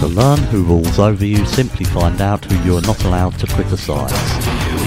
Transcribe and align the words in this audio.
To 0.00 0.06
learn 0.06 0.38
who 0.44 0.62
rules 0.62 0.98
over 0.98 1.26
you, 1.26 1.44
simply 1.44 1.84
find 1.84 2.22
out 2.22 2.42
who 2.46 2.56
you 2.64 2.78
are 2.78 2.80
not 2.80 3.04
allowed 3.04 3.38
to 3.38 3.46
criticise. 3.46 4.10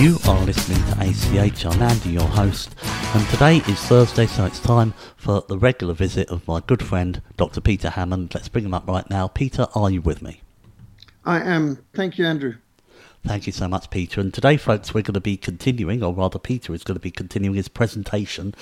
You 0.01 0.17
are 0.27 0.43
listening 0.43 0.79
to 0.87 1.07
ACH, 1.07 1.67
I'm 1.67 1.79
Andy, 1.83 2.09
your 2.09 2.27
host, 2.27 2.73
and 3.13 3.23
today 3.27 3.57
is 3.57 3.79
Thursday, 3.81 4.25
so 4.25 4.45
it's 4.45 4.59
time 4.59 4.95
for 5.15 5.43
the 5.47 5.59
regular 5.59 5.93
visit 5.93 6.29
of 6.29 6.47
my 6.47 6.61
good 6.61 6.81
friend, 6.81 7.21
Dr. 7.37 7.61
Peter 7.61 7.91
Hammond. 7.91 8.33
Let's 8.33 8.49
bring 8.49 8.65
him 8.65 8.73
up 8.73 8.87
right 8.87 9.07
now. 9.07 9.27
Peter, 9.27 9.67
are 9.75 9.91
you 9.91 10.01
with 10.01 10.23
me? 10.23 10.41
I 11.23 11.41
am. 11.41 11.85
Thank 11.93 12.17
you, 12.17 12.25
Andrew. 12.25 12.55
Thank 13.25 13.47
you 13.47 13.53
so 13.53 13.69
much, 13.69 13.89
Peter. 13.89 14.19
And 14.19 14.33
today, 14.33 14.57
folks, 14.57 14.93
we're 14.93 15.01
going 15.01 15.13
to 15.13 15.21
be 15.21 15.37
continuing, 15.37 16.03
or 16.03 16.13
rather, 16.13 16.37
Peter 16.37 16.73
is 16.73 16.83
going 16.83 16.97
to 16.97 17.01
be 17.01 17.09
continuing 17.09 17.55
his 17.55 17.69
presentation 17.69 18.53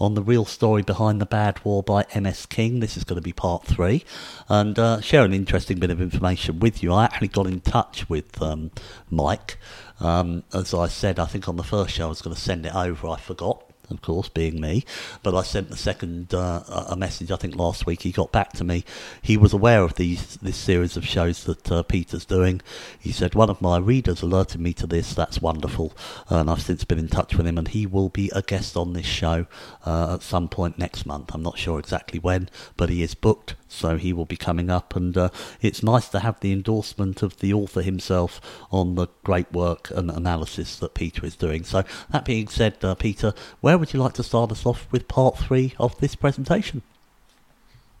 on 0.00 0.14
the 0.14 0.22
real 0.22 0.44
story 0.44 0.82
behind 0.82 1.20
the 1.20 1.26
bad 1.26 1.64
war 1.64 1.84
by 1.84 2.04
MS 2.12 2.46
King. 2.46 2.80
This 2.80 2.96
is 2.96 3.04
going 3.04 3.18
to 3.20 3.22
be 3.22 3.32
part 3.32 3.64
three, 3.64 4.04
and 4.48 4.76
uh, 4.76 5.00
share 5.00 5.24
an 5.24 5.32
interesting 5.32 5.78
bit 5.78 5.90
of 5.90 6.00
information 6.00 6.58
with 6.58 6.82
you. 6.82 6.92
I 6.92 7.04
actually 7.04 7.28
got 7.28 7.46
in 7.46 7.60
touch 7.60 8.10
with 8.10 8.42
um, 8.42 8.72
Mike. 9.08 9.56
Um, 10.00 10.42
as 10.52 10.74
I 10.74 10.88
said, 10.88 11.20
I 11.20 11.26
think 11.26 11.48
on 11.48 11.54
the 11.54 11.62
first 11.62 11.94
show 11.94 12.06
I 12.06 12.08
was 12.08 12.20
going 12.20 12.34
to 12.34 12.42
send 12.42 12.66
it 12.66 12.74
over. 12.74 13.06
I 13.06 13.18
forgot 13.18 13.67
of 13.90 14.02
course, 14.02 14.28
being 14.28 14.60
me. 14.60 14.84
But 15.22 15.34
I 15.34 15.42
sent 15.42 15.70
the 15.70 15.76
second 15.76 16.34
uh, 16.34 16.62
a 16.88 16.96
message. 16.96 17.30
I 17.30 17.36
think 17.36 17.56
last 17.56 17.86
week 17.86 18.02
he 18.02 18.12
got 18.12 18.32
back 18.32 18.52
to 18.54 18.64
me. 18.64 18.84
He 19.22 19.36
was 19.36 19.52
aware 19.52 19.82
of 19.82 19.94
these 19.94 20.36
this 20.36 20.56
series 20.56 20.96
of 20.96 21.06
shows 21.06 21.44
that 21.44 21.72
uh, 21.72 21.82
Peter's 21.82 22.24
doing. 22.24 22.60
He 22.98 23.12
said 23.12 23.34
one 23.34 23.50
of 23.50 23.62
my 23.62 23.78
readers 23.78 24.22
alerted 24.22 24.60
me 24.60 24.72
to 24.74 24.86
this. 24.86 25.14
That's 25.14 25.40
wonderful, 25.42 25.92
and 26.28 26.50
I've 26.50 26.62
since 26.62 26.84
been 26.84 26.98
in 26.98 27.08
touch 27.08 27.36
with 27.36 27.46
him, 27.46 27.58
and 27.58 27.68
he 27.68 27.86
will 27.86 28.08
be 28.08 28.30
a 28.34 28.42
guest 28.42 28.76
on 28.76 28.92
this 28.92 29.06
show 29.06 29.46
uh, 29.86 30.14
at 30.14 30.22
some 30.22 30.48
point 30.48 30.78
next 30.78 31.06
month. 31.06 31.34
I'm 31.34 31.42
not 31.42 31.58
sure 31.58 31.78
exactly 31.78 32.18
when, 32.18 32.48
but 32.76 32.90
he 32.90 33.02
is 33.02 33.14
booked 33.14 33.54
so 33.68 33.96
he 33.96 34.12
will 34.12 34.24
be 34.24 34.36
coming 34.36 34.70
up. 34.70 34.96
And 34.96 35.16
uh, 35.16 35.30
it's 35.60 35.82
nice 35.82 36.08
to 36.08 36.20
have 36.20 36.40
the 36.40 36.52
endorsement 36.52 37.22
of 37.22 37.38
the 37.38 37.52
author 37.52 37.82
himself 37.82 38.40
on 38.72 38.94
the 38.94 39.08
great 39.24 39.52
work 39.52 39.90
and 39.90 40.10
analysis 40.10 40.76
that 40.76 40.94
Peter 40.94 41.24
is 41.24 41.36
doing. 41.36 41.64
So, 41.64 41.84
that 42.10 42.24
being 42.24 42.48
said, 42.48 42.82
uh, 42.82 42.94
Peter, 42.94 43.34
where 43.60 43.78
would 43.78 43.92
you 43.92 44.00
like 44.00 44.14
to 44.14 44.22
start 44.22 44.50
us 44.50 44.66
off 44.66 44.88
with 44.90 45.08
part 45.08 45.38
three 45.38 45.74
of 45.78 45.98
this 46.00 46.14
presentation? 46.14 46.82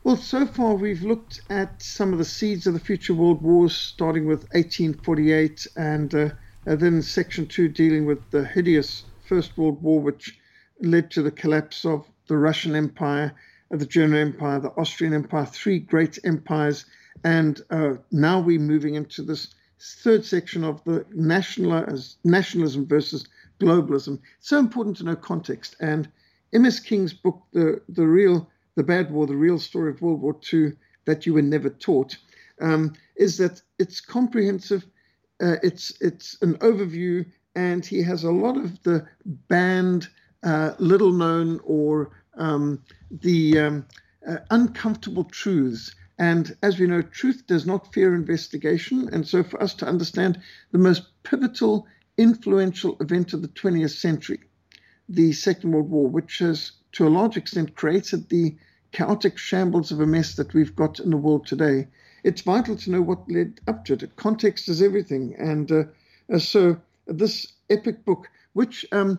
Well, 0.04 0.16
so 0.16 0.46
far 0.46 0.74
we've 0.74 1.02
looked 1.02 1.42
at 1.50 1.82
some 1.82 2.12
of 2.12 2.18
the 2.18 2.24
seeds 2.24 2.66
of 2.66 2.72
the 2.72 2.80
future 2.80 3.14
world 3.14 3.42
wars, 3.42 3.76
starting 3.76 4.26
with 4.26 4.40
1848, 4.52 5.66
and, 5.76 6.14
uh, 6.14 6.30
and 6.64 6.80
then 6.80 7.02
section 7.02 7.46
two 7.46 7.68
dealing 7.68 8.06
with 8.06 8.30
the 8.30 8.44
hideous 8.44 9.04
First 9.26 9.58
World 9.58 9.82
War, 9.82 10.00
which 10.00 10.38
led 10.80 11.10
to 11.10 11.22
the 11.22 11.30
collapse 11.30 11.84
of 11.84 12.06
the 12.28 12.38
Russian 12.38 12.74
Empire 12.74 13.34
the 13.70 13.86
German 13.86 14.18
Empire, 14.18 14.60
the 14.60 14.72
Austrian 14.76 15.14
Empire, 15.14 15.46
three 15.46 15.78
great 15.78 16.18
empires. 16.24 16.86
And 17.24 17.60
uh, 17.70 17.94
now 18.10 18.40
we're 18.40 18.60
moving 18.60 18.94
into 18.94 19.22
this 19.22 19.54
third 19.80 20.24
section 20.24 20.64
of 20.64 20.82
the 20.84 21.04
national, 21.12 21.84
nationalism 22.24 22.86
versus 22.86 23.26
globalism. 23.60 24.20
It's 24.38 24.48
so 24.48 24.58
important 24.58 24.96
to 24.98 25.04
know 25.04 25.16
context. 25.16 25.76
And 25.80 26.08
M.S. 26.52 26.80
King's 26.80 27.12
book, 27.12 27.42
the, 27.52 27.80
the 27.88 28.06
real, 28.06 28.48
the 28.76 28.82
bad 28.82 29.10
war, 29.10 29.26
the 29.26 29.36
real 29.36 29.58
story 29.58 29.90
of 29.90 30.00
World 30.00 30.22
War 30.22 30.36
II 30.52 30.72
that 31.04 31.26
you 31.26 31.34
were 31.34 31.42
never 31.42 31.70
taught, 31.70 32.16
um, 32.60 32.94
is 33.16 33.36
that 33.38 33.62
it's 33.78 34.00
comprehensive. 34.00 34.86
Uh, 35.40 35.56
it's 35.62 35.92
it's 36.00 36.36
an 36.42 36.54
overview, 36.58 37.24
and 37.54 37.84
he 37.84 38.02
has 38.02 38.24
a 38.24 38.30
lot 38.30 38.56
of 38.56 38.82
the 38.82 39.06
banned, 39.24 40.08
uh, 40.42 40.72
little 40.78 41.12
known 41.12 41.60
or 41.64 42.10
um, 42.38 42.82
the 43.10 43.58
um, 43.58 43.86
uh, 44.26 44.38
uncomfortable 44.50 45.24
truths. 45.24 45.94
And 46.18 46.56
as 46.62 46.78
we 46.78 46.86
know, 46.86 47.02
truth 47.02 47.46
does 47.46 47.66
not 47.66 47.92
fear 47.92 48.14
investigation. 48.14 49.08
And 49.12 49.26
so, 49.26 49.42
for 49.42 49.62
us 49.62 49.74
to 49.74 49.86
understand 49.86 50.40
the 50.72 50.78
most 50.78 51.02
pivotal, 51.22 51.86
influential 52.16 52.96
event 53.00 53.32
of 53.32 53.42
the 53.42 53.48
20th 53.48 53.96
century, 53.96 54.40
the 55.08 55.32
Second 55.32 55.72
World 55.72 55.90
War, 55.90 56.08
which 56.08 56.38
has 56.38 56.72
to 56.92 57.06
a 57.06 57.10
large 57.10 57.36
extent 57.36 57.76
created 57.76 58.28
the 58.28 58.56
chaotic 58.92 59.38
shambles 59.38 59.92
of 59.92 60.00
a 60.00 60.06
mess 60.06 60.34
that 60.36 60.54
we've 60.54 60.74
got 60.74 60.98
in 60.98 61.10
the 61.10 61.16
world 61.16 61.46
today, 61.46 61.86
it's 62.24 62.40
vital 62.42 62.76
to 62.76 62.90
know 62.90 63.02
what 63.02 63.30
led 63.30 63.60
up 63.68 63.84
to 63.84 63.92
it. 63.94 64.16
Context 64.16 64.68
is 64.68 64.82
everything. 64.82 65.34
And 65.38 65.70
uh, 65.70 65.84
uh, 66.32 66.38
so, 66.38 66.80
this 67.06 67.52
epic 67.70 68.04
book, 68.04 68.28
which 68.54 68.84
um, 68.92 69.18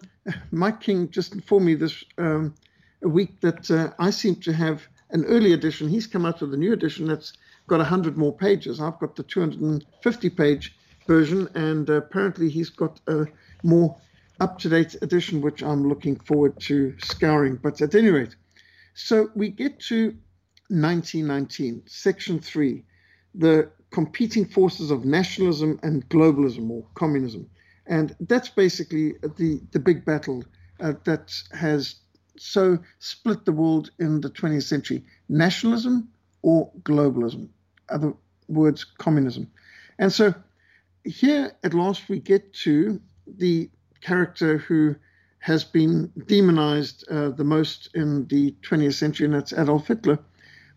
Mike 0.51 0.81
King 0.81 1.09
just 1.09 1.33
informed 1.33 1.65
me 1.65 1.75
this 1.75 2.03
um, 2.17 2.55
a 3.03 3.09
week 3.09 3.39
that 3.41 3.69
uh, 3.71 3.91
I 3.99 4.09
seem 4.09 4.35
to 4.37 4.53
have 4.53 4.87
an 5.11 5.25
early 5.25 5.53
edition. 5.53 5.89
He's 5.89 6.07
come 6.07 6.25
out 6.25 6.41
with 6.41 6.53
a 6.53 6.57
new 6.57 6.73
edition 6.73 7.07
that's 7.07 7.33
got 7.67 7.77
100 7.77 8.17
more 8.17 8.35
pages. 8.35 8.79
I've 8.79 8.99
got 8.99 9.15
the 9.15 9.23
250 9.23 10.29
page 10.29 10.75
version, 11.07 11.47
and 11.55 11.89
uh, 11.89 11.93
apparently 11.93 12.49
he's 12.49 12.69
got 12.69 12.99
a 13.07 13.25
more 13.63 13.95
up 14.39 14.59
to 14.59 14.69
date 14.69 14.95
edition, 15.01 15.41
which 15.41 15.63
I'm 15.63 15.87
looking 15.87 16.15
forward 16.17 16.59
to 16.61 16.95
scouring. 16.99 17.55
But 17.55 17.81
at 17.81 17.95
any 17.95 18.09
rate, 18.09 18.35
so 18.93 19.29
we 19.35 19.49
get 19.49 19.79
to 19.81 20.15
1919, 20.69 21.83
section 21.87 22.39
three, 22.39 22.83
the 23.33 23.71
competing 23.91 24.45
forces 24.45 24.91
of 24.91 25.05
nationalism 25.05 25.79
and 25.83 26.07
globalism 26.09 26.69
or 26.69 26.85
communism. 26.93 27.49
And 27.87 28.15
that's 28.19 28.49
basically 28.49 29.13
the, 29.37 29.61
the 29.71 29.79
big 29.79 30.05
battle 30.05 30.43
uh, 30.79 30.93
that 31.05 31.33
has 31.51 31.95
so 32.39 32.79
split 32.99 33.45
the 33.45 33.51
world 33.51 33.91
in 33.99 34.21
the 34.21 34.29
20th 34.29 34.63
century 34.63 35.03
nationalism 35.27 36.09
or 36.41 36.71
globalism, 36.83 37.49
other 37.89 38.13
words, 38.47 38.83
communism. 38.83 39.49
And 39.97 40.11
so 40.11 40.33
here 41.03 41.51
at 41.63 41.73
last 41.73 42.09
we 42.09 42.19
get 42.19 42.53
to 42.53 43.01
the 43.27 43.69
character 44.01 44.57
who 44.57 44.95
has 45.39 45.63
been 45.63 46.11
demonized 46.27 47.05
uh, 47.09 47.29
the 47.29 47.43
most 47.43 47.89
in 47.93 48.25
the 48.27 48.53
20th 48.61 48.93
century, 48.95 49.25
and 49.25 49.35
that's 49.35 49.53
Adolf 49.53 49.87
Hitler. 49.87 50.19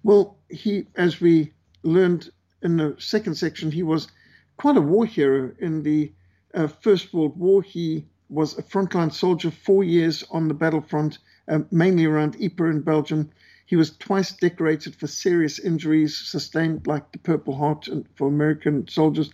Well, 0.05 0.37
he, 0.49 0.87
as 0.97 1.21
we 1.21 1.53
learned 1.83 2.31
in 2.63 2.77
the 2.77 2.97
second 2.99 3.35
section, 3.35 3.71
he 3.71 3.83
was 3.83 4.09
quite 4.57 4.77
a 4.77 4.81
war 4.81 5.05
hero 5.05 5.53
in 5.59 5.83
the 5.83 6.13
uh, 6.55 6.69
First 6.69 7.13
World 7.13 7.37
War. 7.39 7.63
He 7.63 8.07
was 8.29 8.57
a 8.57 8.63
frontline 8.63 9.13
soldier, 9.13 9.51
four 9.51 9.83
years 9.83 10.25
on 10.31 10.49
the 10.49 10.55
battlefront 10.55 11.19
uh, 11.49 11.61
mainly 11.71 12.05
around 12.05 12.37
Ypres 12.41 12.75
in 12.75 12.83
Belgium. 12.83 13.31
He 13.67 13.77
was 13.77 13.97
twice 13.97 14.33
decorated 14.33 14.95
for 14.97 15.07
serious 15.07 15.59
injuries 15.59 16.17
sustained, 16.17 16.87
like 16.87 17.11
the 17.13 17.19
Purple 17.19 17.57
Heart 17.57 17.89
for 18.17 18.29
American 18.29 18.87
soldiers, 18.89 19.31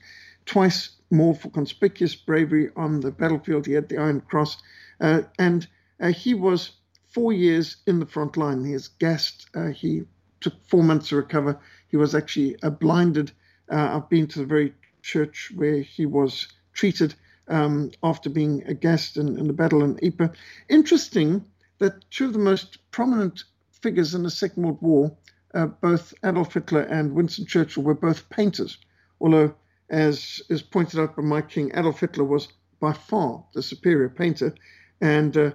twice 0.47 0.91
more 1.11 1.35
for 1.35 1.51
conspicuous 1.51 2.15
bravery 2.15 2.71
on 2.77 3.01
the 3.01 3.11
battlefield. 3.11 3.67
He 3.67 3.73
had 3.73 3.89
the 3.89 3.99
Iron 3.99 4.21
Cross. 4.21 4.59
Uh, 5.01 5.23
and 5.39 5.67
uh, 6.01 6.13
he 6.13 6.35
was 6.35 6.73
four 7.09 7.33
years 7.33 7.77
in 7.87 7.99
the 7.99 8.07
front 8.07 8.37
line. 8.37 8.65
He 8.65 8.75
is 8.75 8.89
gassed. 8.89 9.49
Uh, 9.55 9.69
he 9.69 10.05
took 10.41 10.55
four 10.69 10.83
months 10.83 11.09
to 11.09 11.17
recover. 11.17 11.59
He 11.89 11.97
was 11.97 12.15
actually 12.15 12.61
uh, 12.63 12.71
blinded. 12.71 13.33
Uh, 13.71 13.97
I've 13.97 14.09
been 14.09 14.27
to 14.29 14.39
the 14.41 14.47
very 14.47 14.75
church 15.03 15.51
where 15.55 15.81
he 15.81 16.07
was 16.07 16.49
treated 16.73 17.15
um, 17.49 17.91
after 18.03 18.31
being 18.31 18.59
gassed 18.81 19.17
in, 19.17 19.39
in 19.39 19.47
the 19.47 19.53
battle 19.53 19.83
in 19.83 19.99
Ypres. 20.03 20.37
Interesting 20.69 21.45
that 21.79 22.11
two 22.11 22.27
of 22.27 22.33
the 22.33 22.39
most 22.39 22.79
prominent 22.91 23.45
figures 23.71 24.15
in 24.15 24.23
the 24.23 24.31
Second 24.31 24.63
World 24.65 24.79
War, 24.81 25.17
uh, 25.55 25.67
both 25.67 26.13
Adolf 26.25 26.55
Hitler 26.55 26.83
and 26.83 27.15
Winston 27.15 27.47
Churchill, 27.47 27.83
were 27.83 27.95
both 27.95 28.29
painters, 28.31 28.79
although, 29.21 29.55
as 29.91 30.43
is 30.49 30.63
pointed 30.63 31.01
out 31.01 31.17
by 31.17 31.23
Mike 31.23 31.49
King, 31.49 31.71
Adolf 31.75 32.01
Hitler 32.01 32.25
was 32.25 32.49
by 32.81 32.93
far 32.93 33.45
the 33.55 33.63
superior 33.63 34.09
painter. 34.09 34.55
And 35.01 35.37
uh, 35.37 35.51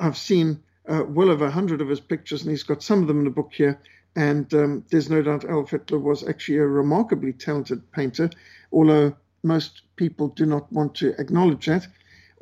I've 0.00 0.16
seen 0.16 0.62
uh, 0.88 1.04
well 1.06 1.30
over 1.30 1.46
a 1.46 1.50
hundred 1.50 1.80
of 1.80 1.88
his 1.88 2.00
pictures, 2.00 2.42
and 2.42 2.50
he's 2.50 2.62
got 2.62 2.82
some 2.82 3.02
of 3.02 3.08
them 3.08 3.18
in 3.18 3.24
the 3.24 3.30
book 3.30 3.52
here. 3.52 3.80
And 4.14 4.52
um, 4.54 4.84
there's 4.90 5.10
no 5.10 5.22
doubt 5.22 5.44
Adolf 5.44 5.70
Hitler 5.70 5.98
was 5.98 6.26
actually 6.28 6.58
a 6.58 6.66
remarkably 6.66 7.32
talented 7.32 7.90
painter, 7.92 8.30
although 8.72 9.16
most 9.42 9.82
people 9.96 10.28
do 10.28 10.46
not 10.46 10.70
want 10.72 10.94
to 10.96 11.18
acknowledge 11.20 11.66
that. 11.66 11.86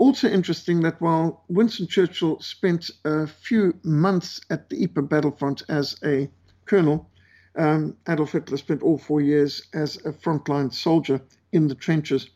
Also 0.01 0.31
interesting 0.31 0.81
that 0.81 0.99
while 1.03 1.45
Winston 1.49 1.87
Churchill 1.87 2.41
spent 2.41 2.91
a 3.05 3.27
few 3.27 3.79
months 3.83 4.41
at 4.49 4.71
the 4.71 4.83
Ypres 4.83 5.07
battlefront 5.07 5.63
as 5.69 5.95
a 6.03 6.31
colonel, 6.65 7.11
um, 7.55 7.95
Adolf 8.09 8.33
Hitler 8.33 8.57
spent 8.57 8.83
all 8.83 8.97
four 8.97 9.21
years 9.21 9.61
as 9.75 9.97
a 10.07 10.13
frontline 10.13 10.73
soldier 10.73 11.21
in 11.53 11.69
the 11.69 11.75
trenches. 11.75 12.31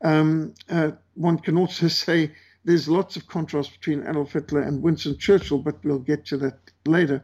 Um, 0.00 0.54
uh, 0.70 0.92
one 1.12 1.38
can 1.38 1.58
also 1.58 1.88
say 2.06 2.32
there's 2.64 2.88
lots 2.88 3.16
of 3.16 3.26
contrast 3.26 3.72
between 3.72 4.06
Adolf 4.06 4.32
Hitler 4.32 4.62
and 4.62 4.80
Winston 4.80 5.18
Churchill, 5.18 5.58
but 5.58 5.84
we'll 5.84 5.98
get 5.98 6.24
to 6.28 6.38
that 6.38 6.58
later. 6.86 7.22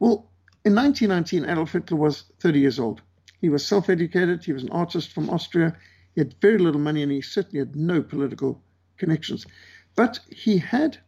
Well, 0.00 0.28
in 0.64 0.74
1919, 0.74 1.48
Adolf 1.48 1.70
Hitler 1.70 1.98
was 1.98 2.24
30 2.40 2.58
years 2.58 2.80
old. 2.80 3.00
He 3.40 3.48
was 3.48 3.64
self 3.64 3.90
educated, 3.90 4.44
he 4.44 4.52
was 4.52 4.64
an 4.64 4.72
artist 4.72 5.12
from 5.12 5.30
Austria, 5.30 5.76
he 6.16 6.20
had 6.20 6.34
very 6.40 6.58
little 6.58 6.80
money, 6.80 7.04
and 7.04 7.12
he 7.12 7.20
certainly 7.20 7.60
had 7.60 7.76
no 7.76 8.02
political 8.02 8.60
connections. 9.00 9.46
But 9.96 10.20
he 10.30 10.58
had 10.58 10.98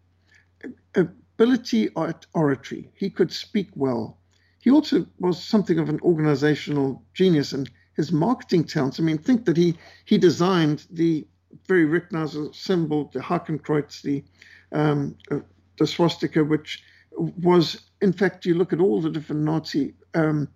ability 0.94 1.90
at 1.96 2.26
oratory, 2.34 2.90
he 2.94 3.10
could 3.10 3.32
speak 3.32 3.68
well. 3.74 4.18
He 4.60 4.70
also 4.70 5.06
was 5.18 5.42
something 5.42 5.78
of 5.78 5.88
an 5.88 6.00
organizational 6.00 7.02
genius 7.14 7.52
and 7.52 7.70
his 7.96 8.12
marketing 8.12 8.64
talents. 8.64 8.98
I 8.98 9.02
mean, 9.02 9.18
think 9.18 9.44
that 9.44 9.56
he, 9.56 9.76
he 10.04 10.18
designed 10.18 10.86
the 10.90 11.26
very 11.68 11.84
recognizable 11.84 12.52
symbol, 12.52 13.10
the 13.12 13.20
Hakenkreuz, 13.20 14.02
the, 14.02 14.24
um, 14.72 15.16
uh, 15.30 15.40
the 15.78 15.86
swastika, 15.86 16.42
which 16.44 16.82
was, 17.16 17.90
in 18.00 18.12
fact, 18.12 18.46
you 18.46 18.54
look 18.54 18.72
at 18.72 18.80
all 18.80 19.00
the 19.00 19.10
different 19.10 19.42
Nazi 19.42 19.94
um, 20.14 20.48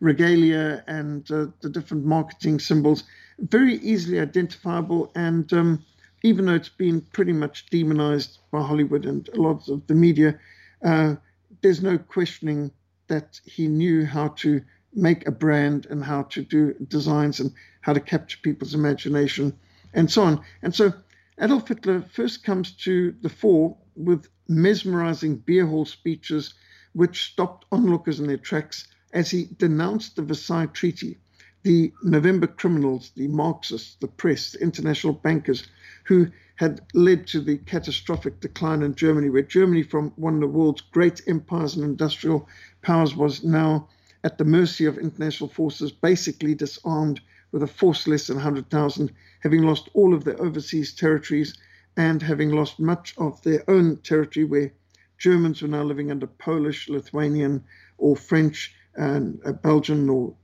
regalia 0.00 0.82
and 0.86 1.30
uh, 1.30 1.46
the 1.60 1.70
different 1.70 2.04
marketing 2.04 2.58
symbols, 2.58 3.04
very 3.38 3.76
easily 3.76 4.18
identifiable. 4.20 5.10
And 5.14 5.50
um, 5.52 5.84
even 6.22 6.46
though 6.46 6.54
it's 6.54 6.68
been 6.68 7.00
pretty 7.00 7.32
much 7.32 7.66
demonized 7.70 8.38
by 8.50 8.62
Hollywood 8.62 9.06
and 9.06 9.28
a 9.28 9.40
lot 9.40 9.68
of 9.68 9.86
the 9.86 9.94
media, 9.94 10.38
uh, 10.84 11.16
there's 11.62 11.82
no 11.82 11.98
questioning 11.98 12.70
that 13.08 13.40
he 13.44 13.68
knew 13.68 14.04
how 14.04 14.28
to 14.28 14.62
make 14.94 15.26
a 15.26 15.32
brand 15.32 15.86
and 15.90 16.04
how 16.04 16.22
to 16.22 16.42
do 16.42 16.74
designs 16.88 17.40
and 17.40 17.52
how 17.80 17.92
to 17.92 18.00
capture 18.00 18.38
people's 18.42 18.74
imagination 18.74 19.52
and 19.94 20.10
so 20.10 20.22
on. 20.22 20.40
And 20.62 20.74
so 20.74 20.92
Adolf 21.40 21.68
Hitler 21.68 22.02
first 22.02 22.44
comes 22.44 22.72
to 22.84 23.14
the 23.22 23.28
fore 23.28 23.76
with 23.96 24.28
mesmerizing 24.48 25.36
beer 25.36 25.66
hall 25.66 25.84
speeches 25.84 26.54
which 26.92 27.24
stopped 27.24 27.66
onlookers 27.72 28.20
in 28.20 28.26
their 28.26 28.36
tracks 28.36 28.86
as 29.12 29.30
he 29.30 29.48
denounced 29.56 30.16
the 30.16 30.22
Versailles 30.22 30.66
Treaty, 30.66 31.18
the 31.62 31.92
November 32.02 32.46
criminals, 32.46 33.12
the 33.16 33.28
Marxists, 33.28 33.96
the 34.00 34.08
press, 34.08 34.52
the 34.52 34.60
international 34.60 35.12
bankers 35.12 35.66
who 36.04 36.26
had 36.56 36.80
led 36.92 37.26
to 37.28 37.40
the 37.40 37.58
catastrophic 37.58 38.40
decline 38.40 38.82
in 38.82 38.94
Germany, 38.94 39.30
where 39.30 39.42
Germany, 39.42 39.82
from 39.82 40.10
one 40.16 40.34
of 40.34 40.40
the 40.40 40.46
world's 40.46 40.80
great 40.80 41.22
empires 41.26 41.76
and 41.76 41.84
industrial 41.84 42.48
powers, 42.82 43.16
was 43.16 43.44
now 43.44 43.88
at 44.24 44.38
the 44.38 44.44
mercy 44.44 44.84
of 44.84 44.98
international 44.98 45.48
forces, 45.48 45.92
basically 45.92 46.54
disarmed 46.54 47.20
with 47.52 47.62
a 47.62 47.66
force 47.66 48.06
less 48.06 48.26
than 48.26 48.36
100,000, 48.36 49.12
having 49.40 49.62
lost 49.62 49.88
all 49.94 50.14
of 50.14 50.24
their 50.24 50.40
overseas 50.40 50.92
territories 50.92 51.54
and 51.96 52.22
having 52.22 52.50
lost 52.50 52.80
much 52.80 53.14
of 53.18 53.42
their 53.42 53.68
own 53.68 53.96
territory 53.98 54.44
where 54.44 54.72
Germans 55.18 55.62
were 55.62 55.68
now 55.68 55.82
living 55.82 56.10
under 56.10 56.26
Polish, 56.26 56.88
Lithuanian, 56.88 57.62
or 57.98 58.16
French, 58.16 58.74
and 58.94 59.40
Belgian, 59.62 60.08
or 60.08 60.34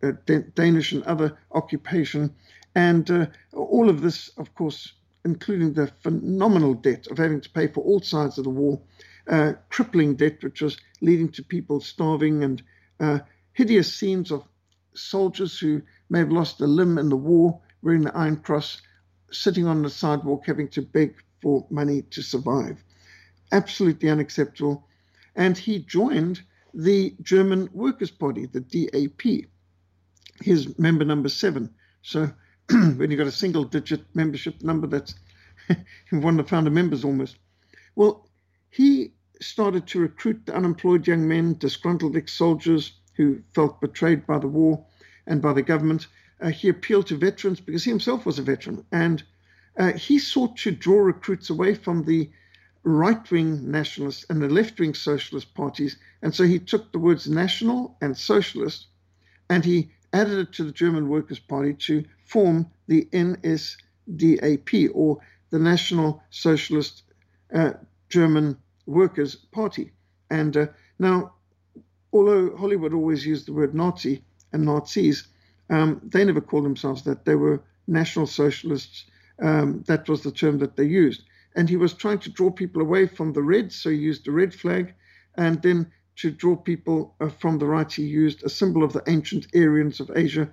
Danish, 0.54 0.92
and 0.92 1.02
other 1.04 1.36
occupation. 1.52 2.34
And 2.74 3.10
uh, 3.10 3.26
all 3.52 3.88
of 3.88 4.00
this, 4.02 4.28
of 4.38 4.54
course, 4.54 4.92
including 5.24 5.72
the 5.72 5.88
phenomenal 6.00 6.74
debt 6.74 7.06
of 7.08 7.18
having 7.18 7.40
to 7.40 7.50
pay 7.50 7.66
for 7.66 7.82
all 7.84 8.00
sides 8.00 8.38
of 8.38 8.44
the 8.44 8.50
war, 8.50 8.80
uh, 9.28 9.52
crippling 9.68 10.14
debt, 10.14 10.42
which 10.42 10.62
was 10.62 10.78
leading 11.00 11.28
to 11.32 11.42
people 11.42 11.80
starving 11.80 12.44
and 12.44 12.62
uh, 13.00 13.18
hideous 13.52 13.92
scenes 13.92 14.30
of 14.30 14.44
soldiers 14.94 15.58
who 15.58 15.82
may 16.08 16.20
have 16.20 16.32
lost 16.32 16.60
a 16.60 16.66
limb 16.66 16.98
in 16.98 17.08
the 17.08 17.16
war 17.16 17.60
wearing 17.82 18.02
the 18.02 18.16
Iron 18.16 18.36
Cross, 18.36 18.82
sitting 19.30 19.66
on 19.66 19.82
the 19.82 19.90
sidewalk 19.90 20.44
having 20.46 20.68
to 20.68 20.82
beg 20.82 21.14
for 21.42 21.66
money 21.70 22.02
to 22.02 22.22
survive. 22.22 22.82
Absolutely 23.52 24.08
unacceptable. 24.10 24.86
And 25.36 25.56
he 25.56 25.78
joined 25.78 26.42
the 26.78 27.12
German 27.22 27.68
Workers' 27.72 28.12
Party, 28.12 28.46
the 28.46 28.60
DAP. 28.60 29.48
His 30.40 30.78
member 30.78 31.04
number 31.04 31.28
seven. 31.28 31.74
So 32.02 32.30
when 32.70 33.10
you've 33.10 33.18
got 33.18 33.26
a 33.26 33.32
single 33.32 33.64
digit 33.64 34.04
membership 34.14 34.62
number, 34.62 34.86
that's 34.86 35.16
one 36.10 36.38
of 36.38 36.46
the 36.46 36.48
founder 36.48 36.70
members 36.70 37.04
almost. 37.04 37.36
Well, 37.96 38.28
he 38.70 39.12
started 39.40 39.88
to 39.88 39.98
recruit 39.98 40.46
the 40.46 40.54
unemployed 40.54 41.04
young 41.08 41.26
men, 41.26 41.58
disgruntled 41.58 42.16
ex 42.16 42.32
soldiers 42.32 42.92
who 43.16 43.40
felt 43.54 43.80
betrayed 43.80 44.24
by 44.24 44.38
the 44.38 44.46
war 44.46 44.86
and 45.26 45.42
by 45.42 45.52
the 45.52 45.62
government. 45.62 46.06
Uh, 46.40 46.50
he 46.50 46.68
appealed 46.68 47.08
to 47.08 47.16
veterans 47.16 47.58
because 47.58 47.82
he 47.82 47.90
himself 47.90 48.24
was 48.24 48.38
a 48.38 48.42
veteran. 48.42 48.84
And 48.92 49.24
uh, 49.76 49.94
he 49.94 50.20
sought 50.20 50.56
to 50.58 50.70
draw 50.70 51.00
recruits 51.00 51.50
away 51.50 51.74
from 51.74 52.04
the 52.04 52.30
right 52.88 53.30
wing 53.30 53.70
nationalist 53.70 54.24
and 54.30 54.40
the 54.40 54.48
left 54.48 54.80
wing 54.80 54.94
socialist 54.94 55.54
parties. 55.54 55.96
And 56.22 56.34
so 56.34 56.44
he 56.44 56.58
took 56.58 56.92
the 56.92 56.98
words 56.98 57.28
national 57.28 57.96
and 58.00 58.16
socialist 58.16 58.86
and 59.50 59.64
he 59.64 59.90
added 60.12 60.38
it 60.38 60.52
to 60.54 60.64
the 60.64 60.72
German 60.72 61.08
Workers' 61.08 61.38
Party 61.38 61.74
to 61.74 62.04
form 62.24 62.66
the 62.86 63.06
NSDAP 63.12 64.90
or 64.94 65.18
the 65.50 65.58
National 65.58 66.22
Socialist 66.30 67.02
uh, 67.54 67.72
German 68.08 68.56
Workers' 68.86 69.34
Party. 69.36 69.92
And 70.30 70.56
uh, 70.56 70.66
now, 70.98 71.34
although 72.12 72.56
Hollywood 72.56 72.94
always 72.94 73.26
used 73.26 73.46
the 73.46 73.52
word 73.52 73.74
Nazi 73.74 74.22
and 74.52 74.64
Nazis, 74.64 75.28
um, 75.70 76.00
they 76.04 76.24
never 76.24 76.40
called 76.40 76.64
themselves 76.64 77.02
that. 77.02 77.24
They 77.24 77.34
were 77.34 77.62
National 77.86 78.26
Socialists. 78.26 79.04
Um, 79.40 79.84
that 79.86 80.08
was 80.08 80.22
the 80.22 80.32
term 80.32 80.58
that 80.58 80.76
they 80.76 80.84
used. 80.84 81.22
And 81.58 81.68
he 81.68 81.76
was 81.76 81.92
trying 81.92 82.20
to 82.20 82.30
draw 82.30 82.50
people 82.52 82.80
away 82.80 83.08
from 83.08 83.32
the 83.32 83.42
red, 83.42 83.72
so 83.72 83.90
he 83.90 83.96
used 83.96 84.28
a 84.28 84.32
red 84.32 84.54
flag. 84.54 84.94
And 85.34 85.60
then 85.60 85.90
to 86.20 86.30
draw 86.30 86.54
people 86.54 87.16
uh, 87.20 87.30
from 87.30 87.58
the 87.58 87.66
right, 87.66 87.92
he 87.92 88.04
used 88.04 88.44
a 88.44 88.48
symbol 88.48 88.84
of 88.84 88.92
the 88.92 89.02
ancient 89.08 89.48
Aryans 89.54 89.98
of 89.98 90.12
Asia. 90.14 90.48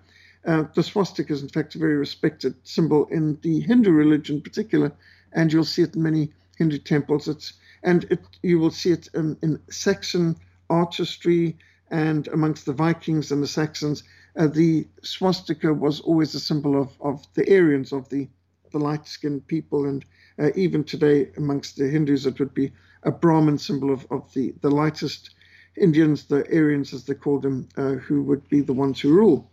Uh, 0.46 0.64
the 0.74 0.82
swastika 0.82 1.32
is, 1.32 1.44
in 1.44 1.50
fact, 1.50 1.76
a 1.76 1.78
very 1.78 1.96
respected 1.96 2.56
symbol 2.64 3.06
in 3.12 3.38
the 3.42 3.60
Hindu 3.60 3.92
religion 3.92 4.38
in 4.38 4.42
particular, 4.42 4.92
and 5.32 5.54
you'll 5.54 5.64
see 5.64 5.84
it 5.84 5.96
in 5.96 6.02
many 6.02 6.34
Hindu 6.58 6.80
temples. 6.80 7.28
It's 7.28 7.54
and 7.84 8.06
it, 8.06 8.20
you 8.42 8.58
will 8.58 8.72
see 8.72 8.92
it 8.92 9.08
in, 9.14 9.38
in 9.44 9.60
Saxon 9.70 10.36
artistry 10.72 11.56
and 11.92 12.28
amongst 12.30 12.66
the 12.66 12.74
Vikings 12.74 13.32
and 13.32 13.44
the 13.44 13.48
Saxons. 13.48 14.04
Uh, 14.36 14.48
the 14.48 14.88
swastika 15.04 15.72
was 15.72 16.00
always 16.02 16.34
a 16.34 16.40
symbol 16.40 16.82
of, 16.82 16.90
of 17.00 17.24
the 17.36 17.48
Aryans, 17.48 17.94
of 17.94 18.10
the, 18.10 18.28
the 18.72 18.80
light 18.80 19.08
skinned 19.08 19.46
people. 19.48 19.86
And 19.86 20.04
uh, 20.40 20.50
even 20.56 20.84
today, 20.84 21.30
amongst 21.38 21.78
the 21.78 21.88
Hindus, 21.88 22.26
it 22.26 22.40
would 22.40 22.54
be 22.54 22.72
a 23.04 23.12
Brahmin 23.12 23.58
symbol 23.58 23.92
of, 23.92 24.06
of 24.12 24.32
the, 24.34 24.54
the 24.62 24.70
lightest 24.70 25.36
Indians, 25.78 26.26
the 26.26 26.46
Aryans, 26.52 26.94
as 26.94 27.06
they 27.06 27.14
called 27.14 27.44
them, 27.44 27.68
uh, 27.78 27.94
who 27.94 28.24
would 28.24 28.48
be 28.50 28.62
the 28.62 28.74
ones 28.74 29.00
who 29.00 29.14
rule. 29.14 29.52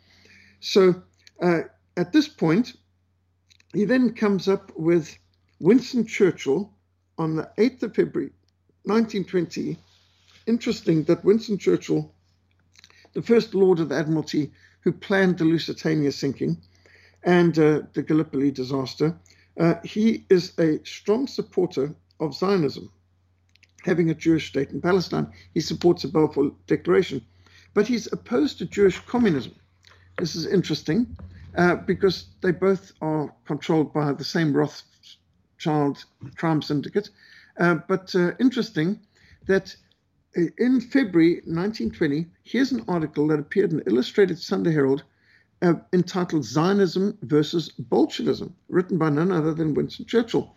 So 0.61 1.03
uh, 1.43 1.63
at 1.97 2.13
this 2.13 2.29
point, 2.29 2.75
he 3.73 3.85
then 3.85 4.15
comes 4.15 4.49
up 4.49 4.73
with 4.77 5.17
Winston 5.61 6.07
Churchill 6.07 6.73
on 7.19 7.37
the 7.37 7.51
8th 7.59 7.83
of 7.85 7.95
February 7.95 8.33
1920. 8.85 9.79
Interesting 10.47 11.05
that 11.05 11.25
Winston 11.25 11.59
Churchill, 11.59 12.13
the 13.13 13.23
first 13.23 13.55
Lord 13.55 13.81
of 13.81 13.89
the 13.89 13.97
Admiralty, 13.97 14.53
who 14.81 14.93
planned 14.93 15.39
the 15.39 15.45
Lusitania 15.45 16.13
sinking 16.13 16.57
and 17.23 17.59
uh, 17.59 17.83
the 17.93 18.03
Gallipoli 18.03 18.51
disaster. 18.51 19.17
Uh, 19.59 19.75
he 19.85 20.25
is 20.31 20.59
a 20.59 20.85
strong 20.85 21.27
supporter 21.27 21.95
of 22.21 22.35
Zionism, 22.35 22.91
having 23.85 24.11
a 24.11 24.15
Jewish 24.15 24.49
state 24.49 24.71
in 24.71 24.81
Palestine. 24.81 25.33
He 25.55 25.61
supports 25.61 26.03
the 26.03 26.09
Balfour 26.09 26.53
Declaration, 26.67 27.25
but 27.75 27.87
he's 27.87 28.11
opposed 28.13 28.59
to 28.59 28.67
Jewish 28.67 28.99
communism. 29.01 29.55
This 30.19 30.37
is 30.37 30.47
interesting. 30.47 31.17
uh, 31.57 31.77
because 31.77 32.27
they 32.41 32.53
both 32.53 32.93
are 33.01 33.35
controlled 33.45 33.93
by 33.93 34.13
the 34.13 34.25
same 34.25 34.53
Rothschild 34.57 36.05
crime 36.37 36.63
syndicate. 36.63 37.11
Uh, 37.59 37.77
but 37.89 38.15
uh, 38.15 38.33
interesting 38.41 39.01
that 39.47 39.75
uh, 40.37 40.43
in 40.59 40.81
February 40.81 41.35
1920, 41.45 42.27
here's 42.45 42.73
an 42.73 42.85
article 42.89 43.29
that 43.29 43.39
appeared 43.39 43.71
in 43.71 43.79
the 43.79 43.89
Illustrated 43.89 44.39
Sunday 44.39 44.73
Herald 44.73 45.05
uh, 45.63 45.75
entitled 45.93 46.45
Zionism 46.45 47.17
versus 47.23 47.71
Bolshevism, 47.71 48.55
written 48.69 48.99
by 48.99 49.11
none 49.11 49.33
other 49.33 49.55
than 49.55 49.75
Winston 49.75 50.07
Churchill. 50.07 50.55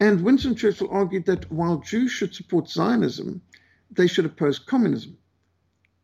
And 0.00 0.22
Winston 0.22 0.54
Churchill 0.54 0.88
argued 0.90 1.26
that 1.26 1.50
while 1.52 1.78
Jews 1.78 2.10
should 2.10 2.34
support 2.34 2.68
Zionism, 2.68 3.40
they 3.90 4.06
should 4.06 4.24
oppose 4.24 4.58
communism, 4.58 5.16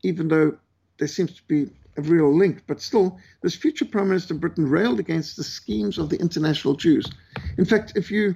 even 0.02 0.28
though 0.28 0.56
there 0.98 1.08
seems 1.08 1.34
to 1.34 1.42
be 1.44 1.70
a 1.96 2.02
real 2.02 2.36
link. 2.36 2.62
But 2.66 2.80
still, 2.80 3.18
this 3.42 3.54
future 3.54 3.84
Prime 3.84 4.08
Minister 4.08 4.34
of 4.34 4.40
Britain 4.40 4.68
railed 4.68 5.00
against 5.00 5.36
the 5.36 5.44
schemes 5.44 5.98
of 5.98 6.08
the 6.08 6.20
international 6.20 6.74
Jews. 6.74 7.10
In 7.56 7.64
fact, 7.64 7.92
if 7.96 8.10
you 8.10 8.34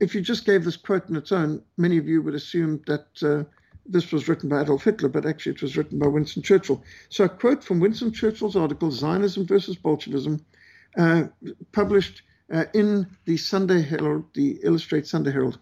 if 0.00 0.14
you 0.14 0.20
just 0.20 0.44
gave 0.44 0.64
this 0.64 0.76
quote 0.76 1.08
on 1.08 1.16
its 1.16 1.32
own, 1.32 1.62
many 1.76 1.96
of 1.96 2.06
you 2.06 2.22
would 2.22 2.34
assume 2.34 2.82
that 2.86 3.06
uh, 3.22 3.44
this 3.86 4.12
was 4.12 4.28
written 4.28 4.48
by 4.48 4.62
Adolf 4.62 4.84
Hitler, 4.84 5.08
but 5.08 5.26
actually 5.26 5.52
it 5.52 5.62
was 5.62 5.76
written 5.76 5.98
by 5.98 6.06
Winston 6.06 6.42
Churchill. 6.42 6.82
So, 7.08 7.24
a 7.24 7.28
quote 7.28 7.64
from 7.64 7.80
Winston 7.80 8.12
Churchill's 8.12 8.56
article, 8.56 8.90
Zionism 8.90 9.46
versus 9.46 9.76
Bolshevism, 9.76 10.44
uh, 10.96 11.24
published 11.72 12.22
uh, 12.52 12.64
in 12.74 13.06
the 13.24 13.36
Sunday 13.36 13.82
Herald, 13.82 14.24
the 14.34 14.60
Illustrated 14.62 15.08
Sunday 15.08 15.32
Herald. 15.32 15.58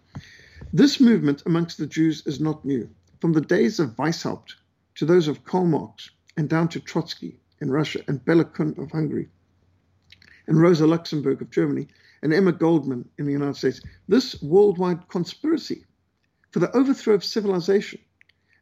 This 0.73 0.99
movement 0.99 1.43
amongst 1.45 1.77
the 1.77 1.87
Jews 1.87 2.25
is 2.25 2.39
not 2.39 2.63
new. 2.63 2.89
From 3.19 3.33
the 3.33 3.41
days 3.41 3.79
of 3.79 3.95
Weishaupt 3.97 4.55
to 4.95 5.05
those 5.05 5.27
of 5.27 5.43
Karl 5.43 5.65
Marx 5.65 6.09
and 6.37 6.49
down 6.49 6.67
to 6.69 6.79
Trotsky 6.79 7.39
in 7.59 7.71
Russia 7.71 8.01
and 8.07 8.23
Bela 8.23 8.45
Kun 8.45 8.75
of 8.77 8.91
Hungary 8.91 9.29
and 10.47 10.59
Rosa 10.59 10.87
Luxemburg 10.87 11.41
of 11.41 11.49
Germany 11.49 11.87
and 12.23 12.33
Emma 12.33 12.51
Goldman 12.51 13.07
in 13.17 13.25
the 13.25 13.31
United 13.31 13.55
States, 13.55 13.81
this 14.07 14.41
worldwide 14.41 15.07
conspiracy 15.07 15.85
for 16.51 16.59
the 16.59 16.75
overthrow 16.75 17.13
of 17.13 17.23
civilization 17.23 17.99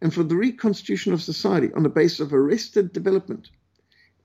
and 0.01 0.13
for 0.13 0.23
the 0.23 0.35
reconstitution 0.35 1.13
of 1.13 1.21
society 1.21 1.71
on 1.73 1.83
the 1.83 1.89
basis 1.89 2.19
of 2.19 2.33
arrested 2.33 2.93
development, 2.93 3.49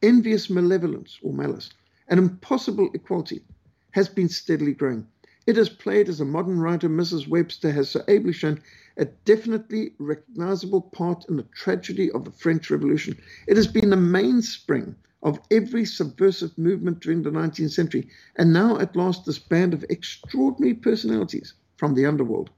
envious 0.02 0.48
malevolence 0.48 1.18
or 1.22 1.32
malice, 1.32 1.70
and 2.08 2.18
impossible 2.18 2.90
equality 2.94 3.42
has 3.90 4.08
been 4.08 4.28
steadily 4.28 4.72
growing. 4.72 5.06
It 5.46 5.56
has 5.56 5.68
played, 5.68 6.08
as 6.08 6.20
a 6.20 6.24
modern 6.24 6.58
writer, 6.58 6.88
Mrs. 6.88 7.28
Webster, 7.28 7.70
has 7.70 7.90
so 7.90 8.02
ably 8.08 8.32
shown, 8.32 8.60
a 8.96 9.04
definitely 9.04 9.94
recognizable 9.98 10.80
part 10.80 11.24
in 11.28 11.36
the 11.36 11.46
tragedy 11.54 12.10
of 12.12 12.24
the 12.24 12.30
French 12.30 12.70
Revolution. 12.70 13.18
It 13.46 13.56
has 13.56 13.66
been 13.66 13.90
the 13.90 13.96
mainspring 13.96 14.94
of 15.22 15.40
every 15.50 15.84
subversive 15.84 16.56
movement 16.56 17.00
during 17.00 17.22
the 17.22 17.30
19th 17.30 17.72
century, 17.72 18.08
and 18.36 18.52
now 18.52 18.78
at 18.78 18.94
last 18.94 19.26
this 19.26 19.38
band 19.38 19.74
of 19.74 19.84
extraordinary 19.88 20.74
personalities 20.74 21.54
from 21.76 21.94
the 21.94 22.06
underworld 22.06 22.50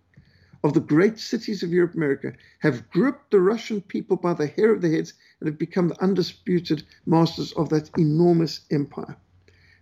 of 0.66 0.74
the 0.74 0.80
great 0.80 1.16
cities 1.16 1.62
of 1.62 1.72
Europe, 1.72 1.94
America, 1.94 2.32
have 2.58 2.90
gripped 2.90 3.30
the 3.30 3.38
Russian 3.38 3.80
people 3.80 4.16
by 4.16 4.34
the 4.34 4.48
hair 4.48 4.72
of 4.72 4.82
their 4.82 4.90
heads 4.90 5.14
and 5.38 5.46
have 5.46 5.58
become 5.58 5.86
the 5.86 6.02
undisputed 6.02 6.82
masters 7.06 7.52
of 7.52 7.68
that 7.68 7.88
enormous 7.96 8.62
empire. 8.72 9.16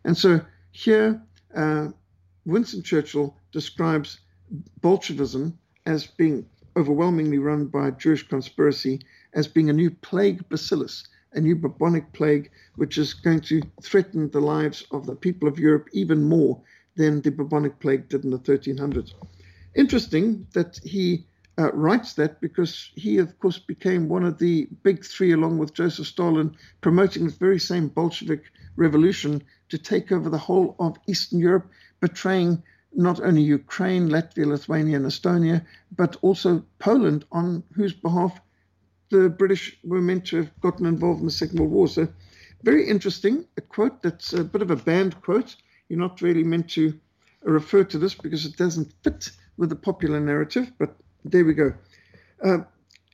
And 0.05 0.15
so 0.15 0.43
here, 0.73 1.23
uh, 1.55 1.89
Winston 2.45 2.83
Churchill 2.83 3.35
describes 3.51 4.21
Bolshevism 4.83 5.59
as 5.87 6.07
being 6.07 6.45
overwhelmingly 6.77 7.39
run 7.39 7.65
by 7.65 7.89
a 7.89 7.93
Jewish 7.93 8.29
conspiracy, 8.29 9.01
as 9.33 9.49
being 9.49 9.71
a 9.71 9.73
new 9.73 9.91
plague 9.91 10.47
bacillus, 10.51 11.09
a 11.33 11.41
new 11.41 11.57
bubonic 11.57 12.13
plague, 12.13 12.51
which 12.77 12.99
is 12.99 13.15
going 13.15 13.41
to 13.41 13.63
threaten 13.81 14.29
the 14.29 14.41
lives 14.41 14.85
of 14.91 15.07
the 15.07 15.17
people 15.17 15.49
of 15.49 15.59
Europe 15.59 15.89
even 15.93 16.25
more 16.25 16.61
than 16.95 17.23
the 17.23 17.31
bubonic 17.31 17.81
plague 17.81 18.07
did 18.11 18.23
in 18.23 18.31
the 18.31 18.39
1300s. 18.39 19.15
Interesting 19.75 20.47
that 20.53 20.79
he 20.85 21.27
uh, 21.59 21.73
writes 21.73 22.15
that 22.15 22.41
because 22.41 22.91
he, 22.95 23.19
of 23.19 23.39
course, 23.39 23.59
became 23.59 24.09
one 24.09 24.25
of 24.25 24.39
the 24.39 24.69
big 24.83 25.05
three, 25.05 25.33
along 25.33 25.59
with 25.59 25.75
Joseph 25.75 26.07
Stalin, 26.07 26.57
promoting 26.81 27.27
the 27.27 27.33
very 27.33 27.59
same 27.59 27.89
Bolshevik 27.89 28.45
revolution 28.77 29.43
to 29.69 29.79
take 29.79 30.13
over 30.13 30.29
the 30.29 30.39
whole 30.39 30.77
of 30.79 30.97
Eastern 31.07 31.39
Europe, 31.39 31.69
betraying 32.01 32.63
not 32.93 33.21
only 33.21 33.43
Ukraine, 33.43 34.09
Latvia, 34.09 34.47
Lithuania, 34.47 34.97
and 34.97 35.07
Estonia, 35.07 35.65
but 35.97 36.17
also 36.23 36.65
Poland, 36.79 37.25
on 37.33 37.63
whose 37.75 37.93
behalf 37.93 38.41
the 39.11 39.29
British 39.29 39.79
were 39.85 40.01
meant 40.01 40.27
to 40.27 40.37
have 40.37 40.61
gotten 40.61 40.87
involved 40.87 41.21
in 41.21 41.27
the 41.27 41.33
Second 41.33 41.59
World 41.59 41.73
War. 41.73 41.89
So, 41.89 42.09
very 42.63 42.89
interesting. 42.89 43.45
A 43.57 43.61
quote 43.61 44.03
that's 44.03 44.33
a 44.33 44.45
bit 44.45 44.63
of 44.63 44.71
a 44.71 44.77
banned 44.77 45.21
quote. 45.21 45.57
You're 45.89 45.99
not 45.99 46.23
really 46.23 46.45
meant 46.45 46.71
to 46.71 46.99
refer 47.43 47.85
to 47.85 47.99
this 47.99 48.15
because 48.15 48.47
it 48.47 48.57
doesn't 48.57 48.93
fit 49.03 49.31
with 49.57 49.69
the 49.69 49.77
popular 49.77 50.21
narrative, 50.21 50.73
but 50.79 50.97
there 51.25 51.45
we 51.45 51.55
go. 51.55 51.73
Uh, 52.43 52.65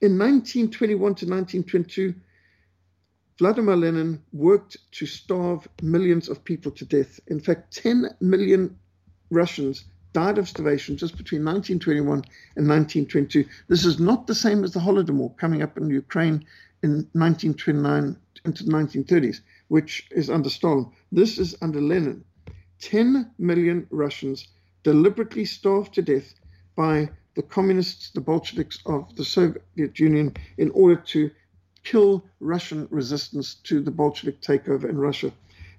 in 0.03 0.19
1921 0.19 0.99
to 0.99 1.27
1922, 1.27 2.15
Vladimir 3.39 3.77
Lenin 3.77 4.23
worked 4.33 4.77
to 4.93 5.07
starve 5.07 5.67
millions 5.83 6.29
of 6.29 6.45
people 6.45 6.71
to 6.73 6.85
death. 6.85 7.21
In 7.29 7.41
fact, 7.41 7.75
10 7.75 8.17
million 8.21 8.79
Russians 9.31 9.85
died 10.13 10.39
of 10.39 10.49
starvation 10.49 10.97
just 10.97 11.17
between 11.17 11.45
1921 11.45 12.25
and 12.57 12.69
1922. 12.69 13.45
This 13.69 13.85
is 13.85 14.01
not 14.01 14.27
the 14.27 14.35
same 14.35 14.65
as 14.65 14.73
the 14.73 14.81
Holodomor 14.81 15.37
coming 15.37 15.63
up 15.63 15.79
in 15.79 15.89
Ukraine 15.89 16.45
in 16.83 17.09
1929 17.13 18.17
into 18.45 18.65
the 18.65 18.73
1930s, 18.73 19.41
which 19.69 20.09
is 20.11 20.31
under 20.31 20.51
Stalin. 20.51 20.91
This 21.13 21.39
is 21.39 21.55
under 21.63 21.81
Lenin. 21.81 22.25
10 22.81 23.31
million 23.39 23.87
Russians 23.91 24.49
deliberately 24.83 25.45
starved 25.45 25.95
to 25.95 26.03
death 26.03 26.35
by 26.77 27.11
the 27.35 27.43
communists, 27.43 28.11
the 28.11 28.21
Bolsheviks 28.21 28.79
of 28.87 29.15
the 29.17 29.25
Soviet 29.25 29.99
Union, 29.99 30.35
in 30.59 30.71
order 30.71 30.97
to 30.97 31.31
kill 31.85 32.25
Russian 32.41 32.87
resistance 32.91 33.55
to 33.55 33.81
the 33.81 33.91
Bolshevik 33.91 34.41
takeover 34.41 34.89
in 34.89 34.99
Russia. 34.99 35.33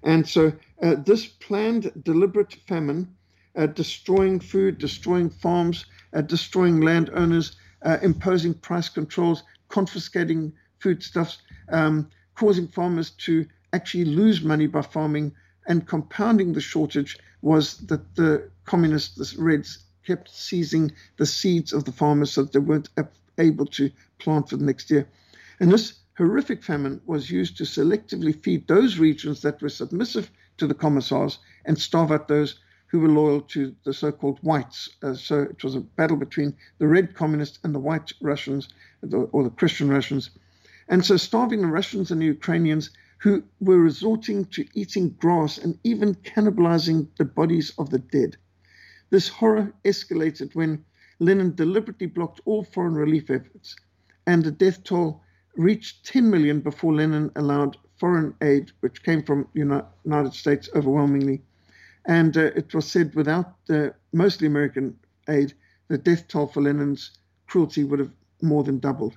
And 0.04 0.28
so 0.28 0.52
uh, 0.82 0.96
this 0.96 1.28
planned, 1.28 1.92
deliberate 2.04 2.54
famine, 2.68 3.16
uh, 3.56 3.68
destroying 3.68 4.40
food, 4.40 4.78
destroying 4.78 5.30
farms, 5.30 5.86
uh, 6.14 6.22
destroying 6.22 6.82
landowners, 6.82 7.58
uh, 7.84 7.98
imposing 8.02 8.54
price 8.54 8.90
controls, 8.90 9.44
confiscating 9.68 10.54
foodstuffs, 10.80 11.40
um, 11.70 12.10
causing 12.36 12.68
farmers 12.68 13.12
to 13.12 13.46
actually 13.74 14.06
lose 14.06 14.42
money 14.42 14.68
by 14.68 14.82
farming, 14.82 15.32
and 15.68 15.88
compounding 15.88 16.54
the 16.54 16.62
shortage 16.62 17.18
was 17.42 17.78
that 17.88 18.16
the 18.16 18.50
communists, 18.66 19.16
the 19.16 19.42
Reds, 19.42 19.80
kept 20.06 20.30
seizing 20.30 20.92
the 21.18 21.26
seeds 21.26 21.74
of 21.74 21.86
the 21.86 21.92
farmers 21.92 22.32
so 22.32 22.44
that 22.44 22.54
they 22.54 22.60
weren't 22.60 22.90
able 23.38 23.66
to 23.66 23.92
plant 24.20 24.50
for 24.50 24.58
the 24.58 24.66
next 24.66 24.90
year. 24.90 25.08
And 25.60 25.72
this 25.72 25.94
horrific 26.18 26.64
famine 26.64 27.02
was 27.06 27.32
used 27.32 27.58
to 27.58 27.64
selectively 27.64 28.36
feed 28.44 28.68
those 28.68 29.00
regions 29.00 29.42
that 29.42 29.62
were 29.62 29.70
submissive 29.70 30.32
to 30.58 30.68
the 30.68 30.74
commissars 30.74 31.40
and 31.66 31.80
starve 31.80 32.12
out 32.12 32.28
those 32.28 32.60
who 32.88 33.00
were 33.00 33.08
loyal 33.08 33.42
to 33.42 33.74
the 33.86 33.94
so 33.94 34.12
called 34.12 34.38
whites. 34.42 34.90
Uh, 35.02 35.14
so 35.14 35.44
it 35.44 35.64
was 35.64 35.76
a 35.76 35.80
battle 35.80 36.18
between 36.18 36.54
the 36.78 36.88
red 36.88 37.16
communists 37.16 37.58
and 37.64 37.74
the 37.74 37.80
white 37.80 38.12
Russians, 38.22 38.68
or 39.32 39.44
the 39.44 39.50
Christian 39.50 39.90
Russians. 39.90 40.30
And 40.90 41.06
so 41.06 41.16
starving 41.16 41.62
the 41.62 41.68
Russians 41.68 42.12
and 42.12 42.22
the 42.22 42.26
Ukrainians 42.26 42.90
who 43.22 43.44
were 43.60 43.78
resorting 43.78 44.46
to 44.46 44.66
eating 44.74 45.10
grass 45.20 45.60
and 45.60 45.78
even 45.84 46.16
cannibalizing 46.16 47.08
the 47.18 47.26
bodies 47.26 47.72
of 47.78 47.92
the 47.92 48.00
dead. 48.00 48.36
This 49.12 49.28
horror 49.28 49.72
escalated 49.86 50.56
when 50.56 50.84
Lenin 51.20 51.54
deliberately 51.54 52.08
blocked 52.08 52.42
all 52.46 52.64
foreign 52.64 52.96
relief 52.96 53.30
efforts, 53.30 53.76
and 54.26 54.44
the 54.44 54.50
death 54.50 54.84
toll 54.84 55.22
reached 55.56 56.04
10 56.08 56.32
million 56.32 56.62
before 56.62 56.96
Lenin 56.96 57.30
allowed 57.36 57.78
foreign 58.00 58.34
aid, 58.42 58.72
which 58.80 59.04
came 59.04 59.22
from 59.22 59.48
the 59.54 59.86
United 60.04 60.34
States 60.34 60.68
overwhelmingly. 60.74 61.44
And 62.08 62.36
uh, 62.36 62.46
it 62.56 62.74
was 62.74 62.88
said 62.88 63.14
without 63.14 63.54
the 63.68 63.94
mostly 64.14 64.48
American 64.48 64.98
aid, 65.30 65.54
the 65.90 66.00
death 66.00 66.28
toll 66.28 66.48
for 66.48 66.64
Lenin's 66.64 67.12
cruelty 67.46 67.84
would 67.84 68.00
have 68.00 68.12
more 68.42 68.64
than 68.64 68.80
doubled. 68.80 69.16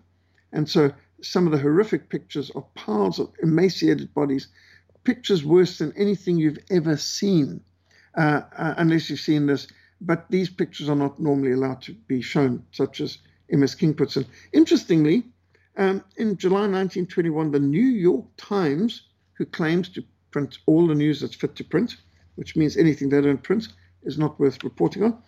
And 0.52 0.68
so 0.68 0.92
some 1.24 1.46
of 1.46 1.52
the 1.52 1.58
horrific 1.58 2.08
pictures 2.08 2.50
of 2.50 2.72
piles 2.74 3.18
of 3.18 3.32
emaciated 3.42 4.12
bodies, 4.14 4.48
pictures 5.04 5.44
worse 5.44 5.78
than 5.78 5.92
anything 5.96 6.38
you've 6.38 6.58
ever 6.70 6.96
seen, 6.96 7.60
uh, 8.16 8.42
uh, 8.56 8.74
unless 8.76 9.10
you've 9.10 9.20
seen 9.20 9.46
this 9.46 9.66
but 10.00 10.30
these 10.30 10.50
pictures 10.50 10.88
are 10.88 10.96
not 10.96 11.18
normally 11.18 11.52
allowed 11.52 11.80
to 11.82 11.92
be 11.92 12.20
shown, 12.20 12.64
such 12.72 13.00
as 13.00 13.18
MS 13.50 13.74
King 13.74 13.94
puts 13.94 14.16
in. 14.16 14.26
Interestingly, 14.52 15.24
um, 15.76 16.04
in 16.16 16.36
July 16.36 16.68
1921, 16.68 17.50
the 17.50 17.58
New 17.58 17.80
York 17.80 18.26
Times, 18.36 19.08
who 19.34 19.46
claims 19.46 19.88
to 19.90 20.04
print 20.30 20.58
all 20.66 20.86
the 20.86 20.94
news 20.94 21.20
that's 21.20 21.34
fit 21.34 21.56
to 21.56 21.64
print, 21.64 21.96
which 22.34 22.56
means 22.56 22.76
anything 22.76 23.08
they 23.08 23.20
don't 23.20 23.42
print 23.42 23.68
is 24.02 24.18
not 24.18 24.38
worth 24.38 24.62
reporting 24.62 25.02
on, 25.04 25.22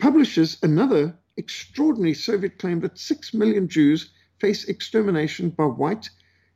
publishes 0.00 0.58
another 0.62 1.16
extraordinary 1.36 2.14
Soviet 2.14 2.58
claim 2.58 2.80
that 2.80 2.98
six 2.98 3.32
million 3.32 3.68
Jews 3.68 4.10
face 4.42 4.64
extermination 4.64 5.50
by 5.50 5.64
white 5.64 6.10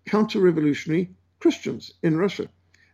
counter 0.06 0.40
revolutionary 0.40 1.08
Christians 1.38 1.92
in 2.02 2.16
Russia. 2.16 2.48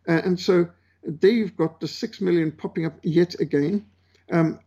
Uh, 0.07 0.21
and 0.27 0.39
so 0.39 0.69
there 1.03 1.31
you've 1.31 1.57
got 1.57 1.81
the 1.81 1.89
six 1.89 2.21
million 2.21 2.53
popping 2.53 2.85
up 2.85 2.99
yet 3.03 3.41
again. 3.41 3.87
Um, 4.31 4.61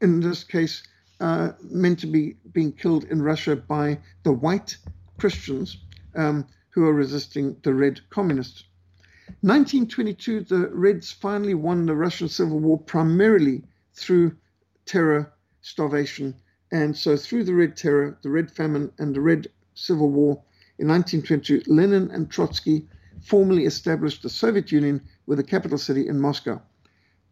in 0.00 0.20
this 0.20 0.44
case, 0.44 0.82
uh, 1.20 1.52
meant 1.62 1.98
to 1.98 2.06
be 2.06 2.36
being 2.52 2.72
killed 2.72 3.04
in 3.04 3.20
Russia 3.20 3.54
by 3.54 3.98
the 4.22 4.32
white 4.32 4.78
Christians 5.18 5.76
um, 6.14 6.46
who 6.70 6.86
are 6.86 6.94
resisting 6.94 7.56
the 7.62 7.74
red 7.74 8.00
communists. 8.08 8.64
1922, 9.42 10.40
the 10.40 10.68
Reds 10.68 11.12
finally 11.12 11.54
won 11.54 11.84
the 11.84 11.94
Russian 11.94 12.28
Civil 12.28 12.60
War 12.60 12.78
primarily 12.78 13.62
through 13.92 14.36
terror, 14.86 15.34
starvation, 15.60 16.34
and 16.72 16.96
so 16.96 17.16
through 17.16 17.44
the 17.44 17.54
Red 17.54 17.76
Terror, 17.76 18.18
the 18.22 18.30
Red 18.30 18.50
Famine, 18.50 18.90
and 18.98 19.14
the 19.14 19.20
Red 19.20 19.48
Civil 19.76 20.10
War 20.10 20.42
in 20.78 20.88
1922, 20.88 21.70
Lenin 21.70 22.10
and 22.10 22.30
Trotsky 22.30 22.88
formally 23.22 23.66
established 23.66 24.22
the 24.22 24.30
Soviet 24.30 24.72
Union 24.72 25.02
with 25.26 25.38
a 25.38 25.44
capital 25.44 25.76
city 25.76 26.08
in 26.08 26.18
Moscow. 26.18 26.60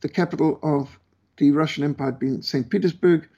The 0.02 0.10
capital 0.10 0.58
of 0.62 0.98
the 1.38 1.50
Russian 1.52 1.84
Empire 1.84 2.12
had 2.12 2.18
been 2.18 2.42
St. 2.42 2.68
Petersburg, 2.68 3.28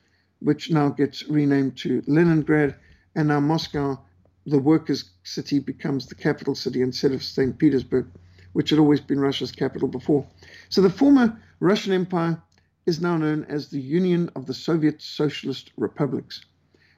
which 0.40 0.70
now 0.70 0.88
gets 0.88 1.28
renamed 1.28 1.76
to 1.78 2.02
Leningrad, 2.08 2.74
and 3.14 3.28
now 3.28 3.40
Moscow, 3.40 3.98
the 4.44 4.58
workers' 4.58 5.10
city, 5.22 5.60
becomes 5.60 6.06
the 6.06 6.14
capital 6.16 6.54
city 6.54 6.82
instead 6.82 7.12
of 7.12 7.22
St. 7.22 7.56
Petersburg, 7.58 8.08
which 8.54 8.70
had 8.70 8.78
always 8.80 9.00
been 9.00 9.20
Russia's 9.20 9.52
capital 9.52 9.88
before. 9.88 10.26
So 10.68 10.82
the 10.82 10.90
former 10.90 11.40
Russian 11.60 11.92
Empire 11.92 12.42
is 12.86 13.00
now 13.00 13.16
known 13.16 13.44
as 13.44 13.68
the 13.68 13.80
Union 13.80 14.30
of 14.34 14.46
the 14.46 14.54
Soviet 14.54 15.00
Socialist 15.00 15.70
Republics. 15.76 16.44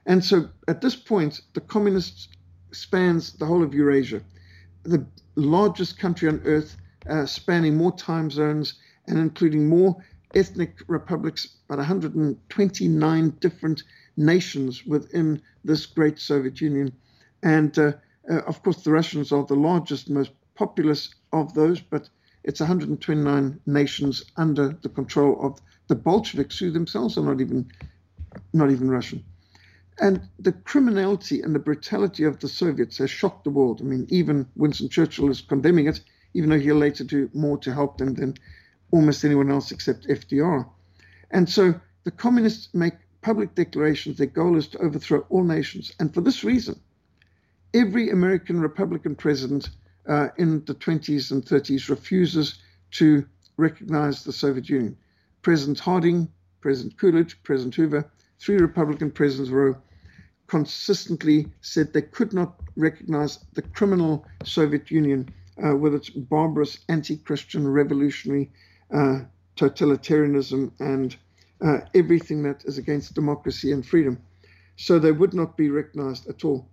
And 0.05 0.23
so 0.23 0.49
at 0.67 0.81
this 0.81 0.95
point, 0.95 1.41
the 1.53 1.61
communists 1.61 2.29
spans 2.71 3.33
the 3.33 3.45
whole 3.45 3.63
of 3.63 3.73
Eurasia, 3.73 4.21
the 4.83 5.05
largest 5.35 5.97
country 5.99 6.27
on 6.29 6.41
earth, 6.45 6.77
uh, 7.09 7.25
spanning 7.25 7.75
more 7.75 7.95
time 7.95 8.29
zones 8.29 8.75
and 9.07 9.17
including 9.17 9.67
more 9.67 9.97
ethnic 10.35 10.81
republics, 10.87 11.57
about 11.67 11.79
129 11.79 13.29
different 13.39 13.83
nations 14.17 14.85
within 14.85 15.41
this 15.63 15.85
great 15.85 16.19
Soviet 16.19 16.61
Union. 16.61 16.91
And 17.41 17.77
uh, 17.77 17.93
uh, 18.29 18.41
of 18.41 18.61
course, 18.63 18.83
the 18.83 18.91
Russians 18.91 19.31
are 19.31 19.45
the 19.45 19.55
largest, 19.55 20.09
most 20.09 20.31
populous 20.55 21.13
of 21.33 21.53
those, 21.53 21.79
but 21.79 22.09
it's 22.43 22.59
129 22.59 23.59
nations 23.65 24.23
under 24.37 24.77
the 24.81 24.89
control 24.89 25.39
of 25.41 25.59
the 25.87 25.95
Bolsheviks, 25.95 26.59
who 26.59 26.71
themselves 26.71 27.17
are 27.17 27.23
not 27.23 27.41
even 27.41 27.71
not 28.53 28.69
even 28.69 28.91
Russian. 28.91 29.23
And 30.01 30.21
the 30.39 30.53
criminality 30.53 31.41
and 31.41 31.53
the 31.53 31.59
brutality 31.59 32.23
of 32.23 32.39
the 32.39 32.47
Soviets 32.47 32.97
has 32.99 33.11
shocked 33.11 33.43
the 33.43 33.49
world. 33.49 33.81
I 33.81 33.83
mean, 33.83 34.07
even 34.09 34.47
Winston 34.55 34.87
Churchill 34.87 35.29
is 35.29 35.41
condemning 35.41 35.87
it, 35.87 35.99
even 36.33 36.49
though 36.49 36.59
he'll 36.59 36.77
later 36.77 37.03
do 37.03 37.29
more 37.33 37.57
to 37.59 37.73
help 37.73 37.97
them 37.97 38.13
than 38.13 38.35
almost 38.91 39.25
anyone 39.25 39.51
else 39.51 39.71
except 39.71 40.07
FDR. 40.07 40.67
And 41.31 41.49
so 41.49 41.79
the 42.05 42.11
communists 42.11 42.73
make 42.73 42.93
public 43.21 43.55
declarations. 43.55 44.17
Their 44.17 44.27
goal 44.27 44.57
is 44.57 44.69
to 44.69 44.79
overthrow 44.79 45.25
all 45.29 45.43
nations. 45.43 45.91
And 45.99 46.13
for 46.13 46.21
this 46.21 46.45
reason, 46.45 46.79
every 47.73 48.09
American 48.09 48.61
Republican 48.61 49.15
president 49.15 49.69
uh, 50.07 50.29
in 50.37 50.63
the 50.65 50.75
20s 50.75 51.31
and 51.31 51.45
30s 51.45 51.89
refuses 51.89 52.59
to 52.91 53.25
recognize 53.57 54.23
the 54.23 54.31
Soviet 54.31 54.69
Union. 54.69 54.97
President 55.41 55.79
Harding, 55.79 56.29
President 56.61 56.97
Coolidge, 56.97 57.37
President 57.43 57.75
Hoover, 57.75 58.09
three 58.39 58.57
Republican 58.57 59.11
presidents 59.11 59.51
row 59.51 59.75
consistently 60.49 61.47
said 61.61 61.93
they 61.93 62.01
could 62.01 62.33
not 62.33 62.59
recognize 62.75 63.39
the 63.53 63.61
criminal 63.61 64.25
Soviet 64.43 64.91
Union 64.91 65.29
uh, 65.63 65.75
with 65.75 65.93
its 65.93 66.09
barbarous 66.09 66.79
anti 66.89 67.17
Christian 67.17 67.67
revolutionary 67.67 68.51
uh, 68.93 69.19
totalitarianism 69.55 70.71
and 70.79 71.15
uh, 71.61 71.79
everything 71.93 72.43
that 72.43 72.65
is 72.65 72.77
against 72.77 73.13
democracy 73.13 73.71
and 73.71 73.85
freedom. 73.85 74.17
So 74.75 74.97
they 74.97 75.11
would 75.11 75.33
not 75.33 75.55
be 75.57 75.69
recognized 75.69 76.27
at 76.27 76.43
all. 76.43 76.67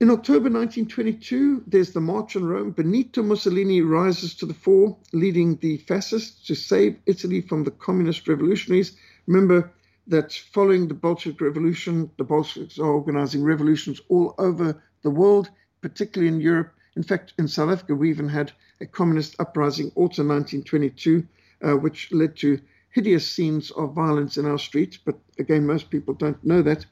In 0.00 0.10
October 0.10 0.50
1922, 0.50 1.64
there's 1.66 1.92
the 1.92 2.00
March 2.00 2.34
on 2.34 2.44
Rome. 2.44 2.72
Benito 2.72 3.22
Mussolini 3.22 3.82
rises 3.82 4.34
to 4.36 4.46
the 4.46 4.54
fore, 4.54 4.96
leading 5.12 5.56
the 5.56 5.76
fascists 5.76 6.46
to 6.46 6.56
save 6.56 6.96
Italy 7.06 7.40
from 7.40 7.62
the 7.62 7.70
communist 7.70 8.26
revolutionaries. 8.26 8.96
Remember 9.26 9.70
that 10.06 10.32
following 10.52 10.88
the 10.88 10.94
Bolshevik 10.94 11.40
Revolution, 11.40 12.10
the 12.18 12.24
Bolsheviks 12.24 12.78
are 12.78 12.90
organizing 12.90 13.44
revolutions 13.44 14.00
all 14.08 14.34
over 14.38 14.82
the 15.02 15.10
world, 15.10 15.50
particularly 15.80 16.32
in 16.32 16.40
Europe. 16.40 16.72
In 16.96 17.02
fact, 17.02 17.34
in 17.38 17.48
South 17.48 17.70
Africa, 17.70 17.94
we 17.94 18.10
even 18.10 18.28
had 18.28 18.52
a 18.80 18.86
communist 18.86 19.36
uprising 19.38 19.92
autumn 19.94 20.28
1922, 20.28 21.26
uh, 21.62 21.76
which 21.76 22.12
led 22.12 22.36
to 22.36 22.60
hideous 22.90 23.30
scenes 23.30 23.70
of 23.72 23.94
violence 23.94 24.36
in 24.36 24.46
our 24.46 24.58
streets. 24.58 24.98
But 24.98 25.18
again, 25.38 25.66
most 25.66 25.90
people 25.90 26.14
don't 26.14 26.42
know 26.44 26.62
that. 26.62 26.84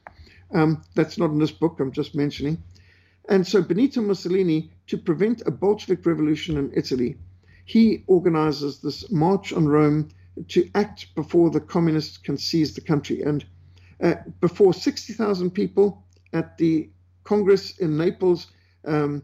Um, 0.53 0.83
that's 0.95 1.17
not 1.17 1.31
in 1.31 1.39
this 1.39 1.51
book, 1.51 1.79
I'm 1.79 1.91
just 1.91 2.15
mentioning. 2.15 2.63
And 3.29 3.45
so 3.45 3.61
Benito 3.61 4.01
Mussolini, 4.01 4.71
to 4.87 4.97
prevent 4.97 5.43
a 5.45 5.51
Bolshevik 5.51 6.05
revolution 6.05 6.57
in 6.57 6.71
Italy, 6.73 7.17
he 7.65 8.03
organizes 8.07 8.79
this 8.79 9.11
march 9.11 9.53
on 9.53 9.67
Rome 9.67 10.09
to 10.49 10.69
act 10.75 11.13
before 11.15 11.49
the 11.49 11.59
communists 11.59 12.17
can 12.17 12.37
seize 12.37 12.73
the 12.73 12.81
country. 12.81 13.21
And 13.21 13.45
uh, 14.01 14.15
before 14.39 14.73
60,000 14.73 15.51
people 15.51 16.03
at 16.33 16.57
the 16.57 16.89
Congress 17.23 17.77
in 17.77 17.97
Naples, 17.97 18.47
um, 18.85 19.23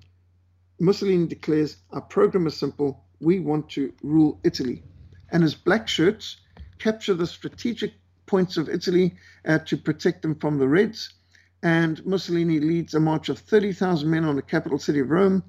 Mussolini 0.80 1.27
declares, 1.27 1.77
Our 1.91 2.01
program 2.01 2.47
is 2.47 2.58
simple. 2.58 3.06
We 3.19 3.39
want 3.39 3.69
to 3.71 3.93
rule 4.03 4.39
Italy. 4.43 4.84
And 5.32 5.43
his 5.43 5.56
black 5.56 5.88
shirts 5.88 6.38
capture 6.80 7.13
the 7.13 7.27
strategic 7.27 7.93
points 8.27 8.58
of 8.58 8.69
Italy 8.69 9.15
uh, 9.45 9.60
to 9.60 9.77
protect 9.77 10.21
them 10.21 10.36
from 10.36 10.60
the 10.60 10.67
Reds 10.67 11.13
and 11.63 12.06
Mussolini 12.06 12.60
leads 12.60 12.93
a 12.93 12.99
march 12.99 13.30
of 13.30 13.39
30,000 13.39 14.10
men 14.10 14.25
on 14.25 14.36
the 14.36 14.41
capital 14.41 14.77
city 14.77 14.99
of 14.99 15.10
Rome. 15.10 15.43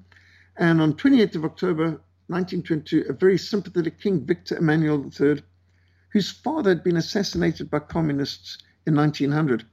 And 0.57 0.81
on 0.81 0.93
28th 0.93 1.35
of 1.35 1.45
October 1.45 2.01
1922, 2.27 3.05
a 3.09 3.13
very 3.13 3.37
sympathetic 3.37 3.99
King 3.99 4.25
Victor 4.25 4.57
Emmanuel 4.57 5.09
III, 5.19 5.41
whose 6.09 6.31
father 6.31 6.69
had 6.71 6.83
been 6.83 6.97
assassinated 6.97 7.69
by 7.69 7.79
communists 7.79 8.57
in 8.85 8.95
1900, 8.95 9.63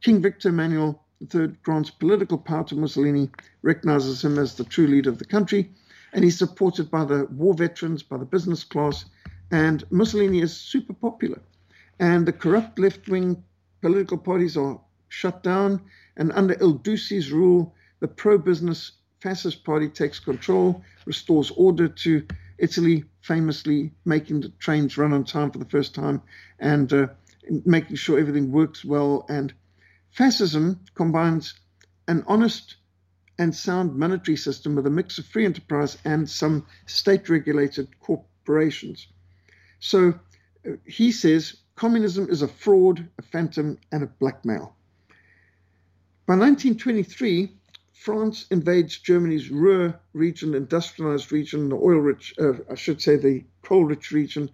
King 0.00 0.20
Victor 0.20 0.50
Emmanuel 0.50 1.02
III 1.34 1.48
grants 1.62 1.90
political 1.90 2.38
power 2.38 2.64
to 2.64 2.74
Mussolini, 2.74 3.30
recognizes 3.62 4.24
him 4.24 4.38
as 4.38 4.54
the 4.54 4.64
true 4.64 4.86
leader 4.86 5.10
of 5.10 5.18
the 5.18 5.24
country, 5.24 5.70
and 6.12 6.24
he's 6.24 6.38
supported 6.38 6.90
by 6.90 7.04
the 7.04 7.26
war 7.26 7.54
veterans, 7.54 8.02
by 8.02 8.16
the 8.16 8.24
business 8.24 8.64
class, 8.64 9.04
and 9.50 9.84
Mussolini 9.90 10.40
is 10.40 10.56
super 10.56 10.92
popular. 10.92 11.40
And 11.98 12.26
the 12.26 12.32
corrupt 12.32 12.78
left 12.78 13.08
wing 13.08 13.42
political 13.80 14.18
parties 14.18 14.56
are 14.56 14.80
shut 15.08 15.42
down, 15.42 15.80
and 16.16 16.32
under 16.32 16.56
Il 16.60 16.74
Duce's 16.74 17.32
rule, 17.32 17.74
the 18.00 18.08
pro 18.08 18.36
business 18.38 18.92
fascist 19.20 19.64
party 19.64 19.88
takes 19.88 20.18
control, 20.18 20.82
restores 21.06 21.50
order 21.52 21.88
to 21.88 22.26
Italy, 22.58 23.04
famously 23.20 23.92
making 24.04 24.40
the 24.40 24.48
trains 24.58 24.96
run 24.96 25.12
on 25.12 25.24
time 25.24 25.50
for 25.50 25.58
the 25.58 25.64
first 25.64 25.94
time 25.94 26.22
and 26.58 26.92
uh, 26.92 27.06
making 27.64 27.96
sure 27.96 28.18
everything 28.18 28.50
works 28.50 28.84
well. 28.84 29.26
And 29.28 29.52
fascism 30.10 30.80
combines 30.94 31.54
an 32.08 32.24
honest 32.26 32.76
and 33.38 33.54
sound 33.54 33.96
monetary 33.96 34.36
system 34.36 34.74
with 34.74 34.86
a 34.86 34.90
mix 34.90 35.18
of 35.18 35.26
free 35.26 35.44
enterprise 35.44 35.98
and 36.04 36.28
some 36.28 36.66
state 36.86 37.28
regulated 37.28 37.88
corporations. 38.00 39.08
So 39.80 40.14
uh, 40.66 40.72
he 40.86 41.12
says 41.12 41.56
communism 41.74 42.28
is 42.30 42.42
a 42.42 42.48
fraud, 42.48 43.06
a 43.18 43.22
phantom, 43.22 43.78
and 43.92 44.02
a 44.02 44.06
blackmail. 44.06 44.74
By 46.26 46.34
1923, 46.34 47.52
France 47.98 48.46
invades 48.50 48.98
Germany's 48.98 49.50
Ruhr 49.50 49.98
region, 50.12 50.54
industrialized 50.54 51.32
region, 51.32 51.70
the 51.70 51.76
oil 51.76 51.98
rich, 51.98 52.34
uh, 52.38 52.52
I 52.70 52.74
should 52.74 53.00
say 53.00 53.16
the 53.16 53.42
coal 53.62 53.84
rich 53.84 54.12
region, 54.12 54.50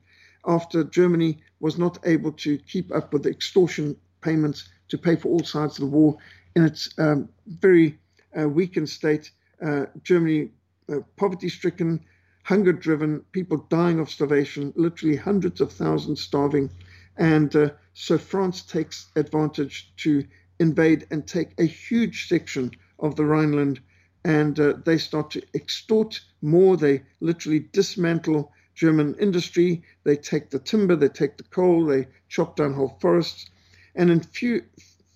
after 0.46 0.84
Germany 0.84 1.42
was 1.60 1.76
not 1.76 1.98
able 2.06 2.32
to 2.32 2.56
keep 2.56 2.94
up 2.94 3.12
with 3.12 3.24
the 3.24 3.30
extortion 3.30 3.96
payments 4.20 4.68
to 4.88 4.96
pay 4.96 5.16
for 5.16 5.28
all 5.28 5.42
sides 5.42 5.74
of 5.78 5.80
the 5.80 5.96
war. 5.96 6.16
In 6.54 6.64
its 6.64 6.88
um, 6.98 7.28
very 7.46 7.98
uh, 8.38 8.48
weakened 8.48 8.88
state, 8.88 9.32
uh, 9.60 9.86
Germany, 10.02 10.50
uh, 10.88 11.00
poverty 11.16 11.48
stricken, 11.48 12.00
hunger 12.44 12.72
driven, 12.72 13.20
people 13.32 13.66
dying 13.68 13.98
of 13.98 14.08
starvation, 14.08 14.72
literally 14.76 15.16
hundreds 15.16 15.60
of 15.60 15.72
thousands 15.72 16.20
starving. 16.20 16.70
And 17.16 17.54
uh, 17.56 17.70
so 17.92 18.18
France 18.18 18.62
takes 18.62 19.10
advantage 19.16 19.92
to 19.98 20.24
invade 20.58 21.06
and 21.10 21.26
take 21.26 21.50
a 21.58 21.64
huge 21.64 22.28
section 22.28 22.70
of 23.02 23.16
the 23.16 23.24
Rhineland 23.24 23.80
and 24.24 24.58
uh, 24.60 24.74
they 24.84 24.98
start 24.98 25.32
to 25.32 25.42
extort 25.54 26.20
more. 26.40 26.76
They 26.76 27.02
literally 27.20 27.60
dismantle 27.72 28.52
German 28.74 29.16
industry. 29.20 29.82
They 30.04 30.16
take 30.16 30.50
the 30.50 30.60
timber, 30.60 30.96
they 30.96 31.08
take 31.08 31.36
the 31.36 31.44
coal, 31.44 31.86
they 31.86 32.08
chop 32.28 32.56
down 32.56 32.74
whole 32.74 32.96
forests. 33.00 33.50
And 33.94 34.10
in 34.10 34.20
few, 34.20 34.62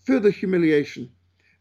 further 0.04 0.30
humiliation, 0.30 1.10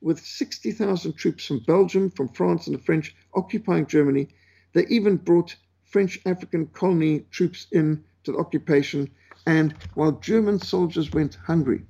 with 0.02 0.20
60,000 0.20 1.14
troops 1.14 1.46
from 1.46 1.60
Belgium, 1.60 2.12
from 2.12 2.30
France, 2.30 2.68
and 2.68 2.76
the 2.76 2.82
French 2.84 3.16
occupying 3.34 3.88
Germany, 3.88 4.28
they 4.74 4.86
even 4.88 5.18
brought 5.18 5.56
French 5.86 6.20
African 6.26 6.68
colony 6.68 7.22
troops 7.32 7.68
into 7.72 8.04
the 8.26 8.38
occupation, 8.38 9.10
and 9.48 9.76
while 9.94 10.14
German 10.14 10.60
soldiers 10.60 11.14
went 11.14 11.36
hungry 11.36 11.84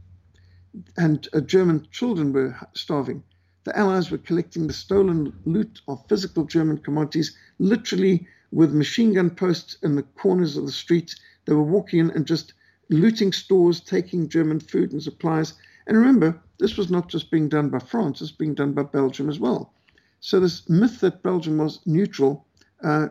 and 0.98 1.28
uh, 1.34 1.42
German 1.42 1.88
children 1.92 2.34
were 2.34 2.56
starving, 2.76 3.24
the 3.66 3.78
Allies 3.78 4.12
were 4.12 4.20
collecting 4.20 4.68
the 4.68 4.74
stolen 4.74 5.34
loot 5.46 5.82
of 5.88 6.08
physical 6.08 6.46
German 6.46 6.78
commodities, 6.78 7.36
literally 7.60 8.28
with 8.52 8.74
machine 8.74 9.14
gun 9.14 9.32
posts 9.32 9.78
in 9.82 9.96
the 9.96 10.04
corners 10.04 10.56
of 10.56 10.66
the 10.66 10.72
streets. 10.72 11.16
They 11.46 11.54
were 11.54 11.64
walking 11.64 12.00
in 12.00 12.12
and 12.12 12.26
just 12.26 12.54
looting 12.90 13.32
stores, 13.32 13.82
taking 13.82 14.30
German 14.30 14.60
food 14.60 14.92
and 14.92 15.02
supplies. 15.02 15.56
And 15.88 15.98
remember, 15.98 16.40
this 16.60 16.78
was 16.78 16.92
not 16.92 17.10
just 17.10 17.32
being 17.32 17.50
done 17.50 17.70
by 17.70 17.80
France, 17.80 18.22
it's 18.22 18.32
being 18.32 18.54
done 18.54 18.74
by 18.74 18.84
Belgium 18.84 19.30
as 19.30 19.40
well. 19.40 19.74
So 20.20 20.40
this 20.40 20.70
myth 20.70 21.02
that 21.02 21.24
Belgium 21.24 21.58
was 21.58 21.80
neutral 21.86 22.46
uh, 22.84 23.08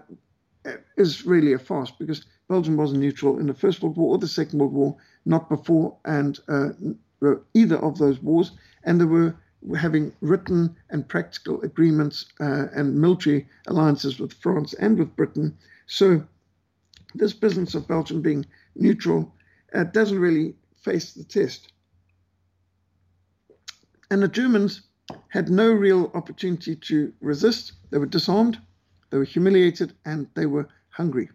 is 0.97 1.27
really 1.27 1.53
a 1.53 1.59
farce 1.59 1.90
because 1.90 2.25
Belgium 2.49 2.77
wasn't 2.77 3.01
neutral 3.01 3.38
in 3.38 3.47
the 3.47 3.55
First 3.55 3.83
World 3.83 3.97
War 3.97 4.14
or 4.14 4.19
the 4.19 4.29
Second 4.29 4.61
World 4.61 4.73
War, 4.73 4.97
not 5.25 5.49
before 5.49 5.97
and 6.05 6.38
uh, 6.49 6.69
either 7.55 7.77
of 7.77 7.99
those 7.99 8.23
wars. 8.23 8.53
And 8.85 9.01
there 9.01 9.09
were 9.09 9.35
having 9.77 10.12
written 10.20 10.77
and 10.90 11.09
practical 11.09 11.61
agreements 11.62 12.27
uh, 12.40 12.66
and 12.74 13.00
military 13.00 13.48
alliances 13.66 14.18
with 14.18 14.33
France 14.35 14.74
and 14.74 14.98
with 14.98 15.16
Britain. 15.16 15.57
So 15.87 16.22
this 17.14 17.33
business 17.33 17.74
of 17.74 17.88
Belgium 17.88 18.20
being 18.20 18.44
neutral 18.74 19.33
uh, 19.74 19.85
doesn't 19.85 20.18
really 20.18 20.55
face 20.83 21.12
the 21.12 21.24
test. 21.24 21.72
And 24.11 24.22
the 24.22 24.29
Germans 24.29 24.83
had 25.29 25.50
no 25.50 25.72
real 25.72 26.11
opportunity 26.14 26.77
to 26.77 27.12
resist. 27.20 27.72
They 27.90 27.98
were 27.98 28.07
disarmed, 28.07 28.59
they 29.11 29.18
were 29.18 29.24
humiliated, 29.24 29.94
and 30.05 30.29
they 30.35 30.46
were 30.46 30.68
hungry. 30.90 31.31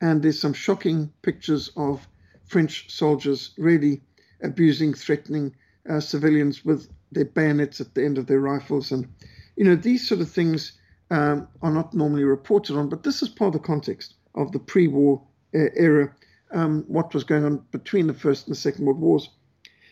And 0.00 0.22
there's 0.22 0.40
some 0.40 0.52
shocking 0.52 1.12
pictures 1.22 1.70
of 1.76 2.06
French 2.46 2.90
soldiers 2.90 3.54
really 3.56 4.02
abusing, 4.42 4.94
threatening 4.94 5.54
uh, 5.88 6.00
civilians 6.00 6.64
with 6.64 6.88
their 7.14 7.24
bayonets 7.24 7.80
at 7.80 7.94
the 7.94 8.04
end 8.04 8.18
of 8.18 8.26
their 8.26 8.40
rifles. 8.40 8.92
And, 8.92 9.08
you 9.56 9.64
know, 9.64 9.76
these 9.76 10.06
sort 10.06 10.20
of 10.20 10.30
things 10.30 10.72
um, 11.10 11.48
are 11.62 11.70
not 11.70 11.94
normally 11.94 12.24
reported 12.24 12.76
on, 12.76 12.88
but 12.88 13.02
this 13.02 13.22
is 13.22 13.28
part 13.28 13.54
of 13.54 13.60
the 13.60 13.66
context 13.66 14.14
of 14.34 14.52
the 14.52 14.58
pre 14.58 14.88
war 14.88 15.22
uh, 15.54 15.70
era, 15.76 16.14
um, 16.52 16.84
what 16.88 17.14
was 17.14 17.24
going 17.24 17.44
on 17.44 17.64
between 17.70 18.06
the 18.06 18.14
First 18.14 18.46
and 18.46 18.56
the 18.56 18.60
Second 18.60 18.84
World 18.84 19.00
Wars. 19.00 19.30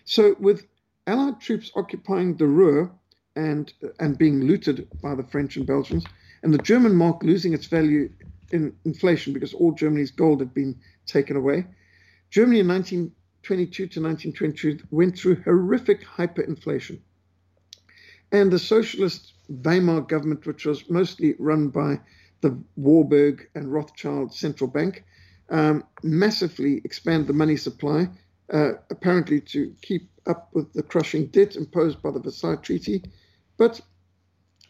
So, 0.05 0.37
with 0.41 0.67
Allied 1.07 1.41
troops 1.41 1.71
occupying 1.75 2.37
the 2.37 2.47
Ruhr 2.47 2.93
and, 3.37 3.73
and 3.99 4.19
being 4.19 4.43
looted 4.43 4.89
by 5.03 5.15
the 5.15 5.25
French 5.25 5.57
and 5.57 5.67
Belgians, 5.67 6.05
and 6.43 6.53
the 6.53 6.59
German 6.59 6.95
mark 6.95 7.23
losing 7.23 7.53
its 7.53 7.67
value 7.67 8.11
in 8.51 8.75
inflation 8.85 9.33
because 9.33 9.55
all 9.55 9.73
Germany's 9.73 10.11
gold 10.11 10.41
had 10.41 10.53
been 10.53 10.79
taken 11.07 11.37
away, 11.37 11.67
Germany 12.31 12.61
in 12.61 12.69
1922 12.69 13.87
to 13.89 14.01
1922 14.01 14.87
went 14.91 15.19
through 15.19 15.43
horrific 15.43 16.03
hyperinflation. 16.05 16.99
And 18.33 18.51
the 18.51 18.59
socialist 18.59 19.35
Weimar 19.49 20.01
government, 20.01 20.47
which 20.47 20.65
was 20.65 20.89
mostly 20.89 21.35
run 21.39 21.69
by 21.69 22.01
the 22.41 22.59
Warburg 22.77 23.47
and 23.55 23.71
Rothschild 23.71 24.33
central 24.35 24.71
bank, 24.71 25.05
um, 25.51 25.85
massively 26.03 26.81
expanded 26.83 27.27
the 27.27 27.35
money 27.35 27.57
supply, 27.57 28.09
uh, 28.51 28.73
apparently 28.89 29.41
to 29.41 29.75
keep 29.83 30.09
up 30.27 30.49
with 30.55 30.73
the 30.73 30.83
crushing 30.83 31.27
debt 31.27 31.57
imposed 31.57 32.01
by 32.01 32.11
the 32.11 32.21
Versailles 32.21 32.57
Treaty. 32.57 33.03
But 33.59 33.83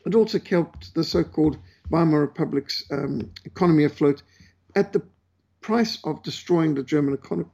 it 0.05 0.17
also 0.17 0.41
kept 0.41 0.93
the 0.95 1.05
so 1.05 1.23
called 1.23 1.57
Weimar 1.89 2.21
Republic's 2.21 2.85
um, 2.91 3.31
economy 3.45 3.85
afloat 3.85 4.23
at 4.75 4.93
the 4.93 5.03
price 5.61 5.99
of 6.03 6.23
destroying 6.25 6.75
the 6.75 6.83
German 6.83 7.15
economy 7.15 7.49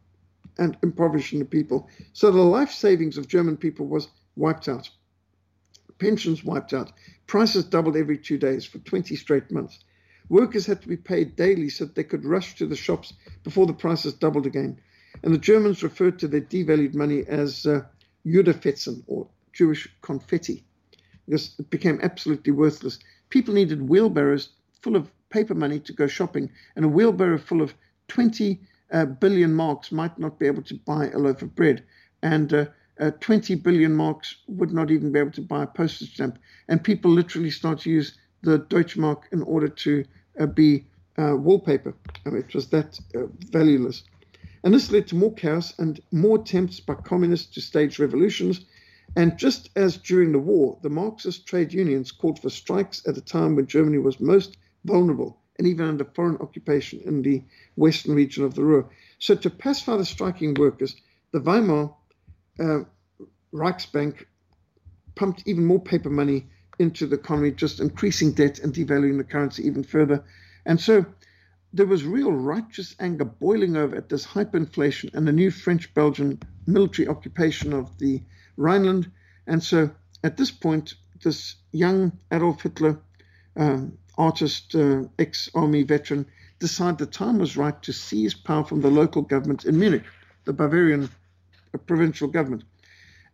and 0.57 0.79
impoverishing 0.83 1.39
the 1.39 1.45
people. 1.45 1.91
So 2.15 2.31
the 2.31 2.41
life 2.41 2.71
savings 2.71 3.19
of 3.19 3.29
German 3.29 3.59
people 3.59 3.87
was 3.87 4.09
wiped 4.37 4.69
out 4.69 4.89
pensions 5.99 6.45
wiped 6.45 6.73
out, 6.73 6.93
prices 7.27 7.65
doubled 7.65 7.97
every 7.97 8.19
two 8.19 8.39
days 8.39 8.65
for 8.65 8.79
20 8.79 9.17
straight 9.17 9.51
months. 9.51 9.85
Workers 10.29 10.67
had 10.67 10.83
to 10.83 10.89
be 10.89 10.97
paid 10.97 11.37
daily 11.37 11.69
so 11.71 11.85
that 11.85 11.95
they 11.95 12.05
could 12.05 12.25
rush 12.25 12.55
to 12.57 12.67
the 12.67 12.77
shops 12.77 13.15
before 13.45 13.67
the 13.67 13.73
prices 13.73 14.15
doubled 14.15 14.47
again. 14.47 14.79
And 15.23 15.33
the 15.33 15.39
Germans 15.39 15.83
referred 15.83 16.19
to 16.19 16.29
their 16.29 16.41
devalued 16.41 16.95
money 16.95 17.25
as 17.27 17.67
uh, 17.67 17.83
Judefetzen, 18.27 19.03
or 19.07 19.27
Jewish 19.53 19.89
confetti, 20.03 20.65
because 21.27 21.55
it 21.59 21.71
became 21.71 21.99
absolutely 22.03 22.53
worthless. 22.53 22.99
People 23.31 23.55
needed 23.55 23.89
wheelbarrows 23.89 24.51
full 24.83 24.97
of 24.97 25.11
paper 25.31 25.55
money 25.55 25.81
to 25.81 25.93
go 25.93 26.07
shopping, 26.07 26.51
and 26.77 26.85
a 26.85 26.89
wheelbarrow 26.89 27.39
full 27.39 27.63
of 27.63 27.75
20 28.09 28.61
uh, 28.93 29.05
billion 29.07 29.55
marks 29.55 29.93
might 29.93 30.19
not 30.19 30.39
be 30.39 30.47
able 30.47 30.63
to 30.63 30.75
buy 30.75 31.09
a 31.09 31.19
loaf 31.19 31.43
of 31.43 31.55
bread. 31.55 31.85
And 32.23 32.53
uh, 32.53 32.67
uh, 33.01 33.11
20 33.21 33.55
billion 33.57 33.95
marks 33.95 34.37
would 34.47 34.73
not 34.73 34.91
even 34.91 35.13
be 35.13 35.19
able 35.19 35.31
to 35.33 35.43
buy 35.43 35.63
a 35.63 35.67
postage 35.67 36.15
stamp. 36.15 36.39
And 36.69 36.83
people 36.83 37.11
literally 37.11 37.51
start 37.51 37.81
to 37.81 37.91
use 37.91 38.19
the 38.43 38.59
Deutschmark 38.59 39.23
in 39.33 39.43
order 39.43 39.69
to 39.69 40.05
uh, 40.39 40.47
be 40.47 40.87
uh, 41.17 41.35
wallpaper. 41.37 41.95
I 42.25 42.31
mean, 42.31 42.43
it 42.43 42.55
was 42.55 42.69
that 42.69 42.99
uh, 43.15 43.27
valueless. 43.51 44.05
And 44.65 44.75
this 44.75 44.91
led 44.91 45.07
to 45.09 45.17
more 45.17 45.35
chaos 45.35 45.75
and 45.79 46.01
more 46.13 46.41
attempts 46.41 46.81
by 46.81 46.95
communists 46.95 47.55
to 47.55 47.61
stage 47.61 47.99
revolutions. 47.99 48.65
And 49.17 49.39
just 49.39 49.71
as 49.77 49.97
during 49.97 50.33
the 50.33 50.39
war, 50.39 50.79
the 50.83 50.91
Marxist 50.91 51.47
trade 51.47 51.73
unions 51.73 52.13
called 52.13 52.41
for 52.41 52.51
strikes 52.51 53.03
at 53.07 53.17
a 53.17 53.23
time 53.23 53.57
when 53.57 53.67
Germany 53.67 53.99
was 53.99 54.21
most 54.21 54.57
vulnerable 54.85 55.39
and 55.59 55.67
even 55.67 55.87
under 55.87 56.05
foreign 56.05 56.37
occupation 56.39 57.01
in 57.05 57.23
the 57.23 57.43
western 57.77 58.15
region 58.15 58.45
of 58.45 58.55
the 58.55 58.63
Ruhr. 58.63 58.89
So, 59.19 59.35
to 59.35 59.51
pacify 59.51 59.97
the 59.97 60.05
striking 60.05 60.55
workers, 60.55 60.95
the 61.33 61.41
Weimar 61.41 61.95
uh, 62.59 62.81
Reichsbank 63.53 64.27
pumped 65.15 65.43
even 65.47 65.65
more 65.65 65.81
paper 65.81 66.11
money 66.11 66.47
into 66.79 67.07
the 67.07 67.17
economy, 67.17 67.51
just 67.51 67.81
increasing 67.81 68.33
debt 68.33 68.61
and 68.61 68.73
devaluing 68.73 69.19
the 69.19 69.25
currency 69.25 69.67
even 69.67 69.83
further. 69.83 70.25
And 70.65 70.81
so 70.81 71.05
there 71.73 71.87
was 71.87 72.05
real 72.05 72.33
righteous 72.33 72.95
anger 73.01 73.25
boiling 73.25 73.77
over 73.77 73.97
at 73.97 74.09
this 74.09 74.27
hyperinflation 74.27 75.13
and 75.15 75.27
the 75.27 75.33
new 75.33 75.51
French 75.51 75.93
Belgian 75.93 76.41
military 76.67 77.09
occupation 77.09 77.73
of 77.73 77.99
the 77.99 78.23
Rhineland. 78.57 79.11
And 79.47 79.63
so 79.63 79.91
at 80.23 80.37
this 80.37 80.51
point, 80.51 80.95
this 81.23 81.57
young 81.73 82.13
Adolf 82.33 82.63
Hitler, 82.63 82.99
um, 83.57 83.99
artist, 84.17 84.75
uh, 84.75 85.05
ex 85.19 85.51
army 85.55 85.83
veteran, 85.83 86.27
decided 86.59 86.99
the 86.99 87.07
time 87.07 87.39
was 87.39 87.57
right 87.57 87.81
to 87.83 87.93
seize 87.93 88.35
power 88.35 88.65
from 88.65 88.81
the 88.81 88.91
local 88.91 89.23
government 89.23 89.65
in 89.65 89.79
Munich, 89.79 90.05
the 90.45 90.53
Bavarian 90.53 91.09
provincial 91.77 92.29
government. 92.29 92.65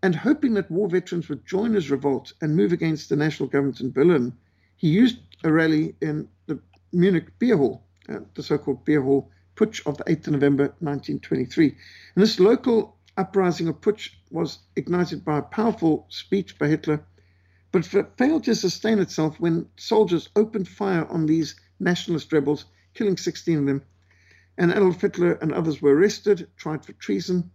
And 0.03 0.17
hoping 0.17 0.55
that 0.55 0.71
war 0.71 0.89
veterans 0.89 1.29
would 1.29 1.47
join 1.47 1.75
his 1.75 1.91
revolt 1.91 2.33
and 2.41 2.57
move 2.57 2.73
against 2.73 3.09
the 3.09 3.17
national 3.17 3.49
government 3.49 3.81
in 3.81 3.93
Berlin, 3.93 4.33
he 4.77 4.89
used 4.89 5.19
a 5.45 5.53
rally 5.53 5.95
in 6.01 6.29
the 6.47 6.59
Munich 6.93 7.39
beer 7.39 7.57
hall, 7.57 7.87
uh, 8.09 8.19
the 8.35 8.43
so 8.43 8.59
called 8.59 8.85
beer 8.85 9.03
hall 9.03 9.31
putsch 9.57 9.87
of 9.87 9.97
the 9.97 10.05
8th 10.05 10.27
of 10.27 10.33
November 10.33 10.65
1923. 10.81 11.69
And 11.69 12.23
this 12.23 12.41
local 12.41 12.97
uprising 13.17 13.69
of 13.69 13.81
putsch 13.81 14.11
was 14.31 14.59
ignited 14.77 15.25
by 15.25 15.39
a 15.39 15.43
powerful 15.43 16.07
speech 16.09 16.59
by 16.59 16.69
Hitler, 16.69 17.05
but 17.73 17.85
failed 17.85 18.45
to 18.45 18.55
sustain 18.55 18.99
itself 18.99 19.39
when 19.41 19.69
soldiers 19.77 20.29
opened 20.37 20.69
fire 20.69 21.07
on 21.07 21.27
these 21.27 21.55
nationalist 21.81 22.33
rebels, 22.33 22.65
killing 22.95 23.17
16 23.17 23.59
of 23.59 23.67
them. 23.67 23.83
And 24.59 24.71
Adolf 24.71 25.01
Hitler 25.01 25.33
and 25.35 25.53
others 25.53 25.83
were 25.83 25.95
arrested, 25.95 26.49
tried 26.57 26.85
for 26.85 26.93
treason, 26.93 27.51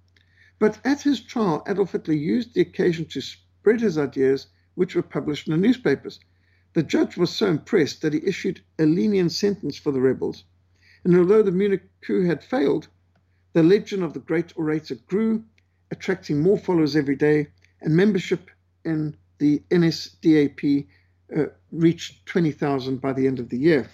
but 0.60 0.78
at 0.86 1.02
his 1.02 1.22
trial, 1.22 1.64
Adolf 1.68 1.94
Hitler 1.94 2.14
used 2.14 2.54
the 2.54 2.62
occasion 2.62 3.06
to 3.06 3.22
spread 3.22 3.80
his 3.80 3.98
ideas, 3.98 4.48
which 4.76 4.94
were 4.94 5.02
published 5.02 5.48
in 5.48 5.52
the 5.52 5.58
newspapers. 5.58 6.20
The 6.74 6.84
judge 6.84 7.18
was 7.18 7.32
so 7.32 7.48
impressed 7.48 8.02
that 8.02 8.14
he 8.14 8.26
issued 8.26 8.62
a 8.78 8.86
lenient 8.86 9.32
sentence 9.32 9.78
for 9.78 9.92
the 9.92 10.02
rebels. 10.02 10.44
And 11.04 11.16
although 11.16 11.44
the 11.44 11.52
Munich 11.52 11.84
coup 12.02 12.26
had 12.26 12.44
failed, 12.44 12.90
the 13.54 13.64
legend 13.64 14.04
of 14.04 14.14
the 14.14 14.20
great 14.20 14.54
orator 14.58 14.96
grew, 15.08 15.44
attracting 15.92 16.42
more 16.42 16.58
followers 16.58 16.96
every 16.96 17.16
day, 17.16 17.48
and 17.82 17.96
membership 17.96 18.52
in 18.84 19.16
the 19.40 19.64
NSDAP 19.72 20.88
uh, 21.36 21.46
reached 21.72 22.26
20,000 22.26 23.00
by 23.00 23.14
the 23.14 23.28
end 23.28 23.40
of 23.40 23.50
the 23.50 23.58
year. 23.58 23.90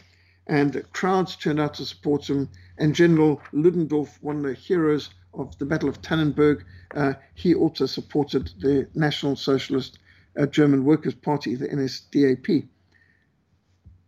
And 0.47 0.83
crowds 0.93 1.35
turned 1.35 1.59
out 1.59 1.75
to 1.75 1.85
support 1.85 2.29
him, 2.29 2.49
and 2.77 2.95
General 2.95 3.41
Ludendorff, 3.53 4.21
one 4.21 4.37
of 4.37 4.43
the 4.43 4.53
heroes 4.53 5.11
of 5.37 5.57
the 5.57 5.65
Battle 5.65 5.89
of 5.89 6.01
Tannenberg. 6.01 6.63
Uh, 6.95 7.13
he 7.33 7.53
also 7.53 7.85
supported 7.85 8.51
the 8.59 8.87
National 8.93 9.35
Socialist 9.35 9.99
uh, 10.39 10.45
German 10.45 10.85
Workers' 10.85 11.15
Party, 11.15 11.55
the 11.55 11.67
NSDAP. 11.67 12.67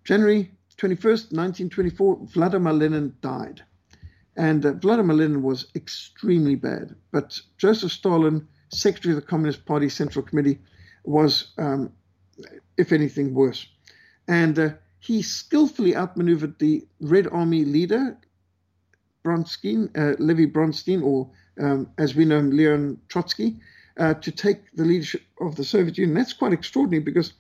January 0.04 0.52
21st, 0.78 1.34
1924, 1.34 2.20
Vladimir 2.28 2.74
Lenin 2.74 3.16
died. 3.22 3.64
And 4.36 4.66
uh, 4.66 4.74
Vladimir 4.74 5.16
Lenin 5.16 5.44
was 5.44 5.68
extremely 5.76 6.56
bad. 6.56 6.96
But 7.12 7.40
Joseph 7.58 7.92
Stalin, 7.92 8.48
Secretary 8.70 9.16
of 9.16 9.22
the 9.22 9.28
Communist 9.28 9.66
Party 9.66 9.90
Central 9.90 10.24
Committee, 10.24 10.60
was, 11.04 11.54
um, 11.58 11.92
if 12.78 12.92
anything, 12.92 13.34
worse. 13.34 13.68
And 14.28 14.60
uh, 14.60 14.70
he 15.00 15.22
skillfully 15.22 15.96
outmaneuvered 15.96 16.60
the 16.60 16.86
Red 17.00 17.28
Army 17.28 17.66
leader, 17.66 18.18
Bronstein, 19.28 19.90
uh, 19.98 20.16
Levi 20.20 20.46
Bronstein, 20.46 21.04
or 21.04 21.30
um, 21.60 21.90
as 21.98 22.16
we 22.16 22.24
know 22.24 22.40
him, 22.40 22.52
Leon 22.52 22.98
Trotsky, 23.10 23.60
uh, 23.98 24.14
to 24.14 24.32
take 24.32 24.72
the 24.74 24.86
leadership 24.86 25.22
of 25.42 25.56
the 25.58 25.66
Soviet 25.66 25.98
Union. 25.98 26.16
That's 26.16 26.32
quite 26.32 26.54
extraordinary 26.54 27.04
because 27.04 27.34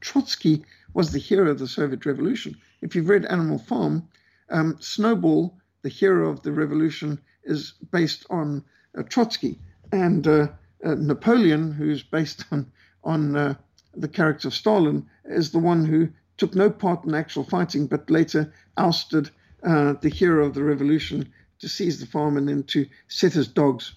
Trotsky 0.00 0.64
was 0.94 1.12
the 1.12 1.20
hero 1.20 1.52
of 1.52 1.60
the 1.60 1.68
Soviet 1.68 2.04
Revolution. 2.04 2.56
If 2.82 2.96
you've 2.96 3.08
read 3.08 3.26
Animal 3.26 3.58
Farm, 3.58 4.08
um, 4.50 4.76
Snowball, 4.80 5.56
the 5.82 5.88
hero 5.88 6.30
of 6.30 6.42
the 6.42 6.50
revolution, 6.50 7.20
is 7.44 7.74
based 7.92 8.26
on 8.28 8.64
uh, 8.98 9.04
Trotsky, 9.04 9.60
and 9.92 10.26
uh, 10.26 10.48
uh 10.84 10.94
Napoleon, 10.94 11.72
who's 11.72 12.02
based 12.02 12.44
on 12.50 12.66
on 13.04 13.36
uh, 13.36 13.54
the 13.94 14.08
character 14.08 14.48
of 14.48 14.54
Stalin, 14.54 15.06
is 15.26 15.52
the 15.52 15.60
one 15.60 15.84
who 15.84 16.08
took 16.38 16.56
no 16.56 16.70
part 16.70 17.04
in 17.04 17.14
actual 17.14 17.44
fighting, 17.44 17.86
but 17.86 18.10
later 18.10 18.52
ousted 18.76 19.30
uh, 19.62 19.94
the 20.00 20.08
hero 20.08 20.46
of 20.46 20.54
the 20.54 20.62
revolution 20.62 21.32
to 21.58 21.68
seize 21.68 22.00
the 22.00 22.06
farm 22.06 22.36
and 22.36 22.48
then 22.48 22.62
to 22.64 22.86
set 23.08 23.32
his 23.32 23.48
dogs, 23.48 23.94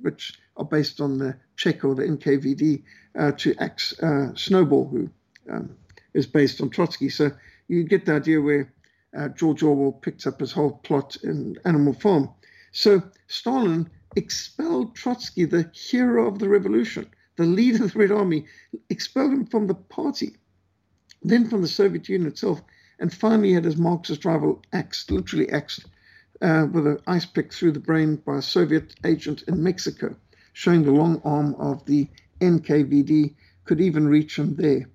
which 0.00 0.38
are 0.56 0.64
based 0.64 1.00
on 1.00 1.18
the 1.18 1.36
Cheka 1.56 1.84
or 1.84 1.94
the 1.94 2.02
NKVD, 2.02 2.82
uh, 3.18 3.32
to 3.32 3.54
axe 3.58 3.98
uh, 4.00 4.34
Snowball, 4.34 4.88
who 4.88 5.08
um, 5.50 5.76
is 6.14 6.26
based 6.26 6.60
on 6.60 6.70
Trotsky. 6.70 7.08
So 7.08 7.30
you 7.68 7.84
get 7.84 8.06
the 8.06 8.14
idea 8.14 8.40
where 8.40 8.72
uh, 9.16 9.28
George 9.28 9.62
Orwell 9.62 9.92
picked 9.92 10.26
up 10.26 10.40
his 10.40 10.52
whole 10.52 10.72
plot 10.78 11.16
in 11.22 11.56
Animal 11.64 11.92
Farm. 11.92 12.30
So 12.72 13.02
Stalin 13.28 13.88
expelled 14.16 14.94
Trotsky, 14.94 15.44
the 15.44 15.70
hero 15.72 16.26
of 16.26 16.38
the 16.38 16.48
revolution, 16.48 17.06
the 17.36 17.44
leader 17.44 17.84
of 17.84 17.92
the 17.92 17.98
Red 17.98 18.12
Army, 18.12 18.46
expelled 18.90 19.32
him 19.32 19.46
from 19.46 19.66
the 19.66 19.74
party, 19.74 20.36
then 21.22 21.48
from 21.48 21.62
the 21.62 21.68
Soviet 21.68 22.08
Union 22.08 22.28
itself, 22.28 22.62
and 22.98 23.12
finally 23.12 23.52
had 23.52 23.64
his 23.64 23.76
Marxist 23.76 24.24
rival 24.24 24.62
axed, 24.72 25.10
literally 25.10 25.48
axed, 25.50 25.86
uh, 26.40 26.66
with 26.70 26.86
an 26.86 26.98
ice 27.06 27.26
pick 27.26 27.52
through 27.52 27.72
the 27.72 27.80
brain 27.80 28.16
by 28.16 28.38
a 28.38 28.42
Soviet 28.42 28.94
agent 29.04 29.42
in 29.48 29.62
Mexico, 29.62 30.16
showing 30.52 30.82
the 30.82 30.92
long 30.92 31.20
arm 31.24 31.54
of 31.56 31.84
the 31.86 32.08
NKVD 32.40 33.34
could 33.64 33.80
even 33.80 34.08
reach 34.08 34.38
him 34.38 34.56
there. 34.56 34.88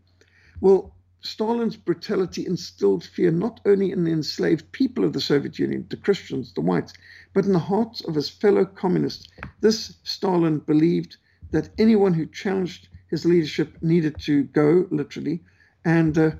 Well, 0.62 0.93
Stalin's 1.21 1.75
brutality 1.75 2.45
instilled 2.45 3.03
fear 3.03 3.31
not 3.31 3.59
only 3.65 3.91
in 3.91 4.05
the 4.05 4.12
enslaved 4.12 4.71
people 4.71 5.03
of 5.03 5.12
the 5.12 5.19
Soviet 5.19 5.59
Union, 5.59 5.85
the 5.89 5.97
Christians, 5.97 6.53
the 6.53 6.62
whites, 6.62 6.93
but 7.33 7.45
in 7.45 7.51
the 7.51 7.59
hearts 7.59 8.01
of 8.01 8.15
his 8.15 8.29
fellow 8.29 8.63
communists. 8.65 9.27
This 9.59 9.97
Stalin 10.03 10.59
believed 10.59 11.17
that 11.51 11.69
anyone 11.77 12.13
who 12.13 12.25
challenged 12.25 12.88
his 13.09 13.25
leadership 13.25 13.77
needed 13.81 14.17
to 14.19 14.43
go, 14.43 14.88
literally, 14.91 15.43
and 15.83 16.17
uh, 16.17 16.31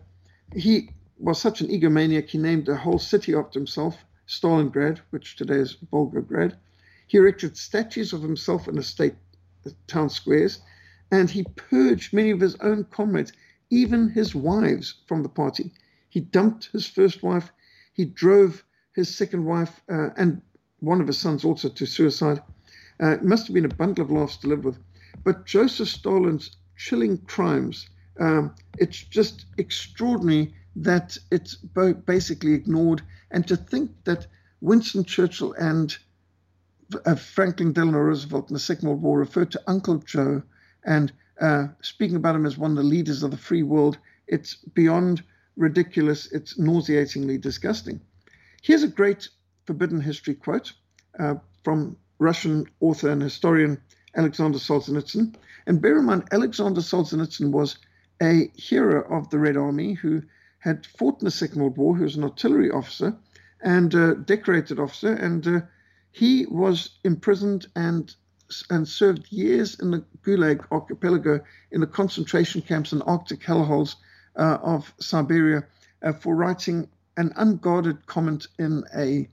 he 0.56 0.92
was 1.20 1.40
such 1.40 1.62
an 1.62 1.68
egomaniac, 1.68 2.30
he 2.30 2.38
named 2.38 2.70
a 2.70 2.76
whole 2.76 3.00
city 3.00 3.36
after 3.36 3.60
himself, 3.60 4.06
Stalingrad, 4.28 5.00
which 5.10 5.36
today 5.36 5.56
is 5.58 5.78
Volgograd. 5.92 6.56
He 7.08 7.18
erected 7.18 7.58
statues 7.58 8.14
of 8.14 8.22
himself 8.22 8.68
in 8.68 8.76
the 8.76 8.84
state 8.84 9.16
town 9.88 10.10
squares, 10.10 10.62
and 11.12 11.30
he 11.30 11.44
purged 11.56 12.14
many 12.14 12.32
of 12.32 12.40
his 12.40 12.56
own 12.56 12.86
comrades 12.86 13.34
even 13.70 14.10
his 14.10 14.34
wives 14.34 14.96
from 15.08 15.24
the 15.24 15.30
party. 15.30 15.72
He 16.10 16.22
dumped 16.22 16.70
his 16.72 16.88
first 16.88 17.22
wife. 17.22 17.52
He 17.94 18.06
drove 18.06 18.64
his 18.96 19.14
second 19.14 19.46
wife 19.46 19.82
uh, 19.92 20.10
and 20.18 20.42
one 20.80 21.02
of 21.02 21.08
his 21.08 21.18
sons 21.18 21.46
also 21.46 21.70
to 21.70 21.86
suicide. 21.86 22.42
Uh, 23.02 23.12
it 23.12 23.24
must 23.24 23.48
have 23.48 23.54
been 23.54 23.66
a 23.66 23.70
bundle 23.76 24.04
of 24.04 24.12
laughs 24.12 24.38
to 24.38 24.48
live 24.48 24.64
with. 24.64 24.78
But 25.24 25.46
Joseph 25.46 25.90
Stalin's 25.90 26.56
chilling 26.78 27.18
crimes, 27.20 27.90
um, 28.20 28.56
it's 28.78 29.04
just 29.04 29.46
extraordinary 29.58 30.54
that 30.84 31.18
it's 31.32 31.56
basically 31.56 32.54
ignored. 32.54 33.02
And 33.32 33.48
to 33.48 33.56
think 33.56 33.92
that 34.06 34.28
Winston 34.62 35.04
Churchill 35.04 35.54
and 35.54 35.96
uh, 37.06 37.16
Franklin 37.16 37.74
Delano 37.74 38.00
Roosevelt 38.00 38.50
in 38.50 38.54
the 38.54 38.60
Second 38.60 38.88
World 38.90 39.02
War 39.02 39.20
referred 39.20 39.52
to 39.52 39.62
Uncle 39.68 39.98
Joe 39.98 40.42
and 40.84 41.12
uh, 41.40 41.68
speaking 41.82 42.16
about 42.16 42.36
him 42.36 42.46
as 42.46 42.58
one 42.58 42.72
of 42.72 42.78
the 42.78 42.84
leaders 42.84 43.24
of 43.24 43.32
the 43.32 43.38
free 43.38 43.64
world, 43.64 43.98
it's 44.28 44.56
beyond 44.56 45.24
ridiculous. 45.56 46.32
It's 46.32 46.58
nauseatingly 46.58 47.38
disgusting. 47.38 48.02
Here's 48.62 48.84
a 48.84 48.88
great 48.88 49.30
forbidden 49.66 50.02
history 50.02 50.34
quote 50.34 50.74
uh, 51.20 51.36
from 51.64 51.98
Russian 52.20 52.66
author 52.80 53.10
and 53.10 53.22
historian 53.22 53.80
Alexander 54.16 54.58
Solzhenitsyn. 54.58 55.36
And 55.68 55.82
bear 55.82 55.98
in 55.98 56.06
mind, 56.06 56.28
Alexander 56.32 56.82
Solzhenitsyn 56.82 57.52
was 57.52 57.78
a 58.22 58.52
hero 58.56 59.04
of 59.10 59.30
the 59.30 59.40
Red 59.40 59.56
Army 59.56 59.94
who 59.94 60.22
had 60.60 60.86
fought 60.86 61.22
in 61.22 61.26
the 61.26 61.32
Second 61.32 61.62
World 61.62 61.78
War, 61.78 61.96
who 61.96 62.04
was 62.04 62.16
an 62.16 62.24
artillery 62.24 62.70
officer 62.70 63.16
and 63.62 63.94
a 63.94 64.16
decorated 64.16 64.80
officer, 64.80 65.14
and 65.14 65.48
uh, 65.48 65.62
he 66.12 66.46
was 66.46 66.92
imprisoned 67.04 67.68
and 67.76 68.14
and 68.70 68.88
served 68.88 69.32
years 69.32 69.80
in 69.80 69.92
the 69.92 70.04
Gulag 70.24 70.66
archipelago 70.72 71.40
in 71.72 71.82
the 71.82 71.88
concentration 71.88 72.64
camps 72.64 72.92
and 72.92 73.04
Arctic 73.06 73.42
hellholes 73.42 73.96
uh, 74.36 74.58
of 74.64 74.92
Siberia 75.00 75.66
uh, 76.02 76.14
for 76.14 76.36
writing 76.36 76.90
an 77.16 77.32
unguarded 77.36 78.08
comment 78.08 78.48
in 78.58 78.84
a 78.96 79.30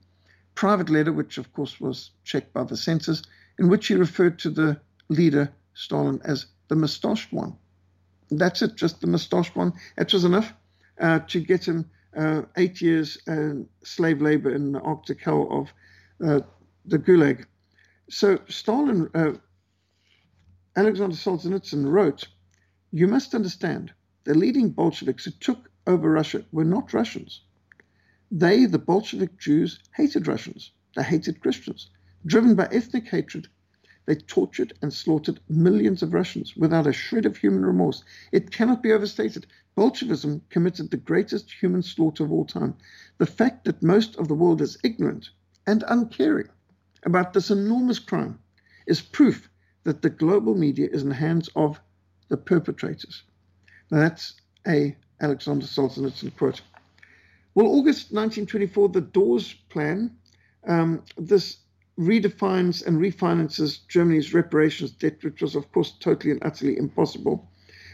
private 0.54 0.90
letter, 0.90 1.12
which 1.12 1.38
of 1.38 1.50
course 1.54 1.80
was 1.80 2.10
checked 2.24 2.52
by 2.52 2.64
the 2.64 2.76
censors, 2.76 3.22
in 3.58 3.68
which 3.68 3.86
he 3.86 3.94
referred 3.94 4.38
to 4.40 4.50
the 4.50 4.78
leader, 5.08 5.50
Stalin, 5.72 6.20
as 6.24 6.46
the 6.68 6.76
mustached 6.76 7.32
one. 7.32 7.56
That's 8.30 8.60
it, 8.60 8.74
just 8.74 9.00
the 9.00 9.06
mustached 9.06 9.56
one. 9.56 9.72
That 9.96 10.12
was 10.12 10.24
enough 10.24 10.52
uh, 11.00 11.20
to 11.20 11.40
get 11.40 11.66
him 11.66 11.90
uh, 12.16 12.42
eight 12.56 12.80
years 12.80 13.18
uh, 13.28 13.54
slave 13.84 14.20
labor 14.22 14.54
in 14.54 14.72
the 14.72 14.80
Arctic 14.80 15.20
hell 15.22 15.48
of 15.50 15.72
uh, 16.26 16.40
the 16.86 16.98
Gulag. 16.98 17.44
So 18.08 18.38
Stalin, 18.48 19.10
uh, 19.14 19.32
Alexander 20.76 21.16
Solzhenitsyn 21.16 21.90
wrote, 21.90 22.28
You 22.92 23.08
must 23.08 23.34
understand, 23.34 23.92
the 24.24 24.34
leading 24.34 24.70
Bolsheviks 24.70 25.24
who 25.24 25.30
took 25.32 25.70
over 25.86 26.10
Russia 26.10 26.44
were 26.52 26.64
not 26.64 26.92
Russians. 26.92 27.42
They, 28.30 28.66
the 28.66 28.78
Bolshevik 28.78 29.38
Jews, 29.38 29.78
hated 29.94 30.26
Russians. 30.26 30.72
They 30.96 31.02
hated 31.02 31.40
Christians. 31.40 31.90
Driven 32.26 32.54
by 32.54 32.68
ethnic 32.72 33.08
hatred, 33.08 33.48
they 34.06 34.14
tortured 34.14 34.72
and 34.80 34.92
slaughtered 34.92 35.40
millions 35.48 36.02
of 36.02 36.14
Russians 36.14 36.56
without 36.56 36.86
a 36.86 36.92
shred 36.92 37.26
of 37.26 37.36
human 37.36 37.64
remorse. 37.66 38.04
It 38.32 38.50
cannot 38.50 38.82
be 38.82 38.92
overstated. 38.92 39.46
Bolshevism 39.74 40.42
committed 40.48 40.90
the 40.90 40.96
greatest 40.96 41.52
human 41.52 41.82
slaughter 41.82 42.24
of 42.24 42.32
all 42.32 42.44
time. 42.44 42.74
The 43.18 43.26
fact 43.26 43.64
that 43.64 43.82
most 43.82 44.16
of 44.16 44.28
the 44.28 44.34
world 44.34 44.62
is 44.62 44.78
ignorant 44.82 45.30
and 45.66 45.84
uncaring 45.88 46.48
about 47.04 47.32
this 47.32 47.50
enormous 47.50 47.98
crime 47.98 48.38
is 48.86 49.00
proof 49.00 49.48
that 49.84 50.02
the 50.02 50.10
global 50.10 50.54
media 50.54 50.88
is 50.90 51.02
in 51.02 51.08
the 51.08 51.14
hands 51.14 51.50
of 51.56 51.80
the 52.28 52.36
perpetrators. 52.36 53.22
Now 53.90 53.98
that's 53.98 54.34
a 54.66 54.96
Alexander 55.20 55.66
Solzhenitsyn 55.66 56.36
quote. 56.36 56.60
Well, 57.54 57.68
August 57.68 58.12
1924, 58.12 58.90
the 58.90 59.00
Dawes 59.00 59.54
Plan, 59.70 60.14
um, 60.66 61.02
this 61.16 61.58
redefines 61.98 62.86
and 62.86 63.00
refinances 63.00 63.86
Germany's 63.88 64.34
reparations 64.34 64.90
debt, 64.92 65.22
which 65.22 65.40
was, 65.40 65.54
of 65.54 65.70
course, 65.72 65.92
totally 65.98 66.32
and 66.32 66.44
utterly 66.44 66.76
impossible. 66.76 67.50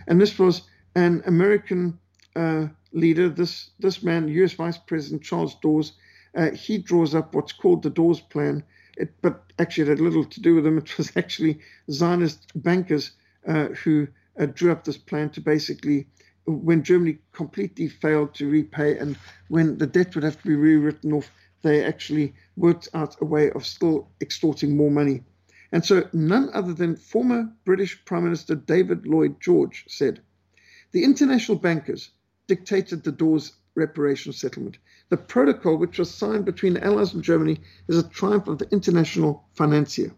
And 0.06 0.20
this 0.20 0.38
was 0.38 0.62
an 0.94 1.22
American 1.26 1.98
uh, 2.34 2.66
leader, 2.92 3.28
this, 3.28 3.70
this 3.78 4.02
man, 4.02 4.28
US 4.28 4.52
Vice 4.54 4.78
President 4.78 5.22
Charles 5.22 5.56
Dawes, 5.62 5.92
uh, 6.34 6.50
he 6.50 6.78
draws 6.78 7.14
up 7.14 7.34
what's 7.34 7.52
called 7.52 7.82
the 7.82 7.90
Dawes 7.90 8.20
Plan, 8.20 8.64
it, 8.96 9.14
but 9.22 9.42
actually, 9.58 9.84
it 9.84 9.88
had 9.88 10.00
little 10.00 10.24
to 10.24 10.40
do 10.40 10.54
with 10.54 10.64
them. 10.64 10.78
It 10.84 10.98
was 10.98 11.16
actually 11.16 11.60
Zionist 11.90 12.50
bankers 12.54 13.12
uh, 13.46 13.68
who 13.68 14.08
uh, 14.38 14.46
drew 14.46 14.72
up 14.72 14.84
this 14.84 14.98
plan 14.98 15.30
to 15.30 15.40
basically, 15.40 16.06
when 16.46 16.82
Germany 16.82 17.18
completely 17.32 17.88
failed 17.88 18.34
to 18.34 18.48
repay 18.48 18.98
and 18.98 19.16
when 19.48 19.78
the 19.78 19.86
debt 19.86 20.14
would 20.14 20.24
have 20.24 20.40
to 20.40 20.48
be 20.48 20.54
rewritten 20.54 21.12
off, 21.12 21.30
they 21.62 21.84
actually 21.84 22.34
worked 22.56 22.88
out 22.92 23.20
a 23.20 23.24
way 23.24 23.50
of 23.50 23.64
still 23.64 24.08
extorting 24.20 24.76
more 24.76 24.90
money. 24.90 25.22
And 25.70 25.84
so, 25.84 26.08
none 26.12 26.50
other 26.52 26.74
than 26.74 26.96
former 26.96 27.50
British 27.64 28.04
Prime 28.04 28.24
Minister 28.24 28.54
David 28.54 29.06
Lloyd 29.06 29.40
George 29.40 29.84
said, 29.88 30.20
The 30.90 31.04
international 31.04 31.58
bankers 31.58 32.10
dictated 32.46 33.02
the 33.02 33.12
Dawes 33.12 33.52
reparation 33.74 34.32
settlement. 34.32 34.76
The 35.08 35.16
protocol, 35.16 35.78
which 35.78 35.98
was 35.98 36.10
signed 36.12 36.44
between 36.44 36.74
the 36.74 36.84
Allies 36.84 37.14
and 37.14 37.22
Germany, 37.22 37.60
is 37.88 37.96
a 37.96 38.08
triumph 38.08 38.48
of 38.48 38.58
the 38.58 38.68
international 38.70 39.44
financier. 39.54 40.12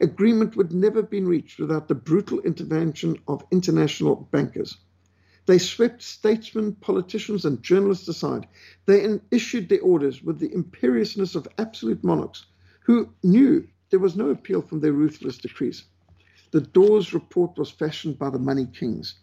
Agreement 0.00 0.56
would 0.56 0.72
never 0.72 1.02
have 1.02 1.10
been 1.10 1.28
reached 1.28 1.58
without 1.58 1.88
the 1.88 1.94
brutal 1.94 2.40
intervention 2.40 3.18
of 3.28 3.44
international 3.50 4.28
bankers. 4.32 4.76
They 5.48 5.56
swept 5.56 6.02
statesmen, 6.02 6.74
politicians, 6.74 7.46
and 7.46 7.62
journalists 7.62 8.06
aside. 8.06 8.46
They 8.84 9.18
issued 9.30 9.70
their 9.70 9.80
orders 9.80 10.22
with 10.22 10.40
the 10.40 10.52
imperiousness 10.52 11.34
of 11.34 11.48
absolute 11.56 12.04
monarchs 12.04 12.44
who 12.80 13.14
knew 13.22 13.66
there 13.88 13.98
was 13.98 14.14
no 14.14 14.28
appeal 14.28 14.60
from 14.60 14.80
their 14.80 14.92
ruthless 14.92 15.38
decrees. 15.38 15.84
The 16.50 16.60
Dawes 16.60 17.14
report 17.14 17.56
was 17.56 17.70
fashioned 17.70 18.18
by 18.18 18.28
the 18.28 18.38
money 18.38 18.66
kings. 18.66 19.14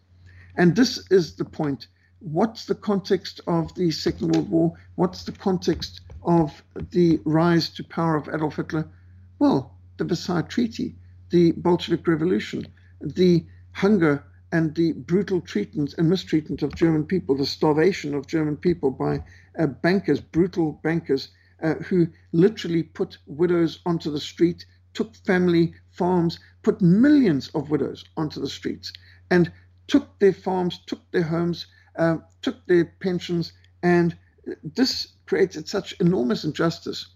And 0.57 0.75
this 0.75 1.05
is 1.11 1.35
the 1.35 1.45
point 1.45 1.89
what's 2.21 2.65
the 2.65 2.73
context 2.73 3.39
of 3.45 3.75
the 3.75 3.91
Second 3.91 4.29
World 4.31 4.49
War? 4.49 4.73
What's 4.95 5.25
the 5.25 5.31
context 5.31 6.01
of 6.23 6.63
the 6.89 7.21
rise 7.23 7.69
to 7.69 7.83
power 7.83 8.15
of 8.15 8.29
Adolf 8.29 8.55
Hitler? 8.55 8.89
Well, 9.37 9.77
the 9.97 10.05
Versailles 10.05 10.41
Treaty, 10.41 10.95
the 11.29 11.51
Bolshevik 11.51 12.07
Revolution, 12.07 12.65
the 12.99 13.45
hunger 13.73 14.23
and 14.55 14.73
the 14.75 14.93
brutal 14.93 15.41
treatment 15.41 15.93
and 15.97 16.09
mistreatment 16.09 16.63
of 16.63 16.73
German 16.73 17.03
people, 17.03 17.35
the 17.35 17.45
starvation 17.45 18.15
of 18.15 18.25
German 18.25 18.55
people 18.55 18.89
by 18.89 19.21
uh, 19.59 19.67
bankers, 19.67 20.21
brutal 20.21 20.79
bankers, 20.81 21.27
uh, 21.61 21.73
who 21.87 22.07
literally 22.31 22.81
put 22.81 23.17
widows 23.25 23.79
onto 23.85 24.09
the 24.09 24.19
street, 24.31 24.65
took 24.93 25.13
family 25.13 25.73
farms, 25.91 26.39
put 26.63 26.81
millions 26.81 27.49
of 27.49 27.69
widows 27.69 28.05
onto 28.15 28.39
the 28.39 28.47
streets, 28.47 28.93
and 29.29 29.51
took 29.87 30.17
their 30.19 30.31
farms, 30.31 30.79
took 30.87 31.01
their 31.11 31.23
homes, 31.23 31.67
uh, 31.97 32.15
took 32.41 32.65
their 32.65 32.85
pensions, 33.01 33.51
and 33.83 34.15
this 34.63 35.15
created 35.25 35.67
such 35.67 35.99
enormous 35.99 36.45
injustice 36.45 37.09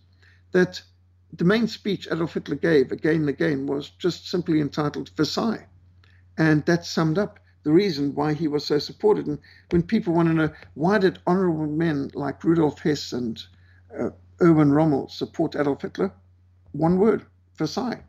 that 0.51 0.81
the 1.31 1.45
main 1.45 1.69
speech 1.69 2.05
Adolf 2.11 2.33
Hitler 2.33 2.57
gave 2.57 2.91
again 2.91 3.21
and 3.21 3.29
again 3.29 3.65
was 3.65 3.91
just 3.91 4.27
simply 4.29 4.59
entitled 4.59 5.09
Versailles. 5.15 5.68
And 6.39 6.65
that 6.65 6.85
summed 6.85 7.17
up 7.17 7.39
the 7.63 7.71
reason 7.71 8.15
why 8.15 8.33
he 8.33 8.47
was 8.47 8.65
so 8.65 8.79
supported. 8.79 9.27
And 9.27 9.39
when 9.71 9.83
people 9.83 10.13
want 10.13 10.29
to 10.29 10.33
know 10.33 10.53
why 10.73 10.97
did 10.97 11.19
honorable 11.27 11.67
men 11.67 12.09
like 12.13 12.45
Rudolf 12.45 12.79
Hess 12.79 13.11
and 13.11 13.43
uh, 13.99 14.11
Erwin 14.41 14.71
Rommel 14.71 15.09
support 15.09 15.57
Adolf 15.57 15.81
Hitler, 15.81 16.13
one 16.71 16.97
word, 16.97 17.25
Versailles. 17.57 18.01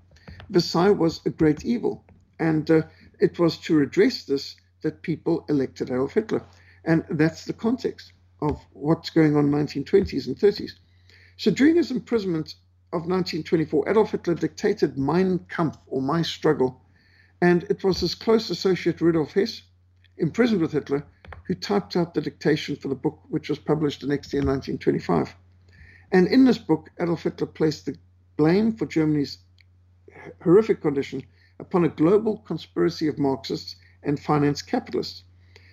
Versailles 0.48 0.90
was 0.90 1.20
a 1.26 1.30
great 1.30 1.64
evil. 1.64 2.04
And 2.38 2.70
uh, 2.70 2.82
it 3.18 3.40
was 3.40 3.58
to 3.58 3.74
redress 3.74 4.24
this 4.24 4.54
that 4.82 5.02
people 5.02 5.44
elected 5.48 5.90
Adolf 5.90 6.14
Hitler. 6.14 6.44
And 6.84 7.04
that's 7.10 7.44
the 7.44 7.52
context 7.52 8.12
of 8.40 8.64
what's 8.72 9.10
going 9.10 9.36
on 9.36 9.46
in 9.46 9.50
the 9.50 9.56
1920s 9.58 10.28
and 10.28 10.36
30s. 10.36 10.70
So 11.36 11.50
during 11.50 11.76
his 11.76 11.90
imprisonment 11.90 12.54
of 12.92 13.08
1924, 13.08 13.88
Adolf 13.88 14.12
Hitler 14.12 14.34
dictated 14.34 14.96
Mein 14.96 15.40
Kampf, 15.48 15.78
or 15.88 16.00
My 16.00 16.22
Struggle, 16.22 16.80
and 17.40 17.64
it 17.70 17.82
was 17.82 18.00
his 18.00 18.14
close 18.14 18.50
associate 18.50 19.00
Rudolf 19.00 19.32
Hess, 19.32 19.62
imprisoned 20.18 20.60
with 20.60 20.72
Hitler, 20.72 21.04
who 21.46 21.54
typed 21.54 21.96
out 21.96 22.14
the 22.14 22.20
dictation 22.20 22.76
for 22.76 22.88
the 22.88 22.94
book, 22.94 23.20
which 23.28 23.48
was 23.48 23.58
published 23.58 24.02
the 24.02 24.06
next 24.06 24.32
year 24.32 24.42
in 24.42 24.48
1925. 24.48 25.34
And 26.12 26.26
in 26.26 26.44
this 26.44 26.58
book, 26.58 26.90
Adolf 27.00 27.22
Hitler 27.22 27.46
placed 27.46 27.86
the 27.86 27.96
blame 28.36 28.72
for 28.72 28.86
Germany's 28.86 29.38
horrific 30.42 30.80
condition 30.80 31.22
upon 31.58 31.84
a 31.84 31.88
global 31.88 32.38
conspiracy 32.38 33.08
of 33.08 33.18
Marxists 33.18 33.76
and 34.02 34.20
finance 34.20 34.62
capitalists. 34.62 35.24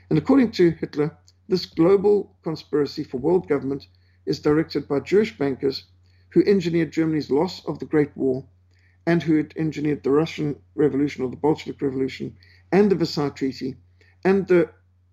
And 0.10 0.18
according 0.18 0.52
to 0.52 0.72
Hitler, 0.72 1.18
this 1.50 1.66
global 1.66 2.36
conspiracy 2.44 3.04
for 3.04 3.18
world 3.18 3.48
government 3.48 3.88
is 4.26 4.40
directed 4.40 4.88
by 4.88 5.00
Jewish 5.00 5.38
bankers 5.38 5.86
who 6.30 6.44
engineered 6.46 6.92
Germany's 6.92 7.32
loss 7.32 7.66
of 7.66 7.80
the 7.80 7.86
Great 7.86 8.16
War 8.16 8.46
and 9.08 9.24
who 9.24 9.38
had 9.38 9.54
engineered 9.56 10.04
the 10.04 10.12
Russian 10.12 10.58
Revolution 10.76 11.24
or 11.24 11.30
the 11.30 11.38
Bolshevik 11.38 11.82
Revolution 11.82 12.36
and 12.74 12.92
the 12.92 12.96
Versailles 12.96 13.30
Treaty 13.30 13.78
and 14.26 14.46
the 14.48 14.70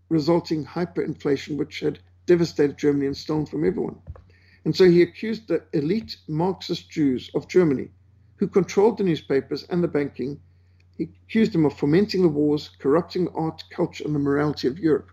resulting 0.08 0.66
hyperinflation 0.66 1.56
which 1.56 1.78
had 1.78 2.00
devastated 2.26 2.76
Germany 2.76 3.06
and 3.06 3.16
stolen 3.16 3.46
from 3.46 3.64
everyone. 3.64 3.96
And 4.64 4.74
so 4.74 4.90
he 4.90 5.00
accused 5.00 5.46
the 5.46 5.62
elite 5.72 6.16
Marxist 6.26 6.90
Jews 6.90 7.30
of 7.36 7.46
Germany, 7.46 7.88
who 8.36 8.48
controlled 8.48 8.98
the 8.98 9.04
newspapers 9.04 9.62
and 9.70 9.82
the 9.82 9.88
banking, 9.88 10.40
he 10.96 11.04
accused 11.04 11.52
them 11.52 11.64
of 11.64 11.74
fomenting 11.78 12.22
the 12.22 12.28
wars, 12.28 12.70
corrupting 12.80 13.28
art, 13.28 13.62
culture, 13.70 14.04
and 14.04 14.14
the 14.14 14.18
morality 14.18 14.66
of 14.66 14.78
Europe, 14.78 15.10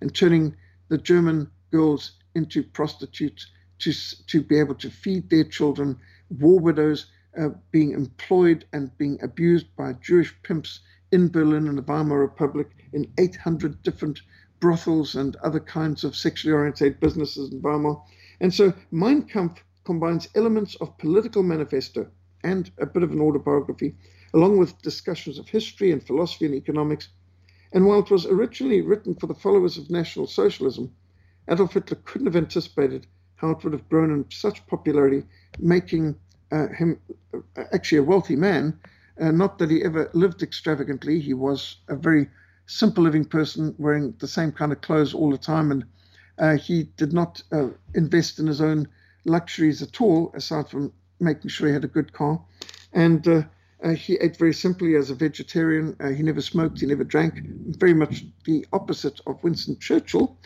and 0.00 0.14
turning 0.14 0.56
the 0.88 0.98
German 0.98 1.50
girls 1.70 2.12
into 2.34 2.62
prostitutes 2.62 3.50
to, 3.80 3.92
to 4.28 4.42
be 4.42 4.58
able 4.58 4.76
to 4.76 4.90
feed 4.90 5.28
their 5.28 5.44
children, 5.44 5.98
war 6.30 6.58
widows, 6.58 7.06
uh, 7.38 7.50
being 7.70 7.92
employed 7.92 8.64
and 8.72 8.96
being 8.98 9.18
abused 9.22 9.66
by 9.76 9.92
Jewish 9.94 10.34
pimps 10.42 10.80
in 11.12 11.28
Berlin 11.28 11.68
and 11.68 11.78
the 11.78 11.82
Weimar 11.82 12.18
Republic 12.18 12.68
in 12.92 13.12
800 13.18 13.82
different 13.82 14.20
brothels 14.60 15.14
and 15.14 15.36
other 15.36 15.60
kinds 15.60 16.04
of 16.04 16.16
sexually 16.16 16.54
oriented 16.54 17.00
businesses 17.00 17.52
in 17.52 17.60
Weimar. 17.60 18.02
And 18.40 18.52
so 18.52 18.72
Mein 18.90 19.22
Kampf 19.22 19.62
combines 19.84 20.28
elements 20.34 20.74
of 20.76 20.96
political 20.98 21.42
manifesto 21.42 22.10
and 22.42 22.70
a 22.78 22.86
bit 22.86 23.02
of 23.02 23.12
an 23.12 23.20
autobiography, 23.20 23.94
along 24.32 24.58
with 24.58 24.80
discussions 24.82 25.38
of 25.38 25.48
history 25.48 25.92
and 25.92 26.06
philosophy 26.06 26.46
and 26.46 26.54
economics. 26.54 27.08
And 27.72 27.86
while 27.86 28.00
it 28.00 28.10
was 28.10 28.26
originally 28.26 28.80
written 28.80 29.14
for 29.14 29.26
the 29.26 29.34
followers 29.34 29.76
of 29.78 29.90
National 29.90 30.26
Socialism, 30.26 30.92
Adolf 31.48 31.74
Hitler 31.74 31.98
couldn't 32.04 32.26
have 32.26 32.36
anticipated 32.36 33.06
how 33.36 33.50
it 33.50 33.62
would 33.64 33.72
have 33.72 33.88
grown 33.88 34.10
in 34.10 34.30
such 34.30 34.66
popularity, 34.66 35.24
making 35.58 36.16
him 36.50 36.98
uh, 37.34 37.64
actually 37.72 37.98
a 37.98 38.02
wealthy 38.02 38.36
man. 38.36 38.78
Uh, 39.20 39.30
not 39.30 39.58
that 39.58 39.70
he 39.70 39.82
ever 39.84 40.10
lived 40.12 40.42
extravagantly. 40.42 41.20
He 41.20 41.34
was 41.34 41.76
a 41.88 41.96
very 41.96 42.28
simple 42.66 43.04
living 43.04 43.24
person, 43.24 43.74
wearing 43.78 44.14
the 44.18 44.26
same 44.26 44.50
kind 44.50 44.72
of 44.72 44.80
clothes 44.80 45.14
all 45.14 45.30
the 45.30 45.38
time, 45.38 45.70
and 45.70 45.84
uh, 46.38 46.56
he 46.56 46.84
did 46.96 47.12
not 47.12 47.42
uh, 47.52 47.68
invest 47.94 48.38
in 48.38 48.46
his 48.46 48.60
own 48.60 48.88
luxuries 49.24 49.82
at 49.82 50.00
all, 50.00 50.32
aside 50.34 50.68
from 50.68 50.92
making 51.20 51.48
sure 51.48 51.68
he 51.68 51.74
had 51.74 51.84
a 51.84 51.88
good 51.88 52.12
car. 52.12 52.40
And 52.92 53.26
uh, 53.28 53.42
he 53.96 54.14
ate 54.16 54.36
very 54.36 54.54
simply 54.54 54.96
as 54.96 55.10
a 55.10 55.14
vegetarian. 55.14 55.96
he 56.16 56.22
never 56.22 56.40
smoked. 56.40 56.80
He 56.80 56.86
never 56.86 57.04
drank. 57.04 57.40
Very 57.78 57.94
much 57.94 58.24
the 58.44 58.66
opposite 58.72 59.20
of 59.26 59.42
Winston 59.44 59.78
Churchill, 59.78 60.36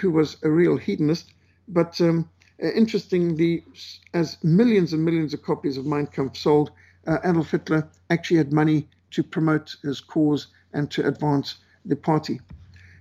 who 0.00 0.10
was 0.10 0.36
a 0.42 0.50
real 0.50 0.76
hedonist. 0.76 1.32
But 1.68 2.00
um, 2.00 2.28
uh, 2.62 2.68
interestingly, 2.68 3.64
as 4.12 4.42
millions 4.42 4.92
and 4.92 5.04
millions 5.04 5.34
of 5.34 5.42
copies 5.42 5.76
of 5.76 5.86
Mein 5.86 6.06
Kampf 6.06 6.36
sold, 6.36 6.70
uh, 7.06 7.18
Adolf 7.24 7.50
Hitler 7.50 7.88
actually 8.10 8.36
had 8.38 8.52
money 8.52 8.88
to 9.10 9.22
promote 9.22 9.74
his 9.82 10.00
cause 10.00 10.48
and 10.72 10.90
to 10.90 11.06
advance 11.06 11.56
the 11.84 11.96
party. 11.96 12.40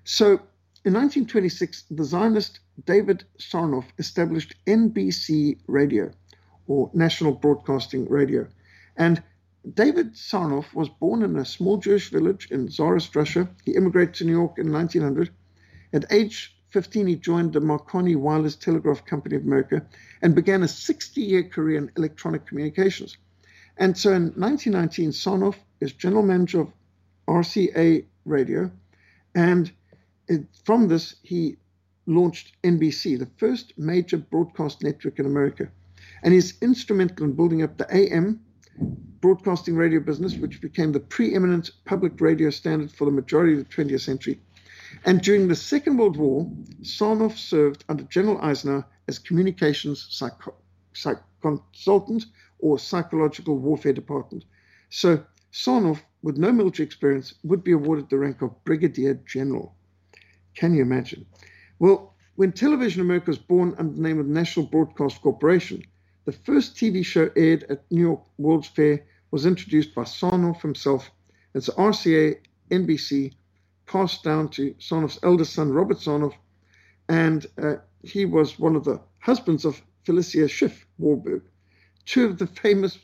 So 0.04 0.40
in 0.86 0.94
1926, 0.94 1.84
the 1.92 2.04
Zionist 2.04 2.60
David 2.86 3.24
Sarnoff 3.38 3.86
established 3.98 4.56
NBC 4.68 5.60
Radio, 5.68 6.12
or 6.68 6.90
National 6.94 7.34
Broadcasting 7.34 8.10
Radio. 8.10 8.48
And 8.98 9.24
David 9.74 10.14
Sarnoff 10.14 10.74
was 10.74 10.90
born 10.90 11.24
in 11.24 11.38
a 11.38 11.46
small 11.46 11.78
Jewish 11.78 12.10
village 12.10 12.50
in 12.52 12.68
Tsarist 12.68 13.16
Russia. 13.16 13.48
He 13.64 13.76
immigrated 13.76 14.16
to 14.16 14.26
New 14.26 14.34
York 14.34 14.58
in 14.58 14.72
1900. 14.72 15.30
At 15.94 16.12
age 16.12 16.53
15, 16.74 17.06
he 17.06 17.16
joined 17.16 17.54
the 17.54 17.62
Marconi 17.62 18.16
Wireless 18.16 18.56
Telegraph 18.56 19.06
Company 19.06 19.36
of 19.36 19.44
America 19.44 19.86
and 20.24 20.34
began 20.34 20.64
a 20.64 20.68
60 20.68 21.22
year 21.22 21.44
career 21.44 21.78
in 21.78 21.92
electronic 21.96 22.48
communications. 22.48 23.16
And 23.78 23.96
so 23.96 24.12
in 24.12 24.34
1919, 24.36 25.12
Sarnoff 25.12 25.56
is 25.80 25.94
general 25.94 26.24
manager 26.24 26.62
of 26.62 26.74
RCA 27.28 28.06
Radio. 28.26 28.72
And 29.36 29.72
it, 30.28 30.46
from 30.66 30.88
this, 30.88 31.16
he 31.22 31.58
launched 32.08 32.54
NBC, 32.64 33.20
the 33.20 33.30
first 33.38 33.74
major 33.78 34.18
broadcast 34.18 34.84
network 34.84 35.20
in 35.20 35.28
America. 35.28 35.70
And 36.24 36.34
he's 36.34 36.60
instrumental 36.62 37.26
in 37.26 37.34
building 37.34 37.62
up 37.62 37.78
the 37.78 37.88
AM 37.96 38.40
broadcasting 39.22 39.76
radio 39.76 40.00
business, 40.00 40.36
which 40.36 40.60
became 40.60 40.92
the 40.92 41.00
preeminent 41.00 41.70
public 41.86 42.20
radio 42.20 42.50
standard 42.50 42.92
for 42.92 43.06
the 43.06 43.12
majority 43.12 43.54
of 43.54 43.60
the 43.60 43.76
20th 43.76 44.02
century. 44.02 44.40
And 45.06 45.22
during 45.22 45.48
the 45.48 45.56
Second 45.56 45.98
World 45.98 46.16
War, 46.16 46.50
Sarnoff 46.82 47.38
served 47.38 47.84
under 47.90 48.04
General 48.04 48.40
Eisenhower 48.42 48.86
as 49.08 49.20
communications 49.20 50.08
psych- 50.10 51.20
consultant 51.42 52.26
or 52.60 52.80
psychological 52.80 53.58
warfare 53.58 53.92
department. 53.92 54.46
So 54.90 55.26
Sarnoff, 55.52 56.02
with 56.22 56.38
no 56.38 56.54
military 56.54 56.86
experience, 56.86 57.34
would 57.44 57.64
be 57.64 57.74
awarded 57.74 58.10
the 58.10 58.18
rank 58.18 58.42
of 58.42 58.64
brigadier 58.64 59.16
general. 59.26 59.76
Can 60.56 60.74
you 60.74 60.82
imagine? 60.82 61.26
Well, 61.80 62.16
when 62.36 62.54
Television 62.54 63.02
America 63.02 63.32
was 63.32 63.38
born 63.38 63.76
under 63.78 63.94
the 63.94 64.02
name 64.02 64.20
of 64.20 64.28
National 64.28 64.66
Broadcast 64.66 65.22
Corporation, 65.22 65.84
the 66.26 66.32
first 66.32 66.76
TV 66.76 67.06
show 67.06 67.30
aired 67.36 67.64
at 67.64 67.84
New 67.92 68.02
York 68.02 68.24
World's 68.38 68.68
Fair 68.70 69.06
was 69.32 69.46
introduced 69.46 69.94
by 69.94 70.04
Sarnoff 70.04 70.62
himself 70.62 71.12
as 71.54 71.68
RCA 71.70 72.38
NBC 72.72 73.34
passed 73.94 74.24
down 74.24 74.50
to 74.50 74.74
Sarnoff's 74.80 75.20
eldest 75.22 75.54
son, 75.54 75.72
Robert 75.72 75.98
Sarnoff, 75.98 76.34
and 77.10 77.46
uh, 77.62 77.76
he 78.02 78.26
was 78.26 78.58
one 78.58 78.76
of 78.76 78.84
the 78.86 79.00
husbands 79.20 79.66
of 79.66 79.80
Felicia 80.04 80.48
Schiff 80.48 80.88
Warburg, 80.98 81.44
two 82.06 82.26
of 82.26 82.40
the 82.40 82.48
famous 82.48 82.98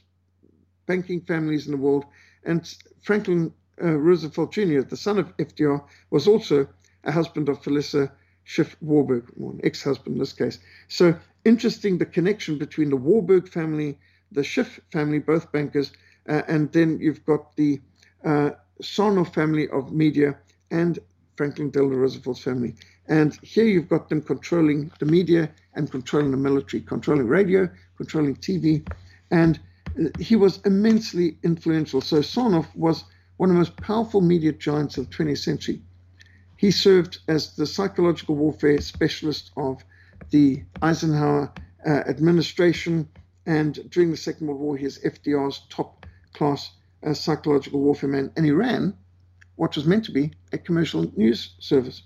banking 0.88 1.22
families 1.22 1.68
in 1.68 1.74
the 1.74 1.78
world. 1.78 2.06
And 2.44 2.76
Franklin 3.04 3.54
uh, 3.80 4.00
Roosevelt 4.00 4.52
Jr., 4.52 4.82
the 4.82 4.98
son 4.98 5.20
of 5.20 5.38
FDR, 5.38 5.80
was 6.10 6.28
also 6.28 6.68
a 7.04 7.12
husband 7.12 7.50
of 7.50 7.64
Felicia 7.64 8.12
Schiff 8.44 8.76
Warburg, 8.82 9.32
or 9.40 9.52
an 9.52 9.62
ex 9.64 9.84
husband 9.84 10.16
in 10.16 10.20
this 10.20 10.34
case. 10.34 10.58
So 10.88 11.16
interesting 11.46 12.00
the 12.00 12.08
connection 12.08 12.58
between 12.58 12.90
the 12.90 12.98
Warburg 12.98 13.48
family, 13.48 14.00
the 14.32 14.44
Schiff 14.44 14.80
family, 14.92 15.20
both 15.20 15.52
bankers, 15.52 15.92
uh, 16.28 16.42
and 16.48 16.72
then 16.72 16.98
you've 17.00 17.24
got 17.28 17.56
the 17.58 17.80
uh, 18.26 18.52
family 19.32 19.70
of 19.70 19.92
media 19.92 20.36
and 20.72 21.00
Franklin 21.36 21.70
Delano 21.70 21.96
Roosevelt's 21.96 22.42
family. 22.42 22.76
And 23.08 23.38
here 23.42 23.66
you've 23.66 23.90
got 23.90 24.10
them 24.10 24.22
controlling 24.22 24.92
the 25.00 25.06
media 25.06 25.50
and 25.74 25.90
controlling 25.90 26.32
the 26.32 26.38
military, 26.38 26.82
controlling 26.82 27.28
radio, 27.28 27.70
controlling 27.98 28.36
TV. 28.36 28.86
And 29.32 29.60
uh, 29.98 30.10
he 30.20 30.36
was 30.36 30.60
immensely 30.66 31.38
influential. 31.44 32.02
So 32.02 32.18
Sarnoff 32.18 32.68
was 32.76 33.06
one 33.38 33.50
of 33.50 33.56
the 33.56 33.60
most 33.60 33.78
powerful 33.78 34.20
media 34.20 34.52
giants 34.52 34.98
of 34.98 35.10
the 35.10 35.16
20th 35.16 35.38
century. 35.38 35.82
He 36.58 36.72
served 36.72 37.20
as 37.30 37.56
the 37.56 37.66
psychological 37.66 38.36
warfare 38.36 38.82
specialist 38.82 39.52
of 39.56 39.82
the 40.32 40.62
Eisenhower 40.82 41.54
uh, 41.88 41.90
administration, 41.90 43.08
and 43.46 43.90
during 43.90 44.12
the 44.12 44.18
Second 44.18 44.48
World 44.48 44.60
War, 44.60 44.76
he 44.76 44.84
was 44.84 45.00
FDR's 45.00 45.62
top 45.70 46.06
class 46.34 46.70
uh, 47.02 47.14
psychological 47.14 47.80
warfare 47.80 48.10
man, 48.10 48.30
and 48.36 48.46
he 48.46 48.52
ran 48.52 48.94
what 49.60 49.76
was 49.76 49.86
meant 49.86 50.06
to 50.06 50.12
be 50.14 50.32
a 50.54 50.58
commercial 50.58 51.12
news 51.18 51.54
service. 51.60 52.04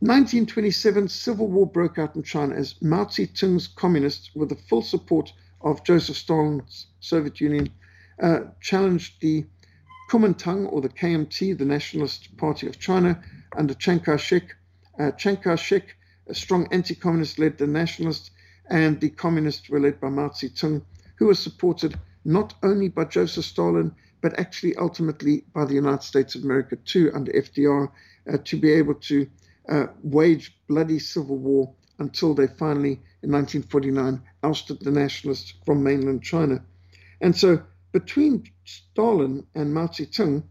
1927, 0.00 1.08
civil 1.08 1.48
war 1.48 1.66
broke 1.66 1.98
out 1.98 2.14
in 2.14 2.22
China 2.22 2.54
as 2.54 2.74
Mao 2.82 3.06
Zedong's 3.06 3.66
communists, 3.68 4.30
with 4.34 4.50
the 4.50 4.62
full 4.68 4.82
support 4.82 5.32
of 5.62 5.82
Joseph 5.82 6.18
Stalin's 6.18 6.88
Soviet 7.00 7.40
Union, 7.40 7.70
uh, 8.22 8.40
challenged 8.60 9.14
the 9.22 9.46
Kuomintang, 10.10 10.70
or 10.70 10.82
the 10.82 10.90
KMT, 10.90 11.56
the 11.56 11.64
Nationalist 11.64 12.36
Party 12.36 12.66
of 12.66 12.78
China, 12.78 13.18
under 13.56 13.72
Chiang 13.72 14.00
Kai 14.00 14.18
shek. 14.18 14.54
Uh, 14.98 15.12
Chiang 15.12 15.38
Kai 15.38 15.56
shek, 15.56 15.96
a 16.26 16.34
strong 16.34 16.68
anti 16.70 16.94
communist, 16.94 17.38
led 17.38 17.56
the 17.56 17.66
nationalists, 17.66 18.30
and 18.68 19.00
the 19.00 19.08
communists 19.08 19.70
were 19.70 19.80
led 19.80 19.98
by 20.02 20.10
Mao 20.10 20.28
Zedong, 20.28 20.82
who 21.16 21.28
was 21.28 21.38
supported 21.38 21.98
not 22.26 22.52
only 22.62 22.90
by 22.90 23.04
Joseph 23.04 23.46
Stalin, 23.46 23.94
but 24.20 24.38
actually 24.38 24.74
ultimately 24.76 25.44
by 25.54 25.64
the 25.64 25.74
United 25.74 26.02
States 26.02 26.34
of 26.34 26.44
America 26.44 26.76
too, 26.84 27.10
under 27.14 27.32
FDR, 27.32 27.90
uh, 28.32 28.38
to 28.44 28.56
be 28.56 28.72
able 28.72 28.94
to 28.94 29.28
uh, 29.68 29.86
wage 30.02 30.56
bloody 30.68 30.98
civil 30.98 31.36
war 31.36 31.72
until 31.98 32.34
they 32.34 32.46
finally, 32.46 33.00
in 33.22 33.32
1949, 33.32 34.20
ousted 34.42 34.80
the 34.80 34.90
nationalists 34.90 35.54
from 35.64 35.82
mainland 35.82 36.22
China. 36.22 36.62
And 37.20 37.36
so 37.36 37.62
between 37.92 38.44
Stalin 38.64 39.46
and 39.54 39.72
Mao 39.72 39.86
Zedong, 39.86 40.42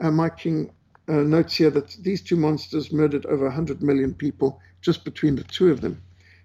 uh, 0.00 0.10
Mike 0.10 0.36
King 0.36 0.72
uh, 1.08 1.14
notes 1.14 1.56
here 1.56 1.70
that 1.70 1.96
these 2.00 2.22
two 2.22 2.36
monsters 2.36 2.92
murdered 2.92 3.26
over 3.26 3.44
100 3.44 3.82
million 3.82 4.14
people 4.14 4.60
just 4.80 5.04
between 5.04 5.36
the 5.36 5.44
two 5.44 5.70
of 5.70 5.80
them. 5.80 6.02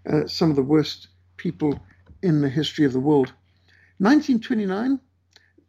Uh, 0.10 0.26
some 0.28 0.50
of 0.50 0.56
the 0.56 0.64
worst 0.64 1.10
people 1.38 1.80
in 2.22 2.42
the 2.42 2.50
history 2.50 2.86
of 2.86 2.94
the 2.94 3.00
world. 3.00 3.34
1929, 4.00 5.00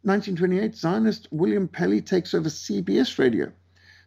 1928, 0.03 0.75
Zionist 0.75 1.27
William 1.31 1.67
Paley 1.67 2.01
takes 2.01 2.33
over 2.33 2.47
CBS 2.47 3.19
radio. 3.19 3.51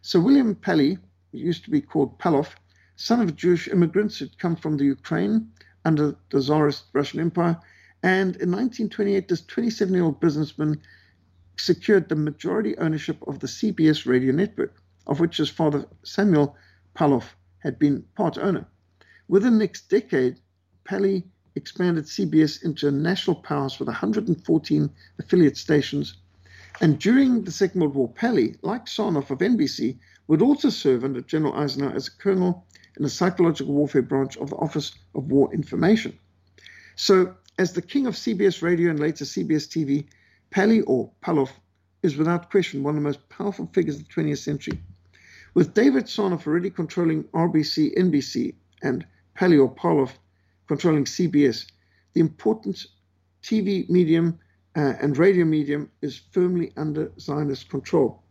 So 0.01 0.19
William 0.19 0.57
who 0.63 1.37
used 1.37 1.63
to 1.65 1.69
be 1.69 1.81
called 1.81 2.17
Palov, 2.17 2.49
son 2.95 3.21
of 3.21 3.35
Jewish 3.35 3.67
immigrants 3.67 4.17
who'd 4.17 4.37
come 4.39 4.55
from 4.55 4.77
the 4.77 4.85
Ukraine 4.85 5.51
under 5.85 6.15
the 6.31 6.41
Tsarist 6.41 6.85
Russian 6.93 7.19
Empire. 7.19 7.59
And 8.01 8.35
in 8.37 8.51
1928, 8.51 9.27
this 9.27 9.45
27 9.45 9.93
year 9.93 10.03
old 10.03 10.19
businessman 10.19 10.81
secured 11.57 12.09
the 12.09 12.15
majority 12.15 12.77
ownership 12.79 13.17
of 13.27 13.39
the 13.39 13.47
CBS 13.47 14.07
radio 14.07 14.33
network, 14.33 14.75
of 15.05 15.19
which 15.19 15.37
his 15.37 15.49
father 15.49 15.85
Samuel 16.03 16.55
Palov 16.95 17.25
had 17.59 17.77
been 17.77 18.03
part 18.15 18.37
owner. 18.37 18.65
Within 19.27 19.53
the 19.53 19.59
next 19.59 19.89
decade, 19.89 20.39
Paley 20.83 21.23
expanded 21.55 22.05
CBS 22.05 22.63
into 22.63 22.91
national 22.91 23.35
powerhouse 23.35 23.79
with 23.79 23.87
114 23.87 24.89
affiliate 25.19 25.57
stations. 25.57 26.17
And 26.81 26.99
during 26.99 27.43
the 27.43 27.51
Second 27.51 27.81
World 27.81 27.95
War, 27.95 28.09
Paley, 28.09 28.55
like 28.61 28.85
Sarnoff 28.85 29.29
of 29.29 29.39
NBC, 29.39 29.97
would 30.27 30.41
also 30.41 30.69
serve 30.69 31.03
under 31.03 31.21
General 31.21 31.53
Eisenhower 31.55 31.93
as 31.93 32.07
a 32.07 32.17
colonel 32.17 32.65
in 32.97 33.03
the 33.03 33.09
psychological 33.09 33.73
warfare 33.73 34.01
branch 34.01 34.37
of 34.37 34.49
the 34.49 34.55
Office 34.55 34.93
of 35.15 35.31
War 35.31 35.53
Information. 35.53 36.17
So, 36.95 37.35
as 37.59 37.73
the 37.73 37.81
king 37.81 38.07
of 38.07 38.15
CBS 38.15 38.61
radio 38.61 38.89
and 38.89 38.99
later 38.99 39.25
CBS 39.25 39.67
TV, 39.67 40.05
Paley 40.49 40.81
or 40.81 41.11
Palov 41.23 41.49
is 42.01 42.17
without 42.17 42.49
question 42.49 42.83
one 42.83 42.95
of 42.95 43.01
the 43.01 43.07
most 43.07 43.27
powerful 43.29 43.69
figures 43.73 43.99
of 43.99 44.07
the 44.07 44.13
20th 44.13 44.39
century. 44.39 44.79
With 45.53 45.73
David 45.73 46.05
Sarnoff 46.05 46.47
already 46.47 46.69
controlling 46.69 47.25
RBC, 47.25 47.95
NBC, 47.97 48.55
and 48.81 49.05
Paley 49.35 49.57
or 49.57 49.73
Palov 49.73 50.11
controlling 50.67 51.05
CBS, 51.05 51.65
the 52.13 52.21
important 52.21 52.85
TV 53.41 53.89
medium 53.89 54.39
uh, 54.75 54.93
and 55.01 55.17
radio 55.17 55.45
medium 55.45 55.89
is 56.01 56.21
firmly 56.31 56.71
under 56.77 57.11
Zionist 57.19 57.69
control. 57.69 58.23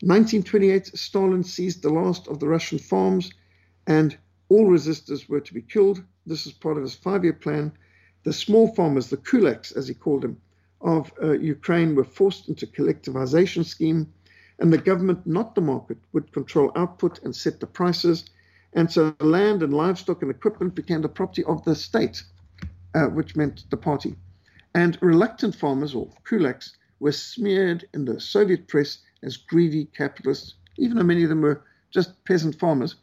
1928, 0.00 0.86
Stalin 0.96 1.42
seized 1.42 1.82
the 1.82 1.90
last 1.90 2.28
of 2.28 2.38
the 2.38 2.46
Russian 2.46 2.78
farms, 2.78 3.32
and 3.86 4.16
all 4.48 4.66
resistors 4.66 5.28
were 5.28 5.40
to 5.40 5.52
be 5.52 5.62
killed. 5.62 6.02
This 6.24 6.46
is 6.46 6.52
part 6.52 6.76
of 6.76 6.84
his 6.84 6.94
five 6.94 7.24
year 7.24 7.32
plan. 7.32 7.72
The 8.22 8.32
small 8.32 8.74
farmers, 8.74 9.10
the 9.10 9.16
kulaks, 9.16 9.76
as 9.76 9.88
he 9.88 9.94
called 9.94 10.22
them, 10.22 10.40
of 10.80 11.12
uh, 11.20 11.32
Ukraine 11.32 11.94
were 11.94 12.04
forced 12.04 12.48
into 12.48 12.66
collectivization 12.66 13.64
scheme, 13.64 14.12
and 14.60 14.72
the 14.72 14.78
government, 14.78 15.26
not 15.26 15.54
the 15.54 15.60
market, 15.60 15.98
would 16.12 16.32
control 16.32 16.72
output 16.76 17.20
and 17.24 17.34
set 17.34 17.58
the 17.58 17.66
prices. 17.66 18.24
And 18.74 18.90
so 18.92 19.10
the 19.18 19.24
land 19.24 19.62
and 19.62 19.72
livestock 19.72 20.22
and 20.22 20.30
equipment 20.30 20.74
became 20.74 21.02
the 21.02 21.08
property 21.08 21.42
of 21.44 21.64
the 21.64 21.74
state, 21.74 22.22
uh, 22.94 23.06
which 23.06 23.36
meant 23.36 23.64
the 23.70 23.76
party. 23.76 24.14
And 24.74 24.98
reluctant 25.00 25.54
farmers, 25.54 25.94
or 25.94 26.08
kulaks, 26.24 26.76
were 27.00 27.12
smeared 27.12 27.88
in 27.94 28.04
the 28.04 28.20
Soviet 28.20 28.68
press 28.68 28.98
as 29.22 29.36
greedy 29.36 29.86
capitalists, 29.86 30.54
even 30.76 30.96
though 30.96 31.04
many 31.04 31.22
of 31.22 31.28
them 31.28 31.40
were 31.40 31.62
just 31.90 32.22
peasant 32.24 32.58
farmers. 32.58 32.96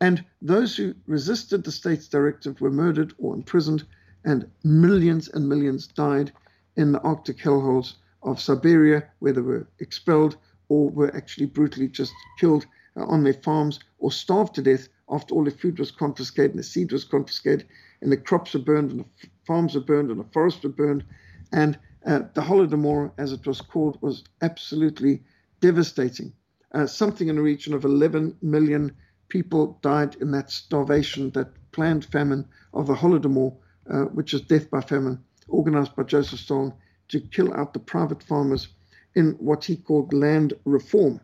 And 0.00 0.24
those 0.40 0.76
who 0.76 0.94
resisted 1.06 1.64
the 1.64 1.72
state's 1.72 2.08
directive 2.08 2.60
were 2.60 2.70
murdered 2.70 3.12
or 3.18 3.34
imprisoned, 3.34 3.84
and 4.24 4.50
millions 4.64 5.28
and 5.28 5.48
millions 5.48 5.86
died 5.86 6.32
in 6.76 6.92
the 6.92 7.00
Arctic 7.00 7.38
hellholes 7.38 7.94
of 8.22 8.40
Siberia, 8.40 9.04
where 9.18 9.32
they 9.32 9.40
were 9.40 9.66
expelled 9.80 10.36
or 10.68 10.88
were 10.88 11.14
actually 11.14 11.46
brutally 11.46 11.88
just 11.88 12.12
killed 12.38 12.64
uh, 12.96 13.04
on 13.04 13.24
their 13.24 13.34
farms 13.34 13.80
or 13.98 14.12
starved 14.12 14.54
to 14.54 14.62
death 14.62 14.88
after 15.10 15.34
all 15.34 15.44
the 15.44 15.50
food 15.50 15.78
was 15.78 15.90
confiscated 15.90 16.52
and 16.52 16.60
the 16.60 16.64
seed 16.64 16.92
was 16.92 17.04
confiscated 17.04 17.66
and 18.00 18.12
the 18.12 18.16
crops 18.16 18.54
were 18.54 18.60
burned 18.60 18.90
and 18.90 19.00
the 19.00 19.28
farms 19.46 19.74
were 19.74 19.80
burned 19.80 20.10
and 20.10 20.20
the 20.20 20.32
forests 20.32 20.62
were 20.62 20.70
burned. 20.70 21.04
And 21.52 21.78
uh, 22.06 22.20
the 22.34 22.42
Holodomor, 22.42 23.12
as 23.18 23.32
it 23.32 23.46
was 23.46 23.60
called, 23.60 23.98
was 24.00 24.24
absolutely 24.40 25.22
devastating. 25.60 26.32
Uh, 26.72 26.86
something 26.86 27.28
in 27.28 27.36
the 27.36 27.42
region 27.42 27.74
of 27.74 27.84
11 27.84 28.36
million 28.42 28.94
people 29.28 29.78
died 29.82 30.16
in 30.20 30.30
that 30.30 30.50
starvation, 30.50 31.30
that 31.30 31.48
planned 31.72 32.04
famine 32.04 32.46
of 32.72 32.86
the 32.86 32.94
Holodomor, 32.94 33.54
uh, 33.90 34.04
which 34.04 34.32
is 34.34 34.40
death 34.42 34.70
by 34.70 34.80
famine, 34.80 35.18
organized 35.48 35.94
by 35.96 36.04
Joseph 36.04 36.40
Stalin 36.40 36.72
to 37.08 37.20
kill 37.20 37.52
out 37.54 37.72
the 37.72 37.80
private 37.80 38.22
farmers 38.22 38.68
in 39.14 39.32
what 39.32 39.64
he 39.64 39.76
called 39.76 40.12
land 40.12 40.52
reform. 40.64 41.20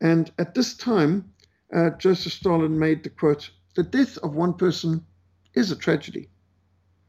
And 0.00 0.30
at 0.38 0.54
this 0.54 0.76
time, 0.76 1.32
uh, 1.72 1.90
Joseph 1.90 2.32
Stalin 2.32 2.78
made 2.78 3.02
the 3.02 3.10
quote 3.10 3.50
The 3.74 3.82
death 3.82 4.18
of 4.18 4.34
one 4.34 4.54
person 4.54 5.04
is 5.54 5.70
a 5.70 5.76
tragedy, 5.76 6.28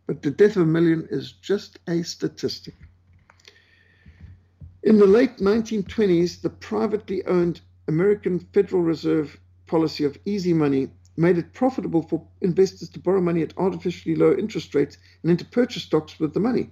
but 0.08 0.22
the 0.22 0.32
death 0.32 0.56
of 0.56 0.64
a 0.64 0.66
million 0.66 1.08
is 1.10 1.32
just 1.34 1.80
a 1.88 2.04
statistic. 2.04 2.76
In 4.84 4.98
the 4.98 5.06
late 5.06 5.38
1920s, 5.38 6.42
the 6.42 6.50
privately 6.50 7.26
owned 7.26 7.62
American 7.88 8.40
Federal 8.40 8.82
Reserve 8.82 9.40
policy 9.68 10.04
of 10.06 10.18
easy 10.26 10.54
money 10.54 10.90
made 11.18 11.38
it 11.38 11.54
profitable 11.54 12.02
for 12.02 12.26
investors 12.42 12.90
to 12.90 13.00
borrow 13.00 13.20
money 13.20 13.42
at 13.42 13.58
artificially 13.58 14.16
low 14.16 14.34
interest 14.34 14.74
rates 14.74 14.98
and 15.22 15.30
then 15.30 15.38
to 15.38 15.46
purchase 15.46 15.84
stocks 15.84 16.20
with 16.20 16.34
the 16.34 16.40
money. 16.40 16.72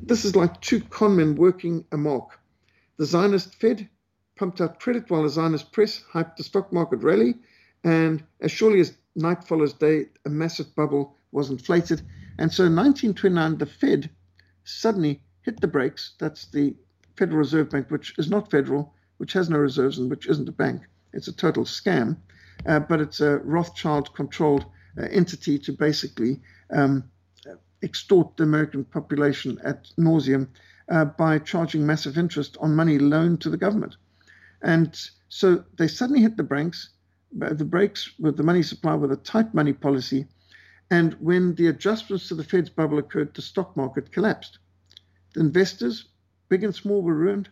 This 0.00 0.24
is 0.24 0.34
like 0.34 0.60
two 0.60 0.80
conmen 0.80 1.36
working 1.36 1.84
a 1.92 1.96
mark. 1.96 2.40
The 2.96 3.06
Zionist 3.06 3.54
Fed 3.56 3.88
pumped 4.36 4.60
out 4.60 4.80
credit 4.80 5.10
while 5.10 5.22
the 5.22 5.28
Zionist 5.28 5.72
press 5.72 6.02
hyped 6.12 6.36
the 6.36 6.44
stock 6.44 6.72
market 6.72 7.02
rally, 7.02 7.34
and 7.84 8.22
as 8.40 8.50
surely 8.50 8.80
as 8.80 8.94
night 9.14 9.44
follows 9.44 9.72
day, 9.72 10.06
a 10.24 10.30
massive 10.30 10.74
bubble 10.74 11.16
was 11.32 11.50
inflated. 11.50 12.02
And 12.38 12.52
so 12.52 12.64
in 12.64 12.76
1929, 12.76 13.58
the 13.58 13.66
Fed 13.66 14.10
suddenly 14.64 15.22
hit 15.42 15.60
the 15.60 15.68
brakes. 15.68 16.14
That's 16.18 16.46
the 16.46 16.74
Federal 17.16 17.38
Reserve 17.38 17.70
Bank, 17.70 17.90
which 17.90 18.14
is 18.18 18.30
not 18.30 18.50
federal, 18.50 18.94
which 19.18 19.32
has 19.34 19.50
no 19.50 19.58
reserves, 19.58 19.98
and 19.98 20.10
which 20.10 20.26
isn't 20.28 20.48
a 20.48 20.52
bank. 20.52 20.82
It's 21.12 21.28
a 21.28 21.32
total 21.32 21.64
scam, 21.64 22.16
uh, 22.66 22.80
but 22.80 23.00
it's 23.00 23.20
a 23.20 23.38
Rothschild 23.38 24.14
controlled 24.14 24.64
uh, 24.98 25.02
entity 25.10 25.58
to 25.58 25.72
basically 25.72 26.40
um, 26.70 27.04
extort 27.82 28.36
the 28.36 28.44
American 28.44 28.84
population 28.84 29.58
at 29.64 29.90
nauseum 29.98 30.48
uh, 30.90 31.04
by 31.04 31.38
charging 31.38 31.86
massive 31.86 32.16
interest 32.16 32.56
on 32.60 32.74
money 32.74 32.98
loaned 32.98 33.40
to 33.42 33.50
the 33.50 33.56
government. 33.56 33.96
And 34.62 34.98
so 35.28 35.64
they 35.76 35.88
suddenly 35.88 36.22
hit 36.22 36.36
the 36.36 36.42
brakes, 36.42 36.90
the 37.32 37.64
brakes 37.64 38.12
with 38.18 38.36
the 38.36 38.42
money 38.42 38.62
supply 38.62 38.94
with 38.94 39.12
a 39.12 39.16
tight 39.16 39.54
money 39.54 39.72
policy. 39.72 40.26
And 40.90 41.14
when 41.14 41.54
the 41.54 41.68
adjustments 41.68 42.28
to 42.28 42.34
the 42.34 42.44
Fed's 42.44 42.70
bubble 42.70 42.98
occurred, 42.98 43.34
the 43.34 43.42
stock 43.42 43.76
market 43.76 44.12
collapsed. 44.12 44.58
The 45.34 45.40
investors 45.40 46.06
big 46.52 46.64
and 46.64 46.74
small, 46.74 47.00
were 47.00 47.14
ruined. 47.14 47.48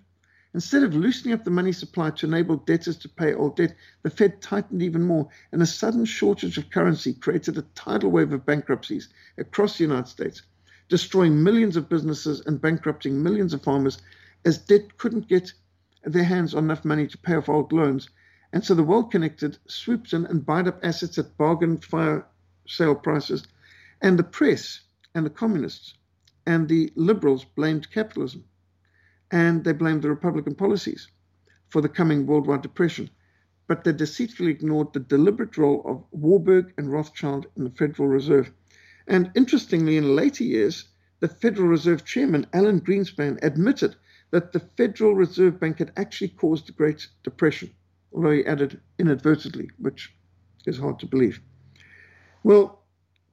Instead 0.52 0.82
of 0.82 0.94
loosening 0.94 1.32
up 1.32 1.42
the 1.42 1.50
money 1.50 1.72
supply 1.72 2.10
to 2.10 2.26
enable 2.26 2.56
debtors 2.56 2.98
to 2.98 3.08
pay 3.08 3.32
old 3.32 3.56
debt, 3.56 3.74
the 4.02 4.10
Fed 4.10 4.42
tightened 4.42 4.82
even 4.82 5.02
more, 5.02 5.26
and 5.52 5.62
a 5.62 5.66
sudden 5.66 6.04
shortage 6.04 6.58
of 6.58 6.68
currency 6.68 7.14
created 7.14 7.56
a 7.56 7.62
tidal 7.74 8.10
wave 8.10 8.34
of 8.34 8.44
bankruptcies 8.44 9.08
across 9.38 9.78
the 9.78 9.84
United 9.84 10.08
States, 10.08 10.42
destroying 10.90 11.42
millions 11.42 11.78
of 11.78 11.88
businesses 11.88 12.42
and 12.44 12.60
bankrupting 12.60 13.22
millions 13.22 13.54
of 13.54 13.62
farmers 13.62 14.02
as 14.44 14.58
debt 14.58 14.98
couldn't 14.98 15.28
get 15.28 15.54
their 16.04 16.24
hands 16.24 16.54
on 16.54 16.64
enough 16.64 16.84
money 16.84 17.06
to 17.06 17.18
pay 17.18 17.34
off 17.34 17.48
old 17.48 17.72
loans. 17.72 18.08
And 18.52 18.64
so 18.64 18.74
the 18.74 18.82
well 18.82 19.04
connected 19.04 19.58
swooped 19.66 20.12
in 20.12 20.26
and 20.26 20.44
buyed 20.44 20.68
up 20.68 20.84
assets 20.84 21.18
at 21.18 21.36
bargain 21.36 21.78
fire 21.78 22.26
sale 22.66 22.94
prices. 22.94 23.44
And 24.00 24.18
the 24.18 24.24
press 24.24 24.80
and 25.14 25.26
the 25.26 25.30
communists 25.30 25.94
and 26.46 26.68
the 26.68 26.92
liberals 26.96 27.44
blamed 27.44 27.90
capitalism 27.90 28.44
and 29.30 29.64
they 29.64 29.72
blamed 29.72 30.02
the 30.02 30.08
Republican 30.08 30.54
policies 30.54 31.08
for 31.68 31.80
the 31.80 31.88
coming 31.88 32.26
worldwide 32.26 32.62
depression. 32.62 33.10
But 33.66 33.84
they 33.84 33.92
deceitfully 33.92 34.50
ignored 34.50 34.92
the 34.92 35.00
deliberate 35.00 35.56
role 35.56 35.82
of 35.86 36.04
Warburg 36.10 36.72
and 36.76 36.90
Rothschild 36.90 37.46
in 37.56 37.64
the 37.64 37.70
Federal 37.70 38.08
Reserve. 38.08 38.50
And 39.06 39.30
interestingly, 39.36 39.96
in 39.96 40.16
later 40.16 40.42
years, 40.42 40.88
the 41.20 41.28
Federal 41.28 41.68
Reserve 41.68 42.04
Chairman, 42.04 42.46
Alan 42.52 42.80
Greenspan, 42.80 43.38
admitted 43.42 43.94
that 44.30 44.52
the 44.52 44.60
Federal 44.60 45.14
Reserve 45.14 45.58
Bank 45.58 45.78
had 45.78 45.92
actually 45.96 46.28
caused 46.28 46.66
the 46.66 46.72
Great 46.72 47.08
Depression, 47.22 47.70
although 48.12 48.30
he 48.30 48.46
added 48.46 48.80
inadvertently, 48.98 49.70
which 49.78 50.14
is 50.66 50.78
hard 50.78 50.98
to 51.00 51.06
believe. 51.06 51.40
Well, 52.42 52.82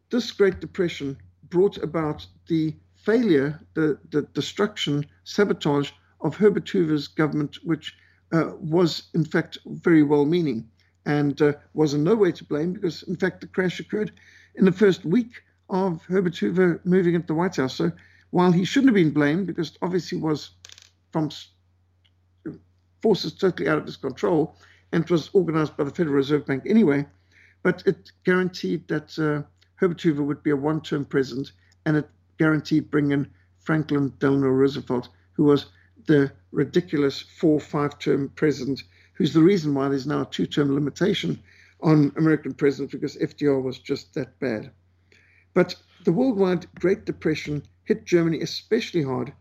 this 0.09 0.31
Great 0.31 0.59
Depression 0.59 1.17
brought 1.49 1.77
about 1.77 2.25
the 2.47 2.75
failure, 2.95 3.59
the, 3.73 3.99
the 4.11 4.23
destruction, 4.33 5.05
sabotage 5.23 5.91
of 6.21 6.35
Herbert 6.35 6.67
Hoover's 6.69 7.07
government, 7.07 7.57
which 7.63 7.95
uh, 8.33 8.51
was 8.59 9.03
in 9.13 9.23
fact 9.23 9.57
very 9.65 10.03
well 10.03 10.25
meaning 10.25 10.69
and 11.05 11.41
uh, 11.41 11.53
was 11.73 11.93
in 11.93 12.03
no 12.03 12.15
way 12.15 12.31
to 12.33 12.43
blame 12.43 12.73
because, 12.73 13.03
in 13.03 13.15
fact, 13.15 13.39
the 13.39 13.47
crash 13.47 13.79
occurred 13.79 14.11
in 14.55 14.65
the 14.65 14.71
first 14.71 15.05
week 15.05 15.41
of 15.69 16.03
Herbert 16.05 16.37
Hoover 16.37 16.81
moving 16.83 17.15
into 17.15 17.27
the 17.27 17.33
White 17.33 17.55
House. 17.55 17.75
So 17.75 17.91
while 18.31 18.51
he 18.51 18.65
shouldn't 18.65 18.89
have 18.89 18.95
been 18.95 19.13
blamed 19.13 19.47
because 19.47 19.77
obviously 19.81 20.17
was 20.17 20.51
from 21.11 21.29
forces 23.01 23.33
totally 23.33 23.69
out 23.69 23.77
of 23.77 23.85
his 23.85 23.97
control 23.97 24.55
and 24.91 25.03
it 25.03 25.11
was 25.11 25.29
organized 25.33 25.75
by 25.77 25.83
the 25.83 25.91
Federal 25.91 26.15
Reserve 26.15 26.45
Bank 26.45 26.63
anyway, 26.65 27.05
but 27.63 27.83
it 27.85 28.11
guaranteed 28.23 28.87
that 28.87 29.17
uh, 29.19 29.47
Herbert 29.75 30.01
Hoover 30.01 30.23
would 30.23 30.43
be 30.43 30.51
a 30.51 30.55
one 30.55 30.81
term 30.81 31.05
president 31.05 31.51
and 31.85 31.97
it 31.97 32.09
guaranteed 32.37 32.89
bringing 32.89 33.27
Franklin 33.59 34.13
Delano 34.19 34.47
Roosevelt, 34.47 35.09
who 35.33 35.43
was 35.43 35.67
the 36.05 36.31
ridiculous 36.51 37.19
four, 37.21 37.59
five 37.59 37.99
term 37.99 38.29
president, 38.35 38.83
who's 39.13 39.33
the 39.33 39.41
reason 39.41 39.73
why 39.73 39.89
there's 39.89 40.07
now 40.07 40.21
a 40.21 40.25
two 40.25 40.45
term 40.45 40.73
limitation 40.73 41.41
on 41.81 42.11
American 42.15 42.53
presidents 42.53 42.93
because 42.93 43.17
FDR 43.17 43.61
was 43.61 43.79
just 43.79 44.13
that 44.13 44.39
bad. 44.39 44.71
But 45.53 45.75
the 46.05 46.11
worldwide 46.11 46.65
Great 46.75 47.05
Depression 47.05 47.63
hit 47.83 48.05
Germany 48.05 48.39
especially 48.41 49.03
hard 49.03 49.33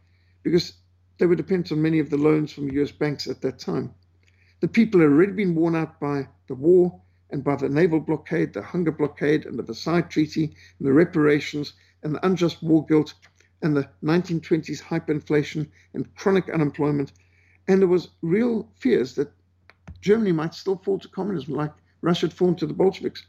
because 0.43 0.73
they 1.19 1.27
were 1.27 1.35
dependent 1.35 1.73
on 1.73 1.83
many 1.83 1.99
of 1.99 2.11
the 2.11 2.17
loans 2.17 2.53
from 2.53 2.71
US 2.71 2.91
banks 2.91 3.27
at 3.27 3.41
that 3.41 3.59
time. 3.59 3.95
The 4.61 4.69
people 4.69 5.01
had 5.01 5.11
already 5.11 5.33
been 5.33 5.55
worn 5.55 5.75
out 5.75 5.99
by 6.01 6.29
the 6.47 6.55
war 6.55 7.01
and 7.31 7.43
by 7.43 7.57
the 7.57 7.69
naval 7.69 8.01
blockade, 8.01 8.53
the 8.53 8.63
hunger 8.63 8.93
blockade, 8.93 9.47
and 9.47 9.59
the 9.59 9.63
Versailles 9.63 10.03
Treaty, 10.03 10.45
and 10.79 10.89
the 10.89 10.93
reparations, 10.93 11.73
and 12.03 12.15
the 12.15 12.27
unjust 12.27 12.63
war 12.63 12.85
guilt 12.87 13.15
and 13.63 13.77
the 13.77 13.89
1920s 14.05 14.83
hyperinflation 14.83 15.67
and 15.95 16.15
chronic 16.15 16.49
unemployment. 16.51 17.13
And 17.69 17.81
there 17.81 17.89
was 17.89 18.09
real 18.23 18.69
fears 18.77 19.15
that 19.15 19.33
Germany 20.01 20.33
might 20.33 20.55
still 20.55 20.77
fall 20.77 20.99
to 20.99 21.09
communism 21.09 21.55
like 21.55 21.73
Russia 22.03 22.27
had 22.27 22.33
fallen 22.33 22.55
to 22.57 22.67
the 22.67 22.75
Bolsheviks. 22.75 23.27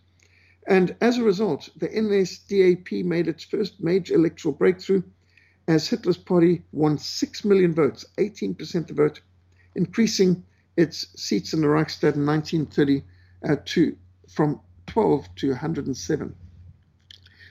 And 0.67 0.95
as 1.01 1.17
a 1.17 1.23
result, 1.23 1.69
the 1.77 1.87
NSDAP 1.87 3.05
made 3.05 3.27
its 3.27 3.43
first 3.43 3.81
major 3.81 4.13
electoral 4.13 4.53
breakthrough 4.53 5.01
as 5.67 5.87
Hitler's 5.87 6.17
party 6.17 6.63
won 6.71 6.97
6 6.97 7.45
million 7.45 7.73
votes, 7.73 8.05
18% 8.17 8.75
of 8.75 8.87
the 8.87 8.93
vote, 8.93 9.21
increasing 9.75 10.43
its 10.77 11.07
seats 11.21 11.53
in 11.53 11.61
the 11.61 11.67
Reichstag 11.67 12.15
in 12.15 12.25
1930 12.25 13.03
uh, 13.47 13.55
to, 13.65 13.97
from 14.29 14.61
12 14.87 15.35
to 15.35 15.49
107. 15.49 16.35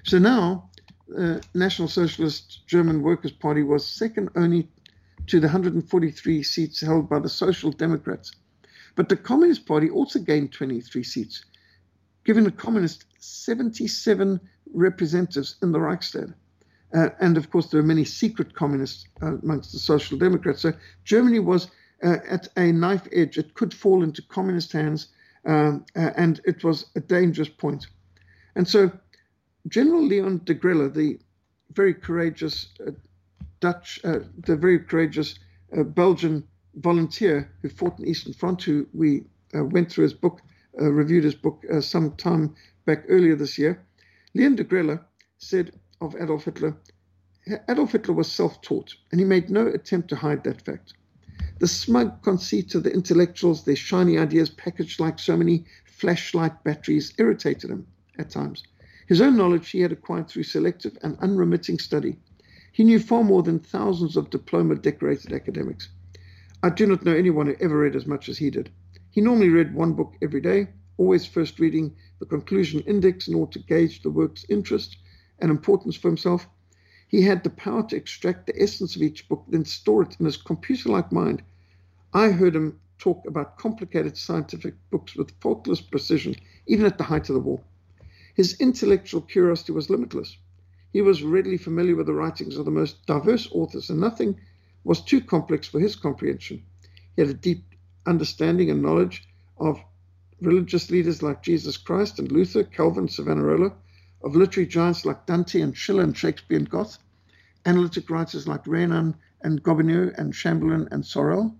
So 0.05 0.19
now 0.19 0.71
uh, 1.17 1.41
National 1.55 1.89
Socialist 1.89 2.67
German 2.67 3.03
Workers' 3.03 3.33
Party 3.33 3.62
was 3.62 3.87
second 3.87 4.31
only 4.35 4.69
to 5.27 5.41
the 5.41 5.47
143 5.47 6.43
seats 6.43 6.81
held 6.81 7.09
by 7.09 7.19
the 7.19 7.29
Social 7.29 7.71
Democrats. 7.71 8.33
But 8.95 9.09
the 9.09 9.17
Communist 9.17 9.67
Party 9.67 9.91
also 9.91 10.19
gained 10.21 10.53
23 10.53 11.03
seats, 11.03 11.45
giving 12.25 12.45
the 12.45 12.51
Communists 12.51 13.05
77 13.19 14.41
representatives 14.73 15.57
in 15.62 15.73
the 15.73 15.81
Reichstag. 15.81 16.33
Uh, 16.95 17.11
and 17.20 17.37
of 17.37 17.51
course, 17.51 17.66
there 17.66 17.80
were 17.80 17.87
many 17.87 18.05
secret 18.05 18.55
communists 18.55 19.07
uh, 19.22 19.37
amongst 19.39 19.72
the 19.72 19.78
Social 19.78 20.18
Democrats. 20.18 20.62
So 20.62 20.72
Germany 21.05 21.41
was 21.41 21.68
uh, 22.03 22.16
at 22.28 22.49
a 22.57 22.72
knife 22.72 23.09
edge. 23.12 23.39
It 23.39 23.55
could 23.55 23.74
fall 23.74 24.03
into 24.03 24.22
communist 24.22 24.72
hands, 24.72 25.09
um, 25.45 25.84
uh, 25.97 26.11
and 26.16 26.41
it 26.45 26.64
was 26.64 26.87
a 26.95 27.01
dangerous 27.01 27.49
point. 27.49 27.87
And 28.55 28.66
so 28.66 28.91
General 29.68 30.03
Leon 30.03 30.41
Degrelle, 30.45 30.93
the 30.93 31.18
very 31.72 31.95
courageous 31.95 32.68
Dutch, 33.61 34.01
the 34.03 34.57
very 34.57 34.78
courageous 34.78 35.39
Belgian 35.72 36.47
volunteer 36.76 37.51
who 37.62 37.68
fought 37.68 37.99
in 37.99 38.07
Eastern 38.07 38.32
Front, 38.32 38.62
who 38.62 38.87
we 38.93 39.24
uh, 39.55 39.64
went 39.64 39.91
through 39.91 40.05
his 40.05 40.14
book, 40.14 40.41
uh, 40.80 40.91
reviewed 40.91 41.24
his 41.24 41.34
book 41.34 41.64
uh, 41.72 41.80
some 41.80 42.12
time 42.16 42.55
back 42.84 43.05
earlier 43.09 43.34
this 43.34 43.59
year. 43.59 43.84
Leon 44.34 44.57
Degrelle 44.57 45.01
said 45.39 45.72
of 46.01 46.15
Adolf 46.17 46.45
Hitler, 46.45 46.77
Adolf 47.69 47.93
Hitler 47.93 48.13
was 48.15 48.31
self 48.31 48.61
taught, 48.61 48.95
and 49.11 49.21
he 49.21 49.25
made 49.25 49.51
no 49.51 49.67
attempt 49.69 50.09
to 50.09 50.17
hide 50.17 50.45
that 50.45 50.61
fact. 50.63 50.95
The 51.59 51.69
smug 51.69 52.23
conceit 52.23 52.75
of 52.75 52.83
the 52.83 52.93
intellectuals, 52.93 53.65
their 53.65 53.77
shiny 53.77 54.19
ideas 54.19 54.51
packaged 54.51 55.01
like 55.01 55.19
so 55.19 55.37
many 55.37 55.65
flashlight 55.87 56.65
batteries, 56.65 57.15
irritated 57.19 57.71
him 57.71 57.87
at 58.19 58.31
times. 58.31 58.63
His 59.07 59.21
own 59.21 59.37
knowledge 59.37 59.71
he 59.71 59.81
had 59.81 59.93
acquired 59.93 60.29
through 60.29 60.43
selective 60.43 60.99
and 61.03 61.17
unremitting 61.21 61.79
study. 61.79 62.19
He 62.73 62.85
knew 62.85 62.99
far 62.99 63.25
more 63.25 63.43
than 63.43 63.61
thousands 63.61 64.17
of 64.17 64.29
diploma 64.29 64.75
decorated 64.75 65.33
academics. 65.33 65.89
I 66.63 66.71
do 66.71 66.87
not 66.87 67.05
know 67.05 67.15
anyone 67.15 67.47
who 67.47 67.57
ever 67.61 67.79
read 67.79 67.97
as 67.97 68.07
much 68.07 68.29
as 68.29 68.39
he 68.39 68.51
did. 68.51 68.71
He 69.11 69.21
normally 69.21 69.49
read 69.49 69.75
one 69.75 69.95
book 69.95 70.15
every 70.21 70.41
day, 70.41 70.69
always 70.99 71.25
first 71.25 71.59
reading 71.59 71.95
the 72.19 72.27
conclusion 72.27 72.81
index 72.81 73.29
in 73.29 73.35
order 73.35 73.53
to 73.53 73.59
gauge 73.61 74.03
the 74.03 74.11
work's 74.11 74.45
interest 74.49 74.97
and 75.39 75.51
importance 75.51 75.97
for 75.97 76.09
himself. 76.09 76.49
He 77.09 77.22
had 77.22 77.45
the 77.45 77.51
power 77.51 77.82
to 77.84 77.97
extract 77.97 78.47
the 78.47 78.61
essence 78.61 78.97
of 78.97 79.03
each 79.03 79.28
book, 79.28 79.45
then 79.49 79.64
store 79.64 80.03
it 80.03 80.16
in 80.18 80.26
his 80.26 80.37
computer 80.37 80.89
like 80.89 81.12
mind. 81.12 81.43
I 82.12 82.30
heard 82.30 82.57
him 82.57 82.80
talk 82.99 83.24
about 83.26 83.59
complicated 83.59 84.16
scientific 84.16 84.74
books 84.91 85.14
with 85.14 85.39
faultless 85.41 85.80
precision, 85.80 86.34
even 86.66 86.87
at 86.87 86.99
the 86.99 87.05
height 87.05 87.28
of 87.28 87.34
the 87.34 87.41
war. 87.41 87.61
His 88.34 88.61
intellectual 88.61 89.20
curiosity 89.20 89.72
was 89.72 89.91
limitless. 89.91 90.37
He 90.93 91.03
was 91.03 91.22
readily 91.22 91.59
familiar 91.59 91.95
with 91.95 92.07
the 92.07 92.14
writings 92.14 92.57
of 92.57 92.64
the 92.64 92.70
most 92.70 93.05
diverse 93.07 93.49
authors, 93.53 93.91
and 93.91 94.01
nothing 94.01 94.41
was 94.84 95.01
too 95.01 95.20
complex 95.20 95.68
for 95.68 95.78
his 95.80 95.97
comprehension. 95.97 96.62
He 97.14 97.22
had 97.22 97.30
a 97.30 97.34
deep 97.34 97.74
understanding 98.07 98.70
and 98.70 98.82
knowledge 98.82 99.28
of 99.59 99.80
religious 100.41 100.91
leaders 100.91 101.22
like 101.22 101.43
Jesus 101.43 101.76
Christ 101.76 102.18
and 102.18 102.30
Luther, 102.30 102.62
Calvin, 102.62 103.09
Savonarola, 103.09 103.72
of 104.27 104.35
literary 104.35 104.66
giants 104.66 105.05
like 105.05 105.24
Dante 105.24 105.61
and 105.61 105.77
Schiller 105.77 106.03
and 106.03 106.16
Shakespeare 106.16 106.59
and 106.59 106.68
Goethe, 106.68 106.99
analytic 107.64 108.11
writers 108.11 108.49
like 108.49 108.66
Renan 108.66 109.14
and 109.41 109.62
Gobineau 109.62 110.12
and 110.18 110.35
Chamberlain 110.35 110.89
and 110.91 111.07
Sorel. 111.07 111.57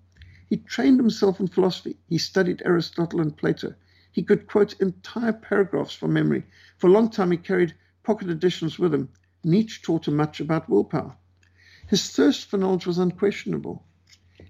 He 0.49 0.57
trained 0.57 0.99
himself 0.99 1.39
in 1.39 1.47
philosophy. 1.47 1.97
He 2.09 2.19
studied 2.19 2.63
Aristotle 2.65 3.21
and 3.21 3.37
Plato. 3.37 3.77
He 4.11 4.25
could 4.25 4.49
quote 4.49 4.81
entire 4.81 5.33
paragraphs 5.33 5.95
from 5.95 6.13
memory. 6.13 6.45
For 6.79 6.89
a 6.89 6.91
long 6.91 7.09
time, 7.09 7.31
he 7.31 7.37
carried 7.37 7.73
pocket 8.03 8.31
editions 8.31 8.81
with 8.81 8.93
him, 8.93 9.11
Nietzsche 9.45 9.81
taught 9.81 10.09
him 10.09 10.17
much 10.17 10.41
about 10.41 10.69
willpower. 10.69 11.17
His 11.87 12.11
thirst 12.11 12.47
for 12.47 12.59
knowledge 12.59 12.85
was 12.85 12.99
unquestionable. 12.99 13.87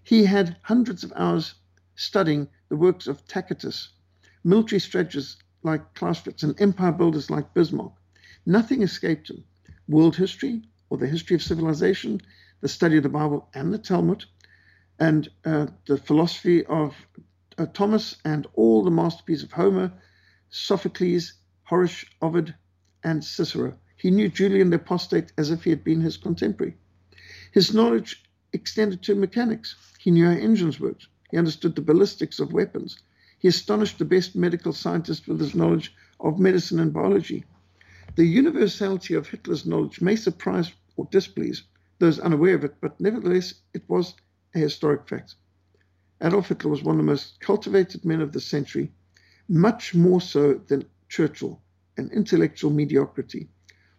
He 0.03 0.25
had 0.25 0.57
hundreds 0.63 1.05
of 1.05 1.13
hours 1.17 1.55
studying 1.97 2.49
the 2.71 2.77
works 2.77 3.09
of 3.09 3.27
Tacitus, 3.29 3.91
military 4.43 4.81
strategists 4.81 5.37
like 5.63 5.93
Clausewitz, 5.93 6.43
and 6.43 6.59
empire 6.59 6.93
builders 6.93 7.29
like 7.31 7.53
Bismarck. 7.53 7.93
Nothing 8.49 8.83
escaped 8.83 9.29
him. 9.29 9.43
World 9.89 10.15
history, 10.15 10.63
or 10.89 10.99
the 10.99 11.07
history 11.09 11.35
of 11.35 11.43
civilization, 11.43 12.21
the 12.61 12.69
study 12.69 12.97
of 12.97 13.03
the 13.03 13.09
Bible 13.09 13.49
and 13.55 13.75
the 13.75 13.79
Talmud, 13.79 14.25
and 15.01 15.29
uh, 15.45 15.67
the 15.87 15.99
philosophy 15.99 16.65
of 16.67 16.95
uh, 17.59 17.67
Thomas 17.67 18.17
and 18.25 18.47
all 18.55 18.85
the 18.85 18.91
masterpieces 18.91 19.43
of 19.43 19.53
Homer, 19.53 19.93
Sophocles, 20.49 21.33
Horace, 21.65 22.05
Ovid, 22.23 22.55
and 23.03 23.25
Cicero. 23.25 23.77
He 23.97 24.13
knew 24.13 24.29
Julian 24.29 24.71
the 24.71 24.77
Apostate 24.77 25.33
as 25.37 25.51
if 25.51 25.65
he 25.65 25.71
had 25.71 25.83
been 25.83 26.01
his 26.01 26.17
contemporary. 26.17 26.77
His 27.51 27.75
knowledge 27.75 28.23
extended 28.53 29.03
to 29.03 29.17
mechanics. 29.17 29.75
He 29.99 30.13
knew 30.13 30.27
how 30.27 30.33
engines 30.33 30.79
worked. 30.79 31.09
He 31.31 31.37
understood 31.37 31.75
the 31.75 31.83
ballistics 31.83 32.39
of 32.39 32.53
weapons. 32.53 32.99
He 33.41 33.49
astonished 33.49 33.99
the 33.99 34.05
best 34.05 34.37
medical 34.37 34.73
scientists 34.73 35.27
with 35.27 35.41
his 35.41 35.55
knowledge 35.55 35.93
of 36.21 36.39
medicine 36.39 36.79
and 36.79 36.93
biology. 36.93 37.45
The 38.17 38.25
universality 38.25 39.13
of 39.13 39.29
Hitler's 39.29 39.67
knowledge 39.67 40.01
may 40.01 40.17
surprise 40.17 40.73
or 40.97 41.07
displease 41.11 41.65
those 41.99 42.19
unaware 42.19 42.55
of 42.55 42.65
it, 42.65 42.75
but 42.81 42.99
nevertheless, 42.99 43.53
it 43.75 43.83
was 43.89 44.15
a 44.55 44.59
historic 44.59 45.07
fact. 45.07 45.35
Adolf 46.23 46.49
Hitler 46.49 46.71
was 46.71 46.83
one 46.83 46.95
of 46.95 47.05
the 47.05 47.11
most 47.11 47.39
cultivated 47.41 48.07
men 48.07 48.23
of 48.23 48.33
the 48.33 48.41
century, 48.41 48.91
much 49.49 49.95
more 49.95 50.23
so 50.23 50.55
than 50.55 50.87
Churchill, 51.11 51.61
an 51.99 52.11
intellectual 52.11 52.71
mediocrity, 52.71 53.51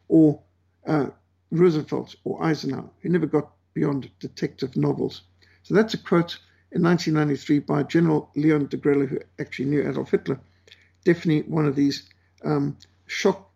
or 0.08 0.42
uh, 0.88 1.12
Roosevelt 1.52 2.16
or 2.24 2.44
Eisenhower, 2.44 2.90
who 3.02 3.10
never 3.10 3.28
got 3.28 3.52
beyond 3.76 4.10
detective 4.20 4.76
novels. 4.76 5.22
So 5.62 5.76
that's 5.76 5.94
a 5.94 5.98
quote 6.00 6.40
in 6.72 6.82
1993 6.82 7.60
by 7.60 7.84
General 7.84 8.32
Leon 8.36 8.66
de 8.66 8.78
Degrelle, 8.78 9.08
who 9.08 9.20
actually 9.40 9.66
knew 9.66 9.88
Adolf 9.88 10.10
Hitler. 10.10 10.40
Definitely 11.06 11.44
one 11.44 11.68
of 11.68 11.76
these 11.76 12.10
um, 12.44 12.76
shock 13.06 13.47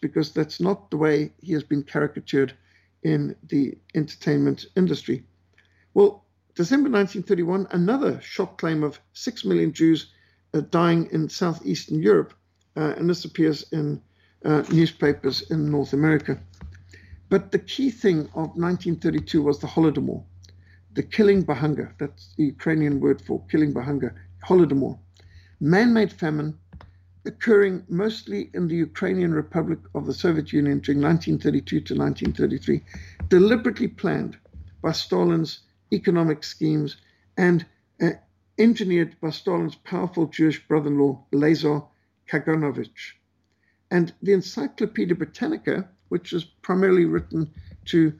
because 0.00 0.32
that's 0.32 0.60
not 0.60 0.90
the 0.90 0.96
way 0.96 1.32
he 1.40 1.52
has 1.52 1.64
been 1.64 1.82
caricatured 1.82 2.52
in 3.02 3.34
the 3.48 3.76
entertainment 3.94 4.66
industry. 4.76 5.24
Well, 5.94 6.24
December 6.54 6.90
1931, 6.90 7.68
another 7.70 8.20
shock 8.20 8.58
claim 8.58 8.82
of 8.82 9.00
6 9.12 9.44
million 9.44 9.72
Jews 9.72 10.12
uh, 10.52 10.60
dying 10.70 11.08
in 11.12 11.28
southeastern 11.28 12.02
Europe, 12.02 12.34
uh, 12.76 12.94
and 12.96 13.08
this 13.08 13.24
appears 13.24 13.64
in 13.72 14.00
uh, 14.44 14.62
newspapers 14.70 15.50
in 15.50 15.70
North 15.70 15.92
America. 15.92 16.38
But 17.28 17.50
the 17.50 17.58
key 17.58 17.90
thing 17.90 18.20
of 18.34 18.54
1932 18.56 19.42
was 19.42 19.58
the 19.58 19.66
Holodomor, 19.66 20.22
the 20.92 21.02
killing 21.02 21.42
by 21.42 21.54
hunger. 21.54 21.94
That's 21.98 22.34
the 22.36 22.44
Ukrainian 22.44 23.00
word 23.00 23.20
for 23.20 23.42
killing 23.50 23.72
by 23.72 23.82
hunger, 23.82 24.14
Holodomor. 24.46 24.98
Man 25.60 25.92
made 25.92 26.12
famine 26.12 26.58
occurring 27.26 27.84
mostly 27.88 28.50
in 28.54 28.68
the 28.68 28.76
Ukrainian 28.76 29.32
Republic 29.32 29.78
of 29.94 30.06
the 30.06 30.14
Soviet 30.14 30.52
Union 30.52 30.80
during 30.80 31.00
1932 31.00 31.80
to 31.80 31.94
1933, 31.94 32.82
deliberately 33.28 33.88
planned 33.88 34.36
by 34.82 34.92
Stalin's 34.92 35.60
economic 35.92 36.44
schemes 36.44 36.96
and 37.36 37.64
uh, 38.02 38.10
engineered 38.58 39.16
by 39.20 39.30
Stalin's 39.30 39.74
powerful 39.74 40.26
Jewish 40.26 40.66
brother 40.68 40.88
in 40.88 40.98
law, 40.98 41.24
Lazar 41.32 41.82
Kaganovich. 42.30 43.14
And 43.90 44.12
the 44.22 44.32
Encyclopedia 44.32 45.14
Britannica 45.14 45.88
which 46.14 46.32
is 46.32 46.44
primarily 46.44 47.04
written 47.04 47.50
to 47.86 48.12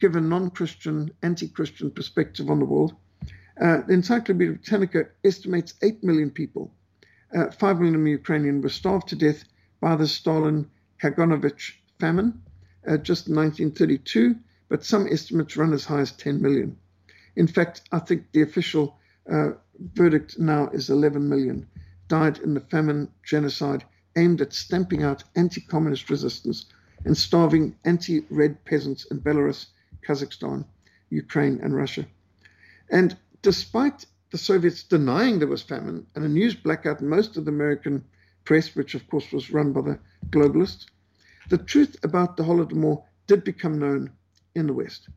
give 0.00 0.16
a 0.16 0.20
non 0.20 0.50
Christian, 0.50 1.10
anti 1.22 1.48
Christian 1.48 1.90
perspective 1.90 2.50
on 2.50 2.58
the 2.58 2.64
world. 2.66 2.94
Uh, 3.58 3.80
the 3.86 3.94
Encyclopedia 3.94 4.52
Britannica 4.52 5.06
estimates 5.24 5.72
8 5.82 6.04
million 6.04 6.30
people, 6.30 6.70
uh, 7.34 7.50
5 7.50 7.80
million 7.80 8.06
Ukrainian, 8.06 8.60
were 8.62 8.68
starved 8.68 9.08
to 9.08 9.16
death 9.16 9.44
by 9.80 9.96
the 9.96 10.06
Stalin 10.06 10.70
Kaganovich 11.02 11.74
famine 11.98 12.42
uh, 12.86 12.96
just 12.96 13.28
in 13.28 13.34
1932, 13.34 14.36
but 14.68 14.84
some 14.84 15.06
estimates 15.08 15.56
run 15.56 15.72
as 15.72 15.84
high 15.84 16.00
as 16.00 16.12
10 16.12 16.40
million. 16.40 16.76
In 17.36 17.46
fact, 17.46 17.82
I 17.92 17.98
think 17.98 18.32
the 18.32 18.42
official 18.42 18.98
uh, 19.30 19.50
verdict 19.94 20.38
now 20.38 20.68
is 20.68 20.90
11 20.90 21.28
million 21.28 21.66
died 22.08 22.38
in 22.38 22.54
the 22.54 22.60
famine 22.60 23.08
genocide 23.22 23.84
aimed 24.16 24.40
at 24.40 24.52
stamping 24.52 25.02
out 25.02 25.22
anti 25.36 25.60
communist 25.60 26.10
resistance 26.10 26.66
and 27.04 27.16
starving 27.16 27.76
anti 27.84 28.24
red 28.30 28.64
peasants 28.64 29.04
in 29.10 29.20
Belarus, 29.20 29.66
Kazakhstan, 30.06 30.64
Ukraine, 31.10 31.60
and 31.62 31.76
Russia. 31.76 32.06
And 32.90 33.16
despite 33.42 34.06
the 34.30 34.38
Soviets 34.38 34.82
denying 34.82 35.38
there 35.38 35.48
was 35.48 35.62
famine 35.62 36.06
and 36.14 36.24
a 36.24 36.28
news 36.28 36.54
blackout 36.54 37.00
in 37.00 37.08
most 37.08 37.36
of 37.36 37.44
the 37.44 37.50
American 37.50 38.04
press, 38.44 38.74
which 38.74 38.94
of 38.94 39.06
course 39.08 39.32
was 39.32 39.50
run 39.50 39.72
by 39.72 39.80
the 39.80 39.98
globalists, 40.30 40.86
the 41.48 41.58
truth 41.58 41.96
about 42.02 42.36
the 42.36 42.42
Holodomor 42.42 43.02
did 43.26 43.44
become 43.44 43.78
known 43.78 44.10
in 44.54 44.66
the 44.66 44.72
West. 44.72 45.08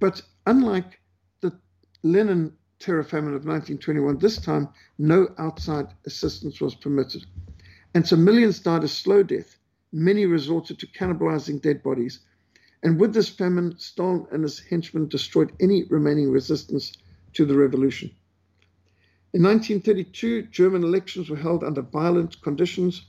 But 0.00 0.22
unlike 0.46 1.00
the 1.40 1.58
Lenin 2.02 2.52
terror 2.78 3.04
famine 3.04 3.34
of 3.34 3.44
1921, 3.44 4.18
this 4.18 4.38
time 4.38 4.68
no 4.98 5.28
outside 5.38 5.88
assistance 6.06 6.60
was 6.60 6.74
permitted. 6.74 7.26
And 7.94 8.06
so 8.06 8.16
millions 8.16 8.60
died 8.60 8.84
a 8.84 8.88
slow 8.88 9.22
death 9.22 9.58
many 9.92 10.26
resorted 10.26 10.78
to 10.78 10.86
cannibalizing 10.86 11.60
dead 11.60 11.82
bodies. 11.82 12.20
And 12.82 13.00
with 13.00 13.14
this 13.14 13.28
famine, 13.28 13.78
Stalin 13.78 14.26
and 14.30 14.42
his 14.42 14.60
henchmen 14.60 15.08
destroyed 15.08 15.52
any 15.60 15.84
remaining 15.84 16.30
resistance 16.30 16.92
to 17.32 17.44
the 17.44 17.56
revolution. 17.56 18.10
In 19.34 19.42
1932, 19.42 20.44
German 20.44 20.82
elections 20.82 21.28
were 21.28 21.36
held 21.36 21.62
under 21.62 21.82
violent 21.82 22.40
conditions. 22.40 23.06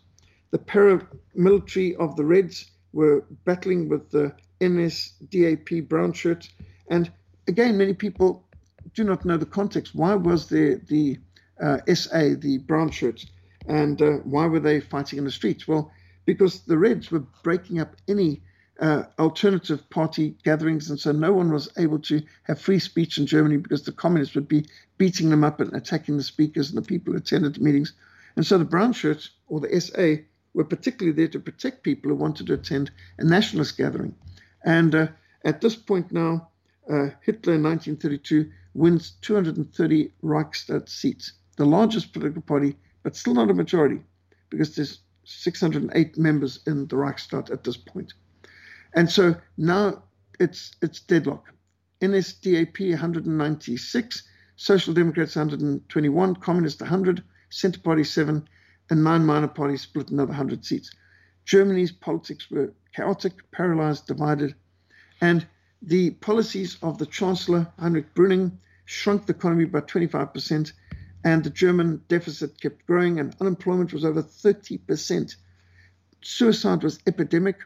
The 0.52 0.58
paramilitary 0.60 1.96
of 1.96 2.18
the 2.18 2.26
Reds 2.26 2.72
were 2.92 3.24
battling 3.46 3.88
with 3.88 4.10
the 4.10 4.34
NSDAP 4.60 5.88
brown 5.88 6.12
shirts. 6.12 6.50
And 6.90 7.10
again, 7.48 7.78
many 7.78 7.94
people 7.94 8.44
do 8.94 9.06
not 9.06 9.24
know 9.24 9.38
the 9.38 9.46
context. 9.46 9.96
Why 9.96 10.16
was 10.16 10.50
there 10.50 10.76
the 10.76 11.18
uh, 11.62 11.80
SA, 11.94 12.36
the 12.38 12.58
brown 12.68 12.90
shirts, 12.90 13.28
and 13.68 14.02
uh, 14.02 14.12
why 14.24 14.48
were 14.48 14.60
they 14.60 14.82
fighting 14.82 15.20
in 15.20 15.26
the 15.26 15.32
streets? 15.32 15.68
Well, 15.68 15.92
because 16.26 16.62
the 16.62 16.78
Reds 16.78 17.12
were 17.12 17.24
breaking 17.44 17.80
up 17.80 17.96
any 18.08 18.42
uh, 18.80 19.04
alternative 19.18 19.90
party 19.90 20.36
gatherings, 20.44 20.90
and 20.90 21.00
so 21.00 21.12
no 21.12 21.34
one 21.34 21.52
was 21.52 21.70
able 21.78 22.00
to 22.00 22.22
have 22.44 22.62
free 22.62 22.80
speech 22.80 23.18
in 23.18 23.26
Germany 23.26 23.58
because 23.58 23.84
the 23.84 23.92
communists 23.92 24.36
would 24.36 24.48
be 24.48 24.66
beating 24.98 25.30
them 25.30 25.44
up 25.44 25.60
and 25.60 25.74
attacking 25.74 26.18
the 26.18 26.24
speakers 26.24 26.70
and 26.70 26.78
the 26.78 26.88
people 26.88 27.12
who 27.12 27.20
attended 27.20 27.56
the 27.56 27.62
meetings. 27.62 27.94
And 28.36 28.46
so 28.46 28.58
the 28.58 28.66
brown 28.66 28.94
shirts, 28.94 29.32
or 29.48 29.60
the 29.60 29.82
SA, 29.82 30.24
were 30.54 30.64
particularly 30.64 31.16
there 31.16 31.28
to 31.28 31.40
protect 31.40 31.84
people 31.84 32.10
who 32.10 32.16
wanted 32.16 32.48
to 32.48 32.54
attend 32.54 32.92
a 33.18 33.26
nationalist 33.26 33.78
gathering. 33.78 34.16
And 34.64 34.96
uh, 34.96 35.08
at 35.44 35.62
this 35.62 35.76
point 35.76 36.12
now, 36.12 36.50
uh, 36.90 37.10
Hitler 37.22 37.56
in 37.56 37.64
1932 37.64 38.50
wins 38.74 39.12
230 39.22 40.14
Reichstag 40.22 40.88
seats, 40.88 41.34
the 41.58 41.66
largest 41.66 42.14
political 42.14 42.42
party, 42.42 42.78
but 43.04 43.16
still 43.16 43.34
not 43.34 43.52
a 43.52 43.54
majority, 43.54 44.02
because 44.50 44.76
there's 44.76 45.00
608 45.26 46.18
members 46.18 46.60
in 46.66 46.88
the 46.88 46.96
Reichstag 46.96 47.52
at 47.52 47.64
this 47.64 47.78
point. 47.78 48.14
And 48.94 49.10
so 49.10 49.36
now 49.58 50.04
it's 50.40 50.76
it's 50.82 51.00
deadlock. 51.02 51.46
NSDAP 52.02 52.92
196, 52.92 54.24
Social 54.56 54.94
Democrats 54.94 55.36
121, 55.36 56.36
Communists 56.38 56.82
100, 56.82 57.24
Centre 57.50 57.80
Party 57.82 58.04
7, 58.04 58.48
and 58.90 59.04
nine 59.04 59.26
minor 59.26 59.50
parties 59.50 59.82
split 59.82 60.10
another 60.10 60.30
100 60.30 60.64
seats. 60.66 60.92
Germany's 61.46 61.92
politics 61.92 62.50
were 62.50 62.74
chaotic, 62.96 63.34
paralyzed, 63.52 64.08
divided, 64.08 64.56
and 65.20 65.46
the 65.82 66.12
policies 66.12 66.78
of 66.82 66.98
the 66.98 67.06
Chancellor 67.06 67.68
Heinrich 67.80 68.14
Brüning 68.14 68.52
shrunk 68.86 69.26
the 69.26 69.34
economy 69.34 69.66
by 69.66 69.82
25% 69.82 70.72
and 71.24 71.44
the 71.44 71.50
German 71.50 72.02
deficit 72.08 72.60
kept 72.62 72.86
growing, 72.86 73.20
and 73.20 73.36
unemployment 73.42 73.94
was 73.94 74.06
over 74.06 74.24
30%. 74.24 75.36
Suicide 76.22 76.84
was 76.84 77.00
epidemic. 77.06 77.58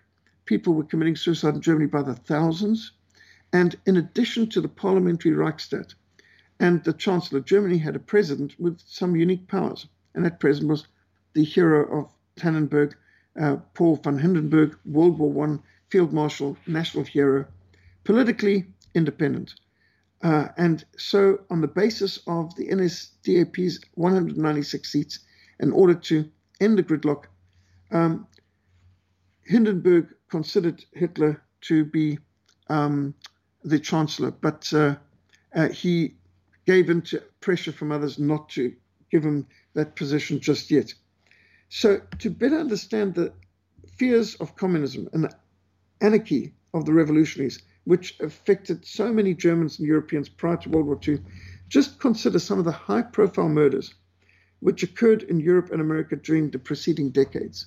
People 0.46 0.74
were 0.74 0.84
committing 0.84 1.16
suicide 1.16 1.56
in 1.56 1.62
Germany 1.62 1.88
by 1.88 2.02
the 2.02 2.16
thousands. 2.16 2.92
And 3.52 3.76
in 3.86 3.98
addition 3.98 4.50
to 4.50 4.62
the 4.62 4.68
parliamentary 4.68 5.34
Reichstag 5.34 5.94
and 6.60 6.84
the 6.84 6.94
Chancellor, 6.94 7.40
of 7.40 7.46
Germany 7.46 7.78
had 7.78 7.96
a 7.96 8.00
president 8.00 8.60
with 8.60 8.80
some 8.86 9.16
unique 9.16 9.48
powers. 9.48 9.88
And 10.16 10.26
that 10.26 10.40
president 10.40 10.70
was 10.70 10.88
the 11.34 11.44
hero 11.44 12.00
of 12.00 12.12
Tannenberg, 12.36 12.94
uh, 13.40 13.58
Paul 13.74 13.98
von 13.98 14.20
Hindenburg, 14.20 14.78
World 14.86 15.18
War 15.20 15.48
I 15.48 15.60
field 15.90 16.14
marshal, 16.14 16.58
national 16.68 17.04
hero, 17.04 17.46
politically 18.04 18.66
independent. 18.96 19.56
Uh, 20.24 20.48
and 20.58 20.86
so, 20.98 21.42
on 21.50 21.62
the 21.62 21.68
basis 21.68 22.20
of 22.28 22.56
the 22.56 22.68
NSDAP's 22.70 23.80
196 23.96 24.92
seats, 24.92 25.20
in 25.60 25.72
order 25.72 25.94
to 25.94 26.30
end 26.62 26.78
the 26.78 26.84
gridlock, 26.84 27.26
um, 27.92 28.26
Hindenburg 29.46 30.14
considered 30.30 30.86
Hitler 30.94 31.42
to 31.62 31.86
be 31.86 32.20
um, 32.70 33.14
the 33.64 33.80
chancellor, 33.80 34.32
but 34.32 34.72
uh, 34.74 34.96
uh, 35.54 35.70
he 35.70 36.16
gave 36.66 36.90
in 36.90 37.02
to 37.02 37.22
pressure 37.42 37.72
from 37.72 37.92
others 37.92 38.18
not 38.18 38.50
to 38.50 38.74
give 39.12 39.24
him 39.24 39.46
that 39.74 39.96
position 39.96 40.40
just 40.40 40.72
yet. 40.72 40.94
So, 41.70 42.02
to 42.20 42.30
better 42.30 42.58
understand 42.58 43.16
the 43.16 43.34
fears 43.98 44.36
of 44.36 44.56
communism 44.56 45.10
and 45.14 45.26
the 45.26 45.36
anarchy 46.02 46.54
of 46.74 46.86
the 46.86 46.94
revolutionaries, 46.94 47.62
which 47.84 48.20
affected 48.20 48.86
so 48.86 49.12
many 49.12 49.34
Germans 49.34 49.80
and 49.80 49.88
Europeans 49.88 50.30
prior 50.30 50.58
to 50.58 50.70
World 50.70 50.88
War 50.88 51.00
II, 51.06 51.20
just 51.68 52.00
consider 52.00 52.40
some 52.40 52.60
of 52.60 52.66
the 52.66 52.72
high 52.72 53.02
profile 53.02 53.50
murders 53.50 53.94
which 54.60 54.84
occurred 54.84 55.24
in 55.24 55.42
Europe 55.42 55.72
and 55.72 55.82
America 55.82 56.16
during 56.16 56.50
the 56.50 56.60
preceding 56.60 57.10
decades. 57.10 57.66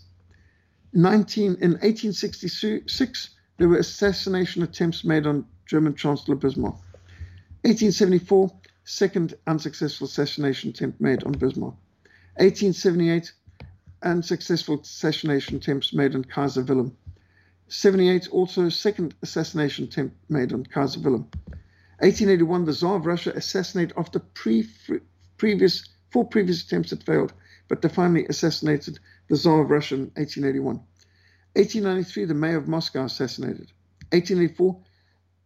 19, 0.96 1.56
in 1.60 1.72
1866, 1.72 3.30
there 3.58 3.68
were 3.68 3.76
assassination 3.76 4.62
attempts 4.62 5.04
made 5.04 5.26
on 5.26 5.44
German 5.66 5.94
Chancellor 5.94 6.36
Bismarck. 6.36 6.76
1874, 7.64 8.50
second 8.84 9.34
unsuccessful 9.46 10.06
assassination 10.06 10.70
attempt 10.70 10.98
made 10.98 11.22
on 11.24 11.32
Bismarck. 11.32 11.74
1878, 12.38 13.30
unsuccessful 14.04 14.80
assassination 14.80 15.56
attempts 15.56 15.92
made 15.92 16.14
on 16.14 16.24
Kaiser 16.24 16.62
Wilhelm. 16.62 16.96
78, 17.68 18.28
also 18.30 18.70
second 18.70 19.14
assassination 19.22 19.84
attempt 19.84 20.16
made 20.30 20.54
on 20.54 20.64
Kaiser 20.64 21.00
Wilhelm. 21.00 21.28
1881, 21.98 22.64
the 22.64 22.72
Tsar 22.72 22.96
of 22.96 23.04
Russia 23.04 23.32
assassinated 23.36 23.92
after 23.98 24.18
pre- 24.18 24.68
previous 25.36 25.86
four 26.10 26.24
previous 26.24 26.62
attempts 26.62 26.90
had 26.90 27.02
failed, 27.04 27.34
but 27.68 27.82
they 27.82 27.88
finally 27.90 28.24
assassinated 28.28 28.98
the 29.28 29.36
Tsar 29.36 29.62
of 29.62 29.70
Russia 29.70 29.94
in 29.94 30.10
1881. 30.14 30.76
1893, 31.54 32.24
the 32.26 32.34
mayor 32.34 32.58
of 32.58 32.68
Moscow 32.68 33.04
assassinated. 33.04 33.72
1884, 34.12 34.80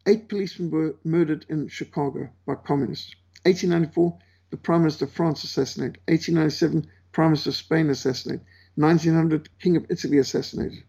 eight 0.06 0.28
policemen 0.28 0.70
were 0.70 0.96
murdered 1.04 1.46
in 1.48 1.68
Chicago 1.68 2.28
by 2.46 2.54
communists. 2.54 3.14
1894, 3.44 4.18
the 4.50 4.56
Prime 4.56 4.80
Minister 4.80 5.04
of 5.06 5.12
France 5.12 5.44
assassinated. 5.44 5.98
1897, 6.08 6.86
Prime 7.12 7.30
Minister 7.30 7.50
of 7.50 7.56
Spain 7.56 7.90
assassinated. 7.90 8.44
1900, 8.74 9.48
King 9.58 9.76
of 9.76 9.86
Italy 9.88 10.18
assassinated. 10.18 10.82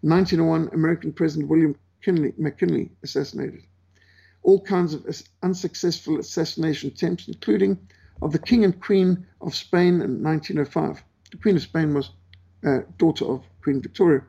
1901, 0.00 0.70
American 0.72 1.12
President 1.12 1.48
William 1.48 1.76
Kinley, 2.02 2.34
McKinley 2.36 2.90
assassinated. 3.04 3.62
All 4.42 4.60
kinds 4.60 4.94
of 4.94 5.06
unsuccessful 5.42 6.18
assassination 6.18 6.90
attempts, 6.90 7.28
including 7.28 7.78
of 8.20 8.32
the 8.32 8.38
King 8.38 8.64
and 8.64 8.80
Queen 8.80 9.26
of 9.40 9.54
Spain 9.54 10.00
in 10.00 10.22
1905. 10.22 11.02
The 11.30 11.36
Queen 11.36 11.56
of 11.56 11.62
Spain 11.62 11.94
was 11.94 12.10
uh, 12.64 12.80
daughter 12.98 13.24
of 13.24 13.44
Queen 13.62 13.80
Victoria. 13.80 14.22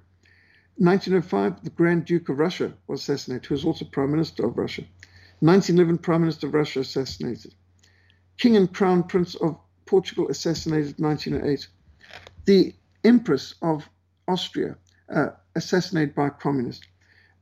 1905, 0.78 1.64
the 1.64 1.70
Grand 1.70 2.06
Duke 2.06 2.30
of 2.30 2.40
Russia 2.40 2.74
was 2.88 3.02
assassinated, 3.02 3.46
who 3.46 3.54
was 3.54 3.66
also 3.66 3.86
Prime 3.86 4.12
Minister 4.12 4.46
of 4.46 4.58
Russia. 4.58 4.82
1911, 5.42 6.00
Prime 6.00 6.22
Minister 6.22 6.48
of 6.48 6.54
Russia 6.54 6.80
assassinated. 6.80 7.54
King 8.38 8.58
and 8.58 8.74
Crown 8.74 9.04
Prince 9.04 9.36
of 9.36 9.58
Portugal 9.86 10.30
assassinated 10.30 11.00
1908. 11.00 11.68
The 12.46 12.74
Empress 13.04 13.56
of 13.62 13.88
Austria 14.28 14.78
uh, 15.14 15.28
assassinated 15.56 16.16
by 16.16 16.28
a 16.28 16.32
communist. 16.32 16.88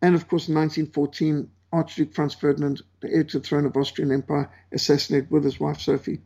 And 0.02 0.16
of 0.16 0.28
course, 0.28 0.50
in 0.50 0.56
1914, 0.56 1.50
Archduke 1.72 2.14
Franz 2.14 2.34
Ferdinand, 2.34 2.82
the 3.00 3.10
heir 3.10 3.24
to 3.24 3.40
the 3.40 3.46
throne 3.46 3.66
of 3.66 3.78
Austrian 3.78 4.12
Empire, 4.12 4.52
assassinated 4.74 5.32
with 5.32 5.46
his 5.46 5.60
wife 5.60 5.80
Sophie. 5.80 6.20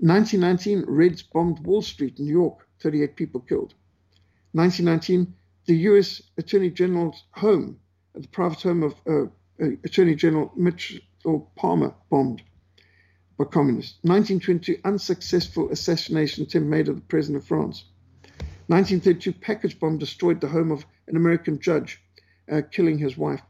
1919, 0.00 0.84
Reds 0.86 1.22
bombed 1.22 1.64
Wall 1.64 1.80
Street, 1.80 2.18
New 2.18 2.30
York, 2.30 2.68
38 2.80 3.16
people 3.16 3.40
killed. 3.40 3.74
1919, 4.58 5.32
the 5.66 5.76
U.S. 5.90 6.20
Attorney 6.36 6.68
General's 6.68 7.22
home, 7.30 7.78
the 8.12 8.26
private 8.26 8.60
home 8.60 8.82
of 8.82 8.94
uh, 9.06 9.26
uh, 9.62 9.68
Attorney 9.84 10.16
General 10.16 10.50
Mitchell 10.56 10.98
Palmer, 11.54 11.94
bombed 12.10 12.42
by 13.38 13.44
communists. 13.44 13.98
1922, 14.02 14.80
unsuccessful 14.84 15.70
assassination 15.70 16.42
attempt 16.42 16.68
made 16.68 16.88
of 16.88 16.96
the 16.96 17.02
President 17.02 17.40
of 17.40 17.46
France. 17.46 17.84
1932, 18.66 19.32
package 19.34 19.78
bomb 19.78 19.96
destroyed 19.96 20.40
the 20.40 20.48
home 20.48 20.72
of 20.72 20.84
an 21.06 21.14
American 21.14 21.60
judge, 21.60 22.02
uh, 22.50 22.60
killing 22.72 22.98
his 22.98 23.16
wife. 23.16 23.42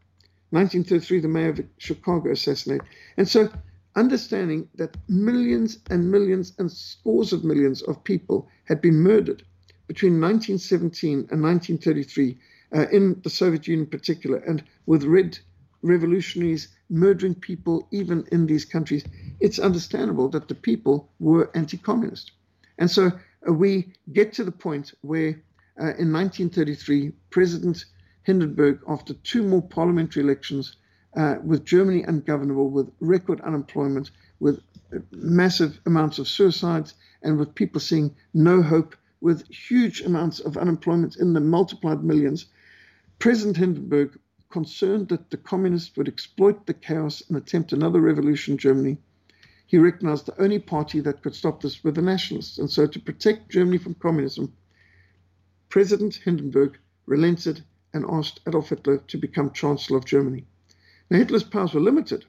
1933, 0.50 1.20
the 1.20 1.28
mayor 1.28 1.48
of 1.48 1.60
Chicago 1.78 2.32
assassinated. 2.32 2.86
And 3.16 3.26
so, 3.26 3.50
understanding 3.96 4.68
that 4.74 4.94
millions 5.08 5.78
and 5.88 6.10
millions 6.12 6.52
and 6.58 6.70
scores 6.70 7.32
of 7.32 7.44
millions 7.44 7.80
of 7.80 8.04
people 8.04 8.46
had 8.64 8.82
been 8.82 8.96
murdered 8.96 9.42
between 9.88 10.20
1917 10.20 11.28
and 11.30 11.42
1933 11.42 12.38
uh, 12.74 12.88
in 12.90 13.20
the 13.24 13.30
Soviet 13.30 13.66
Union 13.66 13.86
in 13.86 13.90
particular, 13.90 14.38
and 14.38 14.62
with 14.86 15.02
red 15.04 15.38
revolutionaries 15.82 16.68
murdering 16.90 17.34
people 17.34 17.88
even 17.90 18.26
in 18.30 18.46
these 18.46 18.64
countries, 18.64 19.04
it's 19.40 19.58
understandable 19.58 20.28
that 20.28 20.48
the 20.48 20.54
people 20.54 21.08
were 21.18 21.50
anti 21.54 21.78
communist. 21.78 22.32
And 22.78 22.90
so 22.90 23.12
uh, 23.48 23.52
we 23.52 23.92
get 24.12 24.32
to 24.34 24.44
the 24.44 24.52
point 24.52 24.92
where 25.00 25.40
uh, 25.80 25.94
in 25.96 26.12
1933, 26.12 27.12
President 27.30 27.84
Hindenburg, 28.24 28.80
after 28.88 29.14
two 29.14 29.42
more 29.42 29.62
parliamentary 29.62 30.22
elections, 30.22 30.76
uh, 31.16 31.36
with 31.42 31.64
Germany 31.64 32.02
ungovernable, 32.02 32.70
with 32.70 32.90
record 33.00 33.40
unemployment, 33.40 34.10
with 34.40 34.60
massive 35.10 35.80
amounts 35.86 36.18
of 36.18 36.28
suicides, 36.28 36.94
and 37.22 37.38
with 37.38 37.54
people 37.54 37.80
seeing 37.80 38.14
no 38.34 38.62
hope, 38.62 38.94
with 39.20 39.48
huge 39.48 40.00
amounts 40.00 40.40
of 40.40 40.56
unemployment 40.56 41.16
in 41.16 41.32
the 41.32 41.40
multiplied 41.40 42.04
millions, 42.04 42.46
President 43.18 43.56
Hindenburg, 43.56 44.18
concerned 44.50 45.08
that 45.08 45.30
the 45.30 45.36
communists 45.36 45.96
would 45.96 46.08
exploit 46.08 46.66
the 46.66 46.74
chaos 46.74 47.22
and 47.28 47.36
attempt 47.36 47.72
another 47.72 48.00
revolution 48.00 48.52
in 48.52 48.58
Germany, 48.58 48.98
he 49.66 49.76
recognized 49.76 50.24
the 50.24 50.40
only 50.40 50.58
party 50.58 51.00
that 51.00 51.22
could 51.22 51.34
stop 51.34 51.60
this 51.60 51.84
were 51.84 51.90
the 51.90 52.00
nationalists. 52.00 52.56
And 52.56 52.70
so, 52.70 52.86
to 52.86 52.98
protect 52.98 53.50
Germany 53.50 53.76
from 53.76 53.94
communism, 53.94 54.54
President 55.68 56.14
Hindenburg 56.14 56.78
relented 57.04 57.62
and 57.92 58.06
asked 58.08 58.40
Adolf 58.46 58.70
Hitler 58.70 58.98
to 58.98 59.18
become 59.18 59.52
Chancellor 59.52 59.98
of 59.98 60.06
Germany. 60.06 60.46
Now, 61.10 61.18
Hitler's 61.18 61.44
powers 61.44 61.74
were 61.74 61.80
limited, 61.80 62.24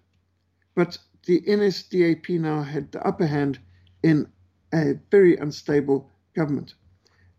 but 0.76 0.98
the 1.26 1.40
NSDAP 1.42 2.30
now 2.42 2.64
had 2.64 2.92
the 2.92 3.06
upper 3.08 3.28
hand 3.28 3.60
in 4.04 4.28
a 4.74 4.96
very 5.10 5.38
unstable 5.38 6.10
government. 6.34 6.74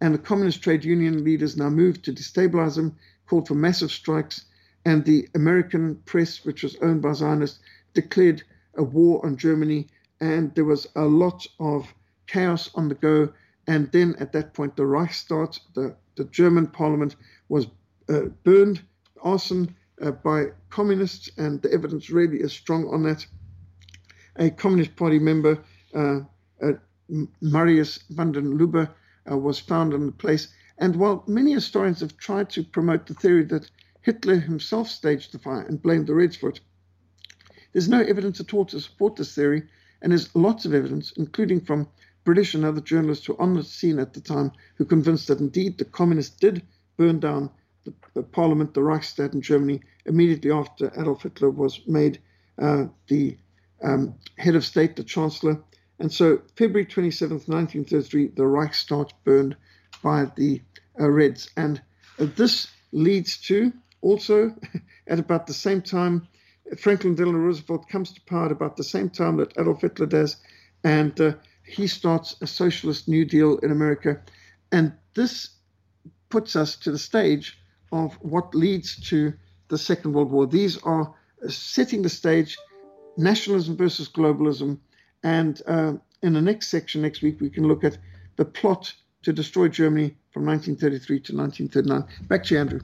And 0.00 0.14
the 0.14 0.18
communist 0.18 0.62
trade 0.62 0.84
union 0.84 1.24
leaders 1.24 1.56
now 1.56 1.68
moved 1.68 2.04
to 2.04 2.12
destabilize 2.12 2.78
him, 2.78 2.96
called 3.26 3.46
for 3.46 3.54
massive 3.54 3.90
strikes, 3.90 4.44
and 4.84 5.04
the 5.04 5.28
American 5.34 5.96
press, 6.06 6.44
which 6.44 6.62
was 6.62 6.76
owned 6.76 7.02
by 7.02 7.12
Zionists, 7.12 7.60
declared 7.92 8.42
a 8.74 8.82
war 8.82 9.24
on 9.24 9.36
Germany, 9.36 9.88
and 10.20 10.54
there 10.54 10.64
was 10.64 10.86
a 10.96 11.04
lot 11.04 11.46
of 11.58 11.92
chaos 12.26 12.70
on 12.74 12.88
the 12.88 12.94
go. 12.94 13.32
And 13.66 13.92
then 13.92 14.16
at 14.18 14.32
that 14.32 14.54
point, 14.54 14.76
the 14.76 14.86
Reichstag, 14.86 15.54
the, 15.74 15.94
the 16.16 16.24
German 16.24 16.66
parliament, 16.66 17.16
was 17.48 17.66
uh, 18.08 18.22
burned, 18.44 18.82
arson 19.22 19.74
uh, 20.00 20.12
by 20.12 20.46
communists, 20.70 21.30
and 21.36 21.60
the 21.60 21.72
evidence 21.72 22.10
really 22.10 22.38
is 22.38 22.52
strong 22.52 22.88
on 22.88 23.02
that. 23.02 23.26
A 24.36 24.50
Communist 24.50 24.96
Party 24.96 25.18
member, 25.18 25.58
uh, 25.94 26.20
uh 26.62 26.72
Marius 27.40 27.98
van 28.10 28.32
den 28.32 28.56
Lubbe, 28.56 28.88
uh, 29.30 29.36
was 29.36 29.58
found 29.58 29.92
in 29.92 30.06
the 30.06 30.12
place. 30.12 30.48
And 30.78 30.96
while 30.96 31.24
many 31.26 31.52
historians 31.52 32.00
have 32.00 32.16
tried 32.16 32.50
to 32.50 32.62
promote 32.62 33.06
the 33.06 33.14
theory 33.14 33.44
that 33.44 33.70
Hitler 34.02 34.36
himself 34.36 34.88
staged 34.88 35.32
the 35.32 35.38
fire 35.38 35.62
and 35.62 35.82
blamed 35.82 36.06
the 36.06 36.14
Reds 36.14 36.36
for 36.36 36.50
it, 36.50 36.60
there's 37.72 37.88
no 37.88 38.00
evidence 38.00 38.40
at 38.40 38.52
all 38.54 38.64
to 38.66 38.80
support 38.80 39.16
this 39.16 39.34
theory, 39.34 39.62
and 40.02 40.12
there's 40.12 40.34
lots 40.34 40.64
of 40.64 40.74
evidence, 40.74 41.12
including 41.16 41.60
from 41.60 41.88
British 42.24 42.54
and 42.54 42.64
other 42.64 42.80
journalists 42.80 43.26
who 43.26 43.34
were 43.34 43.42
on 43.42 43.54
the 43.54 43.62
scene 43.62 43.98
at 43.98 44.12
the 44.12 44.20
time, 44.20 44.52
who 44.76 44.84
convinced 44.84 45.28
that 45.28 45.40
indeed 45.40 45.78
the 45.78 45.84
communists 45.84 46.36
did 46.36 46.62
burn 46.96 47.20
down 47.20 47.50
the, 47.84 47.94
the 48.14 48.22
Parliament, 48.22 48.74
the 48.74 48.82
Reichstag 48.82 49.34
in 49.34 49.40
Germany, 49.40 49.80
immediately 50.06 50.50
after 50.50 50.92
Adolf 50.98 51.22
Hitler 51.22 51.50
was 51.50 51.80
made 51.86 52.20
uh, 52.58 52.86
the 53.08 53.36
um, 53.82 54.14
head 54.36 54.54
of 54.54 54.64
state, 54.64 54.96
the 54.96 55.04
Chancellor. 55.04 55.62
And 56.00 56.12
so, 56.12 56.40
February 56.56 56.86
27th, 56.86 57.46
1933, 57.46 58.28
the 58.28 58.46
Reichstag 58.46 59.10
burned 59.22 59.54
by 60.02 60.24
the 60.34 60.62
uh, 60.98 61.10
Reds. 61.10 61.50
And 61.56 61.80
uh, 62.18 62.26
this 62.36 62.68
leads 62.92 63.36
to 63.42 63.72
also, 64.00 64.54
at 65.06 65.18
about 65.18 65.46
the 65.46 65.52
same 65.52 65.82
time, 65.82 66.26
Franklin 66.78 67.14
Delano 67.14 67.38
Roosevelt 67.38 67.88
comes 67.88 68.12
to 68.12 68.20
power 68.22 68.46
at 68.46 68.52
about 68.52 68.76
the 68.76 68.84
same 68.84 69.10
time 69.10 69.36
that 69.36 69.52
Adolf 69.58 69.82
Hitler 69.82 70.06
does, 70.06 70.36
and 70.84 71.20
uh, 71.20 71.34
he 71.64 71.86
starts 71.86 72.36
a 72.40 72.46
socialist 72.46 73.06
New 73.06 73.24
Deal 73.24 73.58
in 73.58 73.70
America. 73.70 74.20
And 74.72 74.92
this 75.14 75.50
puts 76.30 76.56
us 76.56 76.76
to 76.76 76.92
the 76.92 76.98
stage 76.98 77.58
of 77.92 78.14
what 78.22 78.54
leads 78.54 78.96
to 79.10 79.34
the 79.68 79.78
Second 79.78 80.12
World 80.12 80.30
War. 80.30 80.46
These 80.46 80.78
are 80.78 81.12
setting 81.48 82.02
the 82.02 82.08
stage 82.08 82.56
nationalism 83.16 83.76
versus 83.76 84.08
globalism. 84.08 84.78
And 85.22 85.60
uh, 85.66 85.94
in 86.22 86.32
the 86.32 86.40
next 86.40 86.68
section, 86.68 87.02
next 87.02 87.22
week, 87.22 87.40
we 87.40 87.50
can 87.50 87.66
look 87.66 87.84
at 87.84 87.98
the 88.36 88.44
plot 88.44 88.92
to 89.22 89.32
destroy 89.32 89.68
Germany 89.68 90.16
from 90.32 90.46
1933 90.46 91.20
to 91.20 91.36
1939. 91.36 92.28
Back 92.28 92.44
to 92.44 92.54
you, 92.54 92.60
Andrew. 92.60 92.80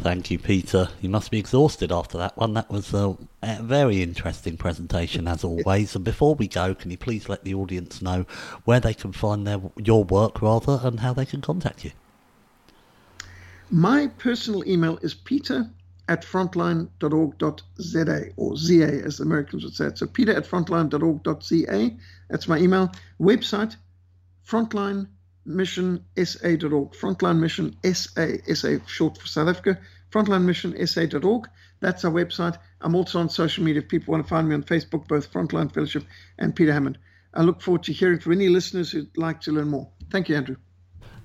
Thank 0.00 0.30
you, 0.30 0.38
Peter. 0.38 0.88
You 1.00 1.08
must 1.08 1.30
be 1.30 1.38
exhausted 1.38 1.90
after 1.90 2.18
that 2.18 2.36
one. 2.36 2.54
That 2.54 2.70
was 2.70 2.92
a, 2.92 3.16
a, 3.42 3.62
very 3.62 4.02
interesting 4.02 4.56
presentation, 4.56 5.26
as 5.26 5.42
always. 5.42 5.96
And 5.96 6.04
before 6.04 6.34
we 6.34 6.48
go, 6.48 6.74
can 6.74 6.90
you 6.90 6.98
please 6.98 7.28
let 7.28 7.44
the 7.44 7.54
audience 7.54 8.02
know 8.02 8.26
where 8.64 8.78
they 8.78 8.94
can 8.94 9.12
find 9.12 9.46
their 9.46 9.60
your 9.76 10.04
work, 10.04 10.42
rather, 10.42 10.80
and 10.82 11.00
how 11.00 11.12
they 11.12 11.24
can 11.24 11.40
contact 11.40 11.84
you? 11.84 11.92
My 13.70 14.06
personal 14.18 14.68
email 14.68 14.98
is 15.02 15.14
peter 15.14 15.68
at 16.08 16.22
frontline.org.za, 16.22 18.24
or 18.36 18.56
ZA 18.56 19.02
as 19.04 19.18
the 19.18 19.24
Americans 19.24 19.64
would 19.64 19.74
say 19.74 19.86
it. 19.86 19.98
So 19.98 20.06
peter 20.06 20.32
at 20.32 20.44
frontline.org.za, 20.44 21.90
that's 22.28 22.46
my 22.48 22.58
email. 22.58 22.92
Website, 23.20 23.74
frontlinemissionsa.org, 24.46 26.92
frontline 26.92 27.40
mission 27.40 27.76
SA, 27.92 28.26
SA 28.54 28.76
short 28.86 29.18
for 29.18 29.26
South 29.26 29.48
Africa, 29.48 29.80
frontlinemissionsa.org. 30.12 31.48
That's 31.80 32.04
our 32.04 32.12
website. 32.12 32.56
I'm 32.80 32.94
also 32.94 33.18
on 33.20 33.28
social 33.28 33.64
media 33.64 33.82
if 33.82 33.88
people 33.88 34.12
want 34.12 34.24
to 34.24 34.28
find 34.28 34.48
me 34.48 34.54
on 34.54 34.62
Facebook, 34.62 35.06
both 35.08 35.30
Frontline 35.32 35.72
Fellowship 35.72 36.04
and 36.38 36.56
Peter 36.56 36.72
Hammond. 36.72 36.96
I 37.34 37.42
look 37.42 37.60
forward 37.60 37.82
to 37.84 37.92
hearing 37.92 38.18
from 38.18 38.32
any 38.32 38.48
listeners 38.48 38.90
who'd 38.90 39.14
like 39.18 39.42
to 39.42 39.52
learn 39.52 39.68
more. 39.68 39.90
Thank 40.10 40.30
you, 40.30 40.36
Andrew. 40.36 40.56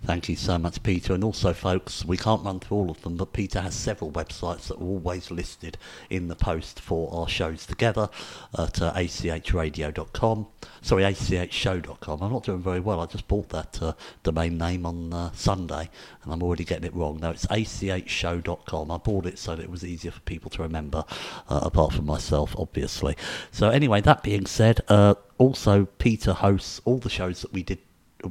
Thank 0.03 0.29
you 0.29 0.35
so 0.35 0.57
much, 0.57 0.81
Peter. 0.81 1.13
And 1.13 1.23
also, 1.23 1.53
folks, 1.53 2.03
we 2.03 2.17
can't 2.17 2.43
run 2.43 2.59
through 2.59 2.77
all 2.77 2.89
of 2.89 3.01
them, 3.03 3.17
but 3.17 3.33
Peter 3.33 3.61
has 3.61 3.75
several 3.75 4.11
websites 4.11 4.67
that 4.67 4.77
are 4.77 4.83
always 4.83 5.29
listed 5.29 5.77
in 6.09 6.27
the 6.27 6.35
post 6.35 6.79
for 6.79 7.13
our 7.13 7.27
shows 7.27 7.67
together 7.67 8.09
at 8.57 8.81
uh, 8.81 8.93
achradio.com. 8.93 10.47
Sorry, 10.81 11.03
achshow.com. 11.03 12.21
I'm 12.21 12.31
not 12.31 12.43
doing 12.43 12.63
very 12.63 12.79
well. 12.79 12.99
I 12.99 13.05
just 13.05 13.27
bought 13.27 13.49
that 13.49 13.79
uh, 13.79 13.93
domain 14.23 14.57
name 14.57 14.87
on 14.87 15.13
uh, 15.13 15.31
Sunday, 15.33 15.87
and 16.23 16.33
I'm 16.33 16.41
already 16.41 16.63
getting 16.63 16.85
it 16.85 16.95
wrong. 16.95 17.19
No, 17.19 17.29
it's 17.29 17.45
achshow.com. 17.45 18.89
I 18.89 18.97
bought 18.97 19.27
it 19.27 19.37
so 19.37 19.55
that 19.55 19.61
it 19.61 19.69
was 19.69 19.85
easier 19.85 20.11
for 20.11 20.21
people 20.21 20.49
to 20.51 20.63
remember, 20.63 21.05
uh, 21.47 21.59
apart 21.61 21.93
from 21.93 22.07
myself, 22.07 22.55
obviously. 22.57 23.15
So, 23.51 23.69
anyway, 23.69 24.01
that 24.01 24.23
being 24.23 24.47
said, 24.47 24.81
uh, 24.87 25.13
also, 25.37 25.85
Peter 25.99 26.33
hosts 26.33 26.81
all 26.85 26.97
the 26.97 27.09
shows 27.09 27.41
that 27.41 27.53
we 27.53 27.61
did 27.61 27.77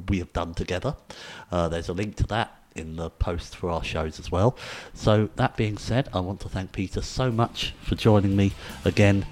we 0.07 0.19
have 0.19 0.31
done 0.33 0.53
together. 0.53 0.95
Uh, 1.51 1.67
there's 1.67 1.89
a 1.89 1.93
link 1.93 2.15
to 2.17 2.27
that 2.27 2.57
in 2.75 2.95
the 2.95 3.09
post 3.09 3.55
for 3.55 3.69
our 3.69 3.83
shows 3.83 4.19
as 4.19 4.31
well. 4.31 4.57
So 4.93 5.29
that 5.35 5.57
being 5.57 5.77
said, 5.77 6.09
I 6.13 6.19
want 6.19 6.39
to 6.41 6.49
thank 6.49 6.71
Peter 6.71 7.01
so 7.01 7.31
much 7.31 7.73
for 7.81 7.95
joining 7.95 8.35
me 8.35 8.53
again 8.85 9.25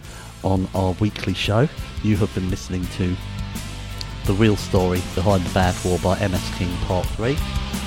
on 0.43 0.67
our 0.73 0.93
weekly 0.93 1.33
show. 1.33 1.67
You 2.03 2.17
have 2.17 2.33
been 2.33 2.49
listening 2.49 2.85
to 2.97 3.15
the 4.25 4.33
real 4.33 4.55
story 4.55 5.01
behind 5.15 5.43
the 5.43 5.53
bad 5.53 5.75
war 5.83 5.97
by 5.99 6.15
MS 6.27 6.49
King 6.55 6.71
Part 6.85 7.05
3. 7.07 7.35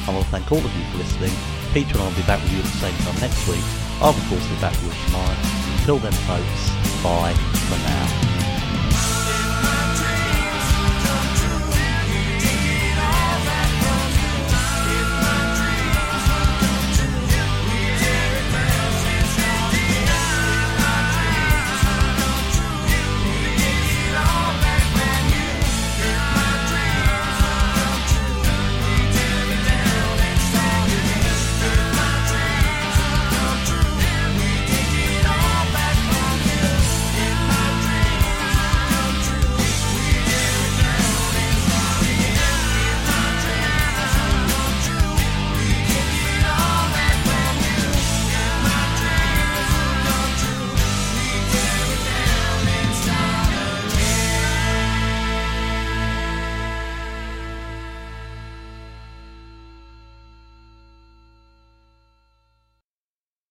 I 0.07 0.11
want 0.11 0.25
to 0.25 0.31
thank 0.31 0.51
all 0.51 0.59
of 0.59 0.77
you 0.77 0.85
for 0.91 0.99
listening. 0.99 1.33
Peter 1.73 1.93
and 1.93 2.03
I 2.03 2.09
will 2.09 2.17
be 2.17 2.23
back 2.23 2.43
with 2.43 2.53
you 2.53 2.59
at 2.59 2.65
the 2.65 2.71
same 2.71 2.97
time 2.97 3.21
next 3.21 3.47
week. 3.49 3.63
I'll 4.01 4.11
of 4.11 4.29
course 4.29 4.47
be 4.49 4.57
back 4.61 4.73
with 4.83 4.87
you 4.87 5.07
tomorrow. 5.07 5.37
Until 5.79 5.99
then 5.99 6.13
folks, 6.13 7.03
bye 7.03 7.35
for 7.35 7.79
now. 7.79 8.42